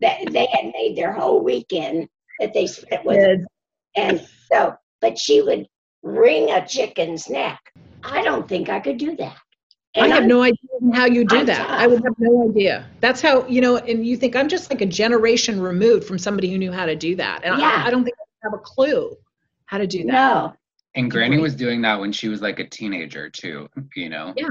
that 0.00 0.18
they 0.30 0.46
had 0.52 0.72
made 0.74 0.96
their 0.96 1.12
whole 1.12 1.42
weekend 1.42 2.08
that 2.40 2.52
they 2.52 2.66
spent 2.66 3.04
with 3.04 3.18
her. 3.18 3.36
And 3.94 4.26
so, 4.50 4.74
but 5.00 5.18
she 5.18 5.42
would 5.42 5.66
wring 6.02 6.50
a 6.50 6.66
chicken's 6.66 7.30
neck. 7.30 7.60
I 8.02 8.22
don't 8.22 8.48
think 8.48 8.68
I 8.68 8.80
could 8.80 8.98
do 8.98 9.14
that. 9.16 9.36
I 9.94 10.08
have 10.08 10.20
I'm- 10.20 10.28
no 10.28 10.42
idea 10.42 10.56
how 10.94 11.04
you 11.04 11.24
do 11.24 11.36
I'm 11.36 11.46
that. 11.46 11.68
I 11.70 11.86
would 11.86 12.02
have 12.02 12.14
no 12.18 12.48
idea. 12.50 12.86
That's 13.00 13.20
how, 13.20 13.46
you 13.46 13.60
know, 13.60 13.76
and 13.76 14.04
you 14.04 14.16
think 14.16 14.34
I'm 14.34 14.48
just 14.48 14.70
like 14.70 14.80
a 14.80 14.86
generation 14.86 15.60
removed 15.60 16.04
from 16.04 16.18
somebody 16.18 16.50
who 16.50 16.58
knew 16.58 16.72
how 16.72 16.86
to 16.86 16.96
do 16.96 17.14
that. 17.16 17.42
And 17.44 17.60
Yeah. 17.60 17.82
I, 17.84 17.88
I 17.88 17.90
don't 17.90 18.02
think 18.02 18.16
I 18.18 18.48
have 18.48 18.54
a 18.54 18.62
clue 18.62 19.14
how 19.72 19.78
to 19.78 19.86
do 19.86 20.04
that. 20.04 20.12
No, 20.12 20.52
And 20.94 21.10
Granny 21.10 21.38
was 21.38 21.54
doing 21.54 21.80
that 21.80 21.98
when 21.98 22.12
she 22.12 22.28
was 22.28 22.42
like 22.42 22.58
a 22.60 22.68
teenager 22.68 23.30
too, 23.30 23.66
you 23.96 24.10
know? 24.10 24.34
Yeah. 24.36 24.48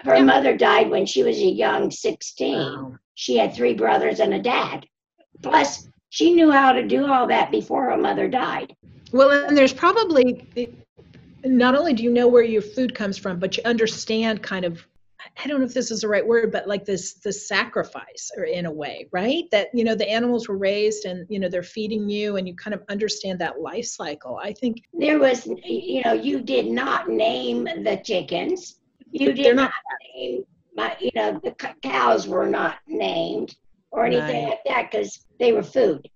her 0.00 0.16
Yeah. 0.16 0.24
mother 0.24 0.56
died 0.56 0.90
when 0.90 1.06
she 1.06 1.22
was 1.22 1.38
a 1.38 1.46
young 1.46 1.92
16. 1.92 2.58
Wow. 2.58 2.96
She 3.14 3.36
had 3.36 3.54
three 3.54 3.74
brothers 3.74 4.18
and 4.18 4.34
a 4.34 4.40
dad. 4.42 4.84
Plus, 5.42 5.88
she 6.10 6.34
knew 6.34 6.50
how 6.50 6.72
to 6.72 6.82
do 6.88 7.06
all 7.06 7.28
that 7.28 7.52
before 7.52 7.84
her 7.88 7.96
mother 7.96 8.26
died. 8.28 8.74
Well, 9.12 9.30
and 9.46 9.56
there's 9.56 9.72
probably, 9.72 10.44
not 11.44 11.76
only 11.76 11.92
do 11.92 12.02
you 12.02 12.10
know 12.10 12.26
where 12.26 12.42
your 12.42 12.62
food 12.62 12.92
comes 12.96 13.16
from, 13.16 13.38
but 13.38 13.56
you 13.56 13.62
understand 13.64 14.42
kind 14.42 14.64
of 14.64 14.84
I 15.42 15.48
don't 15.48 15.60
know 15.60 15.66
if 15.66 15.74
this 15.74 15.90
is 15.90 16.02
the 16.02 16.08
right 16.08 16.26
word, 16.26 16.52
but 16.52 16.68
like 16.68 16.84
this 16.84 17.14
the 17.14 17.32
sacrifice 17.32 18.30
or 18.36 18.44
in 18.44 18.66
a 18.66 18.70
way, 18.70 19.08
right? 19.12 19.44
That 19.50 19.68
you 19.74 19.82
know 19.84 19.94
the 19.94 20.08
animals 20.08 20.48
were 20.48 20.56
raised 20.56 21.06
and 21.06 21.26
you 21.28 21.40
know 21.40 21.48
they're 21.48 21.62
feeding 21.62 22.08
you 22.08 22.36
and 22.36 22.46
you 22.46 22.54
kind 22.54 22.74
of 22.74 22.82
understand 22.88 23.40
that 23.40 23.60
life 23.60 23.86
cycle. 23.86 24.38
I 24.42 24.52
think 24.52 24.82
There 24.92 25.18
was, 25.18 25.46
you 25.64 26.02
know, 26.04 26.12
you 26.12 26.40
did 26.40 26.66
not 26.66 27.08
name 27.08 27.64
the 27.64 28.00
chickens. 28.04 28.78
You 29.10 29.32
did 29.32 29.56
not- 29.56 29.70
not 29.70 29.72
name, 30.16 30.44
my, 30.76 30.96
you 31.00 31.10
know, 31.14 31.40
the 31.42 31.54
c- 31.60 31.68
cows 31.82 32.26
were 32.26 32.46
not 32.48 32.78
named 32.86 33.54
or 33.90 34.06
anything 34.06 34.44
Right. 34.44 34.50
like 34.50 34.64
that 34.66 34.90
because 34.90 35.24
they 35.38 35.52
were 35.52 35.62
food. 35.62 36.08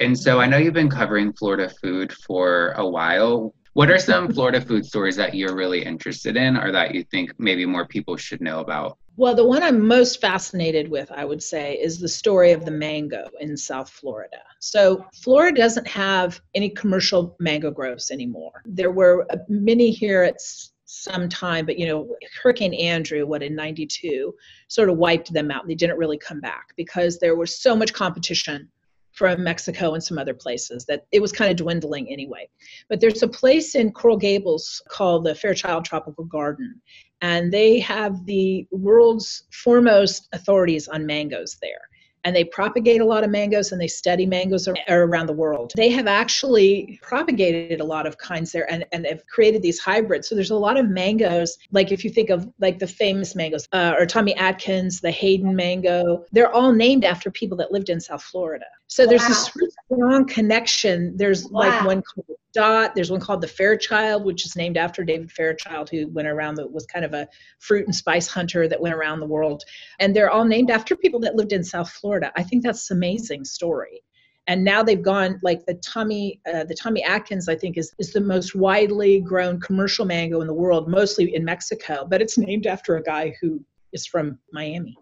And 0.00 0.18
so 0.18 0.40
I 0.40 0.46
know 0.46 0.56
you've 0.58 0.74
been 0.74 0.90
covering 0.90 1.32
Florida 1.32 1.70
food 1.82 2.12
for 2.12 2.72
a 2.72 2.86
while. 2.86 3.54
What 3.74 3.90
are 3.90 3.98
some 3.98 4.32
Florida 4.32 4.60
food 4.60 4.86
stories 4.86 5.16
that 5.16 5.34
you're 5.34 5.56
really 5.56 5.84
interested 5.84 6.36
in 6.36 6.56
or 6.56 6.70
that 6.70 6.94
you 6.94 7.02
think 7.02 7.32
maybe 7.38 7.66
more 7.66 7.84
people 7.88 8.16
should 8.16 8.40
know 8.40 8.60
about? 8.60 8.98
Well, 9.16 9.34
the 9.34 9.44
one 9.44 9.64
I'm 9.64 9.84
most 9.84 10.20
fascinated 10.20 10.88
with, 10.88 11.10
I 11.10 11.24
would 11.24 11.42
say, 11.42 11.74
is 11.74 11.98
the 11.98 12.08
story 12.08 12.52
of 12.52 12.64
the 12.64 12.70
mango 12.70 13.28
in 13.40 13.56
South 13.56 13.90
Florida. 13.90 14.38
So, 14.60 15.04
Florida 15.12 15.60
doesn't 15.60 15.88
have 15.88 16.40
any 16.54 16.70
commercial 16.70 17.34
mango 17.40 17.72
groves 17.72 18.12
anymore. 18.12 18.62
There 18.64 18.92
were 18.92 19.26
uh, 19.30 19.38
many 19.48 19.90
here 19.90 20.22
at 20.22 20.36
some 20.84 21.28
time, 21.28 21.66
but 21.66 21.76
you 21.76 21.88
know, 21.88 22.14
Hurricane 22.40 22.74
Andrew, 22.74 23.26
what 23.26 23.42
in 23.42 23.56
92, 23.56 24.32
sort 24.68 24.88
of 24.88 24.98
wiped 24.98 25.32
them 25.32 25.50
out. 25.50 25.66
They 25.66 25.74
didn't 25.74 25.98
really 25.98 26.18
come 26.18 26.40
back 26.40 26.68
because 26.76 27.18
there 27.18 27.34
was 27.34 27.58
so 27.58 27.74
much 27.74 27.92
competition 27.92 28.68
from 29.14 29.44
Mexico 29.44 29.94
and 29.94 30.02
some 30.02 30.18
other 30.18 30.34
places 30.34 30.84
that 30.86 31.06
it 31.12 31.22
was 31.22 31.32
kind 31.32 31.50
of 31.50 31.56
dwindling 31.56 32.10
anyway. 32.10 32.48
But 32.88 33.00
there's 33.00 33.22
a 33.22 33.28
place 33.28 33.74
in 33.74 33.92
Coral 33.92 34.16
Gables 34.16 34.82
called 34.88 35.24
the 35.24 35.34
Fairchild 35.34 35.84
Tropical 35.84 36.24
Garden 36.24 36.80
and 37.24 37.50
they 37.50 37.78
have 37.78 38.26
the 38.26 38.66
world's 38.70 39.44
foremost 39.50 40.28
authorities 40.34 40.88
on 40.88 41.06
mangoes 41.06 41.56
there. 41.62 41.88
And 42.24 42.34
they 42.34 42.44
propagate 42.44 43.00
a 43.00 43.04
lot 43.04 43.24
of 43.24 43.30
mangoes 43.30 43.72
and 43.72 43.80
they 43.80 43.88
study 43.88 44.26
mangoes 44.26 44.66
ar- 44.66 44.76
around 44.88 45.26
the 45.26 45.32
world. 45.34 45.72
They 45.76 45.90
have 45.90 46.06
actually 46.06 46.98
propagated 47.02 47.80
a 47.80 47.84
lot 47.84 48.06
of 48.06 48.18
kinds 48.18 48.52
there 48.52 48.70
and, 48.70 48.84
and 48.92 49.06
have 49.06 49.26
created 49.26 49.62
these 49.62 49.78
hybrids. 49.78 50.28
So 50.28 50.34
there's 50.34 50.50
a 50.50 50.56
lot 50.56 50.78
of 50.78 50.88
mangoes, 50.88 51.58
like 51.72 51.92
if 51.92 52.04
you 52.04 52.10
think 52.10 52.30
of 52.30 52.48
like 52.60 52.78
the 52.78 52.86
famous 52.86 53.34
mangoes, 53.34 53.68
uh, 53.72 53.94
or 53.98 54.06
Tommy 54.06 54.34
Atkins, 54.36 55.00
the 55.00 55.10
Haden 55.10 55.54
mango, 55.54 56.24
they're 56.32 56.52
all 56.52 56.72
named 56.72 57.04
after 57.04 57.30
people 57.30 57.56
that 57.58 57.72
lived 57.72 57.88
in 57.88 58.00
South 58.00 58.22
Florida. 58.22 58.66
So 58.86 59.06
there's 59.06 59.26
this 59.26 59.54
really 59.56 59.72
strong 59.86 60.26
connection. 60.26 61.16
There's 61.16 61.50
like 61.50 61.84
one 61.84 62.02
called 62.02 62.38
Dot. 62.54 62.94
There's 62.94 63.10
one 63.10 63.20
called 63.20 63.40
the 63.40 63.48
Fairchild, 63.48 64.24
which 64.24 64.46
is 64.46 64.56
named 64.56 64.76
after 64.76 65.04
David 65.04 65.30
Fairchild, 65.30 65.90
who 65.90 66.08
went 66.08 66.28
around 66.28 66.54
the 66.54 66.66
was 66.66 66.86
kind 66.86 67.04
of 67.04 67.12
a 67.12 67.28
fruit 67.58 67.86
and 67.86 67.94
spice 67.94 68.26
hunter 68.26 68.68
that 68.68 68.80
went 68.80 68.94
around 68.94 69.20
the 69.20 69.26
world. 69.26 69.62
And 69.98 70.14
they're 70.14 70.30
all 70.30 70.44
named 70.44 70.70
after 70.70 70.96
people 70.96 71.20
that 71.20 71.36
lived 71.36 71.52
in 71.52 71.64
South 71.64 71.90
Florida. 71.90 72.32
I 72.36 72.42
think 72.42 72.62
that's 72.62 72.90
an 72.90 72.96
amazing 72.96 73.44
story. 73.44 74.02
And 74.46 74.62
now 74.62 74.82
they've 74.82 75.02
gone 75.02 75.40
like 75.42 75.64
the 75.66 75.74
Tommy, 75.74 76.40
uh, 76.52 76.64
the 76.64 76.74
Tommy 76.74 77.02
Atkins, 77.02 77.48
I 77.48 77.56
think 77.56 77.76
is 77.76 77.94
is 77.98 78.12
the 78.12 78.20
most 78.20 78.54
widely 78.54 79.20
grown 79.20 79.58
commercial 79.60 80.04
mango 80.04 80.40
in 80.40 80.46
the 80.46 80.54
world, 80.54 80.88
mostly 80.88 81.34
in 81.34 81.44
Mexico. 81.44 82.06
But 82.08 82.22
it's 82.22 82.38
named 82.38 82.66
after 82.66 82.96
a 82.96 83.02
guy 83.02 83.34
who 83.40 83.64
is 83.92 84.06
from 84.06 84.38
Miami. 84.52 84.96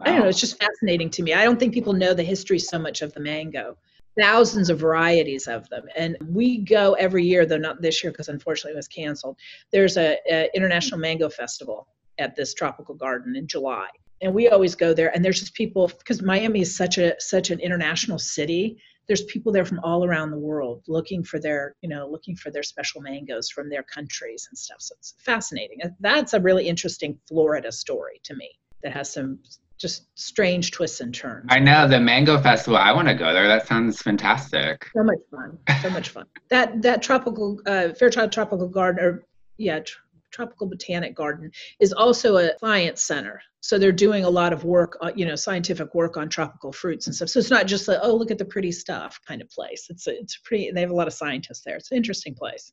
I 0.00 0.10
don't 0.10 0.20
know. 0.20 0.28
It's 0.28 0.40
just 0.40 0.58
fascinating 0.58 1.10
to 1.10 1.22
me. 1.22 1.34
I 1.34 1.44
don't 1.44 1.58
think 1.58 1.74
people 1.74 1.92
know 1.92 2.14
the 2.14 2.22
history 2.22 2.58
so 2.58 2.78
much 2.78 3.02
of 3.02 3.12
the 3.14 3.20
mango. 3.20 3.76
Thousands 4.18 4.70
of 4.70 4.78
varieties 4.78 5.46
of 5.46 5.68
them, 5.68 5.84
and 5.96 6.16
we 6.28 6.58
go 6.58 6.94
every 6.94 7.24
year, 7.24 7.46
though 7.46 7.56
not 7.56 7.80
this 7.80 8.02
year 8.02 8.10
because 8.10 8.28
unfortunately 8.28 8.72
it 8.72 8.76
was 8.76 8.88
canceled. 8.88 9.36
There's 9.70 9.96
a, 9.96 10.18
a 10.30 10.50
international 10.54 11.00
mango 11.00 11.28
festival 11.28 11.88
at 12.18 12.34
this 12.34 12.52
tropical 12.54 12.94
garden 12.94 13.36
in 13.36 13.46
July, 13.46 13.86
and 14.20 14.34
we 14.34 14.48
always 14.48 14.74
go 14.74 14.92
there. 14.92 15.14
And 15.14 15.24
there's 15.24 15.40
just 15.40 15.54
people 15.54 15.88
because 15.98 16.22
Miami 16.22 16.62
is 16.62 16.76
such 16.76 16.98
a 16.98 17.14
such 17.20 17.50
an 17.50 17.60
international 17.60 18.18
city. 18.18 18.78
There's 19.06 19.22
people 19.24 19.52
there 19.52 19.64
from 19.64 19.80
all 19.80 20.04
around 20.04 20.30
the 20.30 20.38
world 20.38 20.82
looking 20.88 21.22
for 21.22 21.38
their 21.38 21.76
you 21.80 21.88
know 21.88 22.08
looking 22.08 22.34
for 22.34 22.50
their 22.50 22.64
special 22.64 23.00
mangoes 23.00 23.48
from 23.50 23.68
their 23.70 23.84
countries 23.84 24.48
and 24.50 24.58
stuff. 24.58 24.78
So 24.80 24.94
it's 24.98 25.14
fascinating. 25.18 25.78
That's 26.00 26.34
a 26.34 26.40
really 26.40 26.66
interesting 26.66 27.18
Florida 27.28 27.70
story 27.70 28.20
to 28.24 28.34
me 28.34 28.50
that 28.82 28.92
has 28.92 29.12
some 29.12 29.38
just 29.78 30.06
strange 30.18 30.70
twists 30.72 31.00
and 31.00 31.14
turns. 31.14 31.46
I 31.48 31.58
know 31.58 31.86
the 31.88 32.00
Mango 32.00 32.40
Festival. 32.40 32.76
I 32.78 32.92
want 32.92 33.08
to 33.08 33.14
go 33.14 33.32
there. 33.32 33.46
That 33.48 33.66
sounds 33.66 34.02
fantastic. 34.02 34.88
so 34.94 35.02
much 35.04 35.18
fun. 35.30 35.58
So 35.82 35.90
much 35.90 36.08
fun. 36.10 36.26
That 36.50 36.82
that 36.82 37.02
tropical 37.02 37.60
uh, 37.66 37.90
Fairchild 37.94 38.32
Tropical 38.32 38.68
Garden, 38.68 39.04
or 39.04 39.24
yeah, 39.56 39.80
tr- 39.80 39.98
Tropical 40.30 40.66
Botanic 40.68 41.14
Garden, 41.14 41.50
is 41.80 41.92
also 41.92 42.36
a 42.36 42.50
science 42.60 43.02
center. 43.02 43.40
So 43.60 43.78
they're 43.78 43.92
doing 43.92 44.24
a 44.24 44.30
lot 44.30 44.52
of 44.52 44.64
work, 44.64 44.96
uh, 45.00 45.10
you 45.16 45.26
know, 45.26 45.34
scientific 45.34 45.92
work 45.94 46.16
on 46.16 46.28
tropical 46.28 46.72
fruits 46.72 47.06
and 47.06 47.14
stuff. 47.16 47.28
So 47.28 47.40
it's 47.40 47.50
not 47.50 47.66
just 47.66 47.88
like, 47.88 47.98
oh, 48.02 48.14
look 48.14 48.30
at 48.30 48.38
the 48.38 48.44
pretty 48.44 48.70
stuff 48.72 49.18
kind 49.26 49.42
of 49.42 49.50
place. 49.50 49.86
It's 49.90 50.06
a, 50.06 50.16
it's 50.18 50.36
pretty. 50.38 50.70
They 50.70 50.80
have 50.80 50.90
a 50.90 50.94
lot 50.94 51.06
of 51.08 51.12
scientists 51.12 51.62
there. 51.64 51.76
It's 51.76 51.90
an 51.90 51.96
interesting 51.96 52.34
place. 52.34 52.72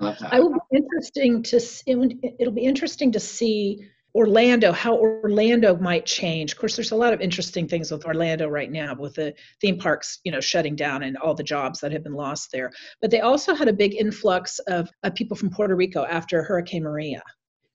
I 0.00 0.04
love 0.04 0.18
that. 0.20 0.32
I 0.32 0.40
will 0.40 0.50
be 0.70 0.76
interesting 0.76 1.42
to. 1.44 1.56
s- 1.56 1.82
It 1.86 2.34
it'll 2.38 2.52
be 2.52 2.64
interesting 2.64 3.10
to 3.12 3.20
see 3.20 3.86
Orlando, 4.14 4.72
how 4.72 4.96
Orlando 4.96 5.76
might 5.76 6.06
change. 6.06 6.52
Of 6.52 6.58
course, 6.58 6.76
there's 6.76 6.92
a 6.92 6.96
lot 6.96 7.12
of 7.12 7.20
interesting 7.20 7.68
things 7.68 7.90
with 7.90 8.06
Orlando 8.06 8.48
right 8.48 8.70
now, 8.70 8.94
with 8.94 9.14
the 9.14 9.34
theme 9.60 9.78
parks, 9.78 10.20
you 10.24 10.32
know, 10.32 10.40
shutting 10.40 10.74
down 10.76 11.02
and 11.02 11.16
all 11.18 11.34
the 11.34 11.42
jobs 11.42 11.80
that 11.80 11.92
have 11.92 12.02
been 12.02 12.14
lost 12.14 12.50
there. 12.52 12.72
But 13.00 13.10
they 13.10 13.20
also 13.20 13.54
had 13.54 13.68
a 13.68 13.72
big 13.72 13.94
influx 13.94 14.58
of, 14.60 14.90
of 15.02 15.14
people 15.14 15.36
from 15.36 15.50
Puerto 15.50 15.76
Rico 15.76 16.04
after 16.04 16.42
Hurricane 16.42 16.82
Maria. 16.82 17.22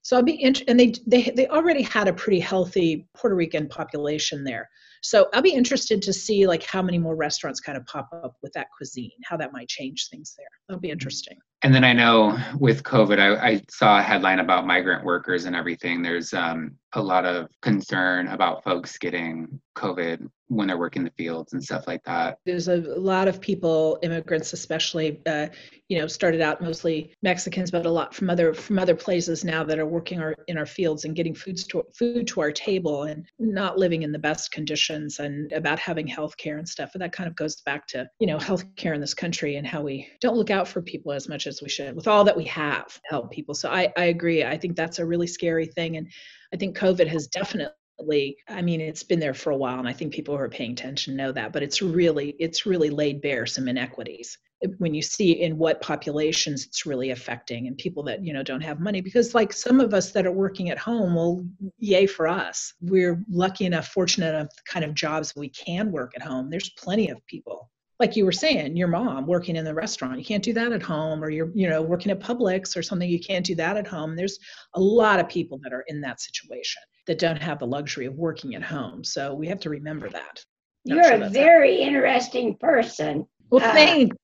So 0.02 0.16
I'll 0.16 0.22
be 0.22 0.42
int- 0.42 0.64
and 0.68 0.78
they 0.78 0.92
they 1.06 1.32
they 1.34 1.48
already 1.48 1.80
had 1.80 2.08
a 2.08 2.12
pretty 2.12 2.38
healthy 2.38 3.08
Puerto 3.16 3.34
Rican 3.34 3.68
population 3.68 4.44
there. 4.44 4.68
So 5.02 5.28
I'll 5.32 5.40
be 5.40 5.54
interested 5.54 6.02
to 6.02 6.12
see 6.12 6.46
like 6.46 6.62
how 6.62 6.82
many 6.82 6.98
more 6.98 7.16
restaurants 7.16 7.60
kind 7.60 7.78
of 7.78 7.86
pop 7.86 8.10
up 8.12 8.36
with 8.42 8.52
that 8.52 8.68
cuisine, 8.76 9.10
how 9.24 9.38
that 9.38 9.52
might 9.52 9.68
change 9.68 10.08
things 10.10 10.34
there. 10.36 10.46
That'll 10.68 10.80
be 10.80 10.88
mm-hmm. 10.88 10.92
interesting. 10.92 11.38
And 11.64 11.74
then 11.74 11.82
I 11.82 11.94
know 11.94 12.38
with 12.58 12.82
COVID, 12.82 13.18
I, 13.18 13.52
I 13.52 13.62
saw 13.70 13.98
a 13.98 14.02
headline 14.02 14.38
about 14.38 14.66
migrant 14.66 15.02
workers 15.02 15.46
and 15.46 15.56
everything. 15.56 16.02
There's 16.02 16.34
um, 16.34 16.76
a 16.92 17.02
lot 17.02 17.24
of 17.24 17.48
concern 17.62 18.28
about 18.28 18.62
folks 18.62 18.98
getting 18.98 19.60
COVID 19.74 20.28
when 20.48 20.68
they're 20.68 20.78
working 20.78 21.04
the 21.04 21.10
fields 21.10 21.52
and 21.52 21.62
stuff 21.62 21.86
like 21.86 22.02
that. 22.04 22.38
there's 22.44 22.68
a 22.68 22.76
lot 22.76 23.28
of 23.28 23.40
people 23.40 23.98
immigrants 24.02 24.52
especially 24.52 25.20
uh, 25.26 25.46
you 25.88 25.98
know 25.98 26.06
started 26.06 26.40
out 26.40 26.60
mostly 26.60 27.12
mexicans 27.22 27.70
but 27.70 27.86
a 27.86 27.90
lot 27.90 28.14
from 28.14 28.28
other 28.28 28.52
from 28.52 28.78
other 28.78 28.94
places 28.94 29.42
now 29.42 29.64
that 29.64 29.78
are 29.78 29.86
working 29.86 30.20
our, 30.20 30.34
in 30.48 30.58
our 30.58 30.66
fields 30.66 31.04
and 31.04 31.16
getting 31.16 31.34
foods 31.34 31.66
to, 31.66 31.82
food 31.96 32.26
to 32.26 32.40
our 32.40 32.52
table 32.52 33.04
and 33.04 33.26
not 33.38 33.78
living 33.78 34.02
in 34.02 34.12
the 34.12 34.18
best 34.18 34.52
conditions 34.52 35.18
and 35.18 35.50
about 35.52 35.78
having 35.78 36.06
health 36.06 36.36
care 36.36 36.58
and 36.58 36.68
stuff 36.68 36.90
and 36.94 37.02
that 37.02 37.12
kind 37.12 37.28
of 37.28 37.34
goes 37.36 37.60
back 37.62 37.86
to 37.86 38.06
you 38.20 38.26
know 38.26 38.38
health 38.38 38.64
care 38.76 38.92
in 38.94 39.00
this 39.00 39.14
country 39.14 39.56
and 39.56 39.66
how 39.66 39.80
we 39.80 40.06
don't 40.20 40.36
look 40.36 40.50
out 40.50 40.68
for 40.68 40.82
people 40.82 41.10
as 41.10 41.28
much 41.28 41.46
as 41.46 41.53
we 41.62 41.68
should 41.68 41.94
with 41.94 42.08
all 42.08 42.24
that 42.24 42.36
we 42.36 42.44
have 42.44 43.00
help 43.04 43.30
people. 43.30 43.54
So 43.54 43.70
i, 43.70 43.92
I 43.96 44.04
agree. 44.06 44.44
I 44.44 44.56
think 44.56 44.76
that's 44.76 44.98
a 44.98 45.06
really 45.06 45.26
scary 45.26 45.66
thing 45.66 45.96
and 45.96 46.08
i 46.52 46.56
think 46.56 46.76
covid 46.76 47.06
has 47.06 47.26
definitely 47.28 48.36
i 48.48 48.60
mean 48.60 48.80
it's 48.80 49.02
been 49.02 49.20
there 49.20 49.34
for 49.34 49.50
a 49.50 49.56
while 49.56 49.78
and 49.78 49.88
i 49.88 49.92
think 49.92 50.12
people 50.12 50.36
who 50.36 50.42
are 50.42 50.48
paying 50.48 50.72
attention 50.72 51.16
know 51.16 51.30
that 51.32 51.52
but 51.52 51.62
it's 51.62 51.80
really 51.80 52.34
it's 52.38 52.66
really 52.66 52.90
laid 52.90 53.20
bare 53.20 53.46
some 53.46 53.68
inequities. 53.68 54.36
When 54.78 54.94
you 54.94 55.02
see 55.02 55.42
in 55.42 55.58
what 55.58 55.82
populations 55.82 56.64
it's 56.64 56.86
really 56.86 57.10
affecting 57.10 57.66
and 57.66 57.76
people 57.76 58.02
that 58.04 58.24
you 58.24 58.32
know 58.32 58.42
don't 58.42 58.62
have 58.62 58.80
money 58.80 59.02
because 59.02 59.34
like 59.34 59.52
some 59.52 59.78
of 59.78 59.92
us 59.92 60.10
that 60.12 60.24
are 60.26 60.32
working 60.32 60.70
at 60.70 60.78
home 60.78 61.14
well 61.14 61.44
yay 61.78 62.06
for 62.06 62.26
us. 62.26 62.72
We're 62.80 63.22
lucky 63.28 63.66
enough 63.66 63.88
fortunate 63.88 64.34
enough 64.34 64.48
kind 64.66 64.84
of 64.84 64.94
jobs 64.94 65.34
we 65.36 65.50
can 65.50 65.92
work 65.92 66.12
at 66.16 66.22
home. 66.22 66.48
There's 66.48 66.70
plenty 66.70 67.10
of 67.10 67.24
people 67.26 67.70
like 68.00 68.16
you 68.16 68.24
were 68.24 68.32
saying 68.32 68.76
your 68.76 68.88
mom 68.88 69.26
working 69.26 69.56
in 69.56 69.64
the 69.64 69.74
restaurant 69.74 70.18
you 70.18 70.24
can't 70.24 70.42
do 70.42 70.52
that 70.52 70.72
at 70.72 70.82
home 70.82 71.22
or 71.22 71.30
you're 71.30 71.50
you 71.54 71.68
know 71.68 71.82
working 71.82 72.10
at 72.10 72.20
publix 72.20 72.76
or 72.76 72.82
something 72.82 73.08
you 73.08 73.20
can't 73.20 73.46
do 73.46 73.54
that 73.54 73.76
at 73.76 73.86
home 73.86 74.16
there's 74.16 74.38
a 74.74 74.80
lot 74.80 75.20
of 75.20 75.28
people 75.28 75.58
that 75.62 75.72
are 75.72 75.84
in 75.88 76.00
that 76.00 76.20
situation 76.20 76.82
that 77.06 77.18
don't 77.18 77.40
have 77.40 77.58
the 77.58 77.66
luxury 77.66 78.06
of 78.06 78.14
working 78.14 78.54
at 78.54 78.62
home 78.62 79.04
so 79.04 79.34
we 79.34 79.46
have 79.46 79.60
to 79.60 79.70
remember 79.70 80.08
that 80.08 80.44
Not 80.84 80.96
You're 80.96 81.04
sure 81.04 81.22
a 81.22 81.30
very 81.30 81.76
interesting 81.76 82.56
person, 82.56 83.26
well 83.50 83.64
uh, 83.64 83.72
thanks 83.72 84.16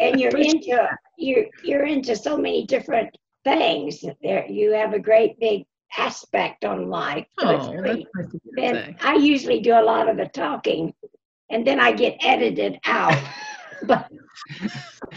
and 0.00 0.20
you're 0.20 0.36
into 0.36 0.88
you're 1.18 1.46
you're 1.62 1.86
into 1.86 2.16
so 2.16 2.36
many 2.36 2.66
different 2.66 3.16
things. 3.44 4.04
There, 4.22 4.46
you 4.46 4.72
have 4.72 4.92
a 4.92 4.98
great 4.98 5.38
big 5.38 5.64
aspect 5.96 6.64
on 6.64 6.88
life. 6.88 7.26
So 7.38 7.46
oh 7.46 7.82
that's 7.82 7.82
nice 7.82 8.04
And. 8.58 8.96
I 9.00 9.14
usually 9.14 9.60
do 9.60 9.72
a 9.72 9.82
lot 9.82 10.08
of 10.08 10.16
the 10.16 10.26
talking, 10.26 10.92
and 11.50 11.66
then 11.66 11.80
I 11.80 11.92
get 11.92 12.16
edited 12.20 12.78
out. 12.84 13.16
but 13.84 14.08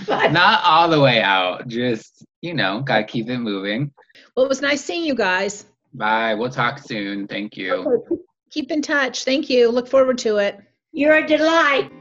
but 0.08 0.32
Not 0.32 0.62
all 0.64 0.90
the 0.90 1.00
way 1.00 1.22
out, 1.22 1.68
just, 1.68 2.26
you 2.42 2.54
know, 2.54 2.82
got 2.82 2.98
to 3.00 3.04
keep 3.04 3.30
it 3.30 3.38
moving. 3.40 3.92
well 4.36 4.46
it 4.46 4.50
was 4.50 4.62
nice 4.62 4.84
seeing 4.84 5.04
you 5.06 5.16
guys 5.16 5.66
Bye. 5.94 6.36
We'll 6.36 6.52
talk 6.52 6.78
soon. 6.80 7.28
Thank 7.28 7.58
you. 7.58 8.04
keep 8.52 8.72
in 8.72 8.82
touch 8.82 9.24
thank 9.26 9.50
you 9.50 9.70
look 9.70 9.88
forward 9.88 10.18
to 10.20 10.38
it 10.38 10.60
you're 10.92 11.16
a 11.18 11.28
delight. 11.28 11.92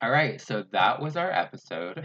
All 0.00 0.10
right, 0.10 0.40
so 0.40 0.64
that 0.72 1.02
was 1.02 1.16
our 1.16 1.30
episode. 1.30 2.04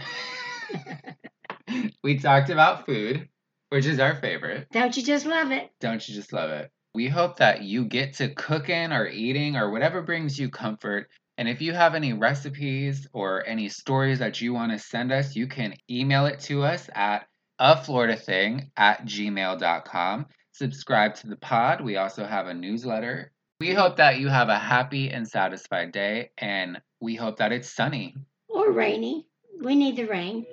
we 2.04 2.18
talked 2.20 2.50
about 2.50 2.86
food, 2.86 3.30
which 3.74 3.88
is 3.88 4.00
our 4.00 4.14
favorite. 4.14 4.68
Don't 4.72 4.96
you 4.96 5.02
just 5.02 5.26
love 5.26 5.50
it? 5.50 5.72
Don't 5.80 6.08
you 6.08 6.14
just 6.14 6.32
love 6.32 6.52
it? 6.52 6.70
We 6.94 7.08
hope 7.08 7.38
that 7.38 7.64
you 7.64 7.86
get 7.86 8.14
to 8.18 8.32
cooking 8.36 8.92
or 8.92 9.08
eating 9.08 9.58
or 9.58 9.72
whatever 9.72 10.04
brings 10.04 10.38
you 10.38 10.52
comfort. 10.52 11.10
And 11.40 11.50
if 11.50 11.60
you 11.60 11.74
have 11.74 11.96
any 11.96 12.14
recipes 12.14 13.08
or 13.14 13.44
any 13.48 13.70
stories 13.70 14.20
that 14.20 14.40
you 14.40 14.54
want 14.54 14.74
to 14.74 14.78
send 14.78 15.12
us, 15.12 15.36
you 15.36 15.48
can 15.48 15.74
email 15.90 16.28
it 16.28 16.40
to 16.42 16.62
us 16.62 16.88
at 16.94 17.26
a 17.58 17.76
Florida 17.84 18.16
thing 18.16 18.70
at 18.78 19.08
gmail.com. 19.08 20.28
Subscribe 20.52 21.16
to 21.16 21.28
the 21.28 21.38
pod. 21.38 21.82
We 21.82 21.98
also 21.98 22.26
have 22.28 22.46
a 22.46 22.54
newsletter. 22.54 23.32
We 23.60 23.74
hope 23.74 23.98
that 23.98 24.20
you 24.20 24.28
have 24.28 24.50
a 24.50 24.60
happy 24.60 25.10
and 25.10 25.28
satisfied 25.28 25.92
day, 25.92 26.30
and 26.38 26.80
we 27.02 27.16
hope 27.16 27.38
that 27.38 27.52
it's 27.52 27.74
sunny. 27.74 28.14
Or 28.50 28.72
rainy. 28.72 29.26
We 29.64 29.74
need 29.76 29.96
the 29.96 30.06
rain. 30.06 30.46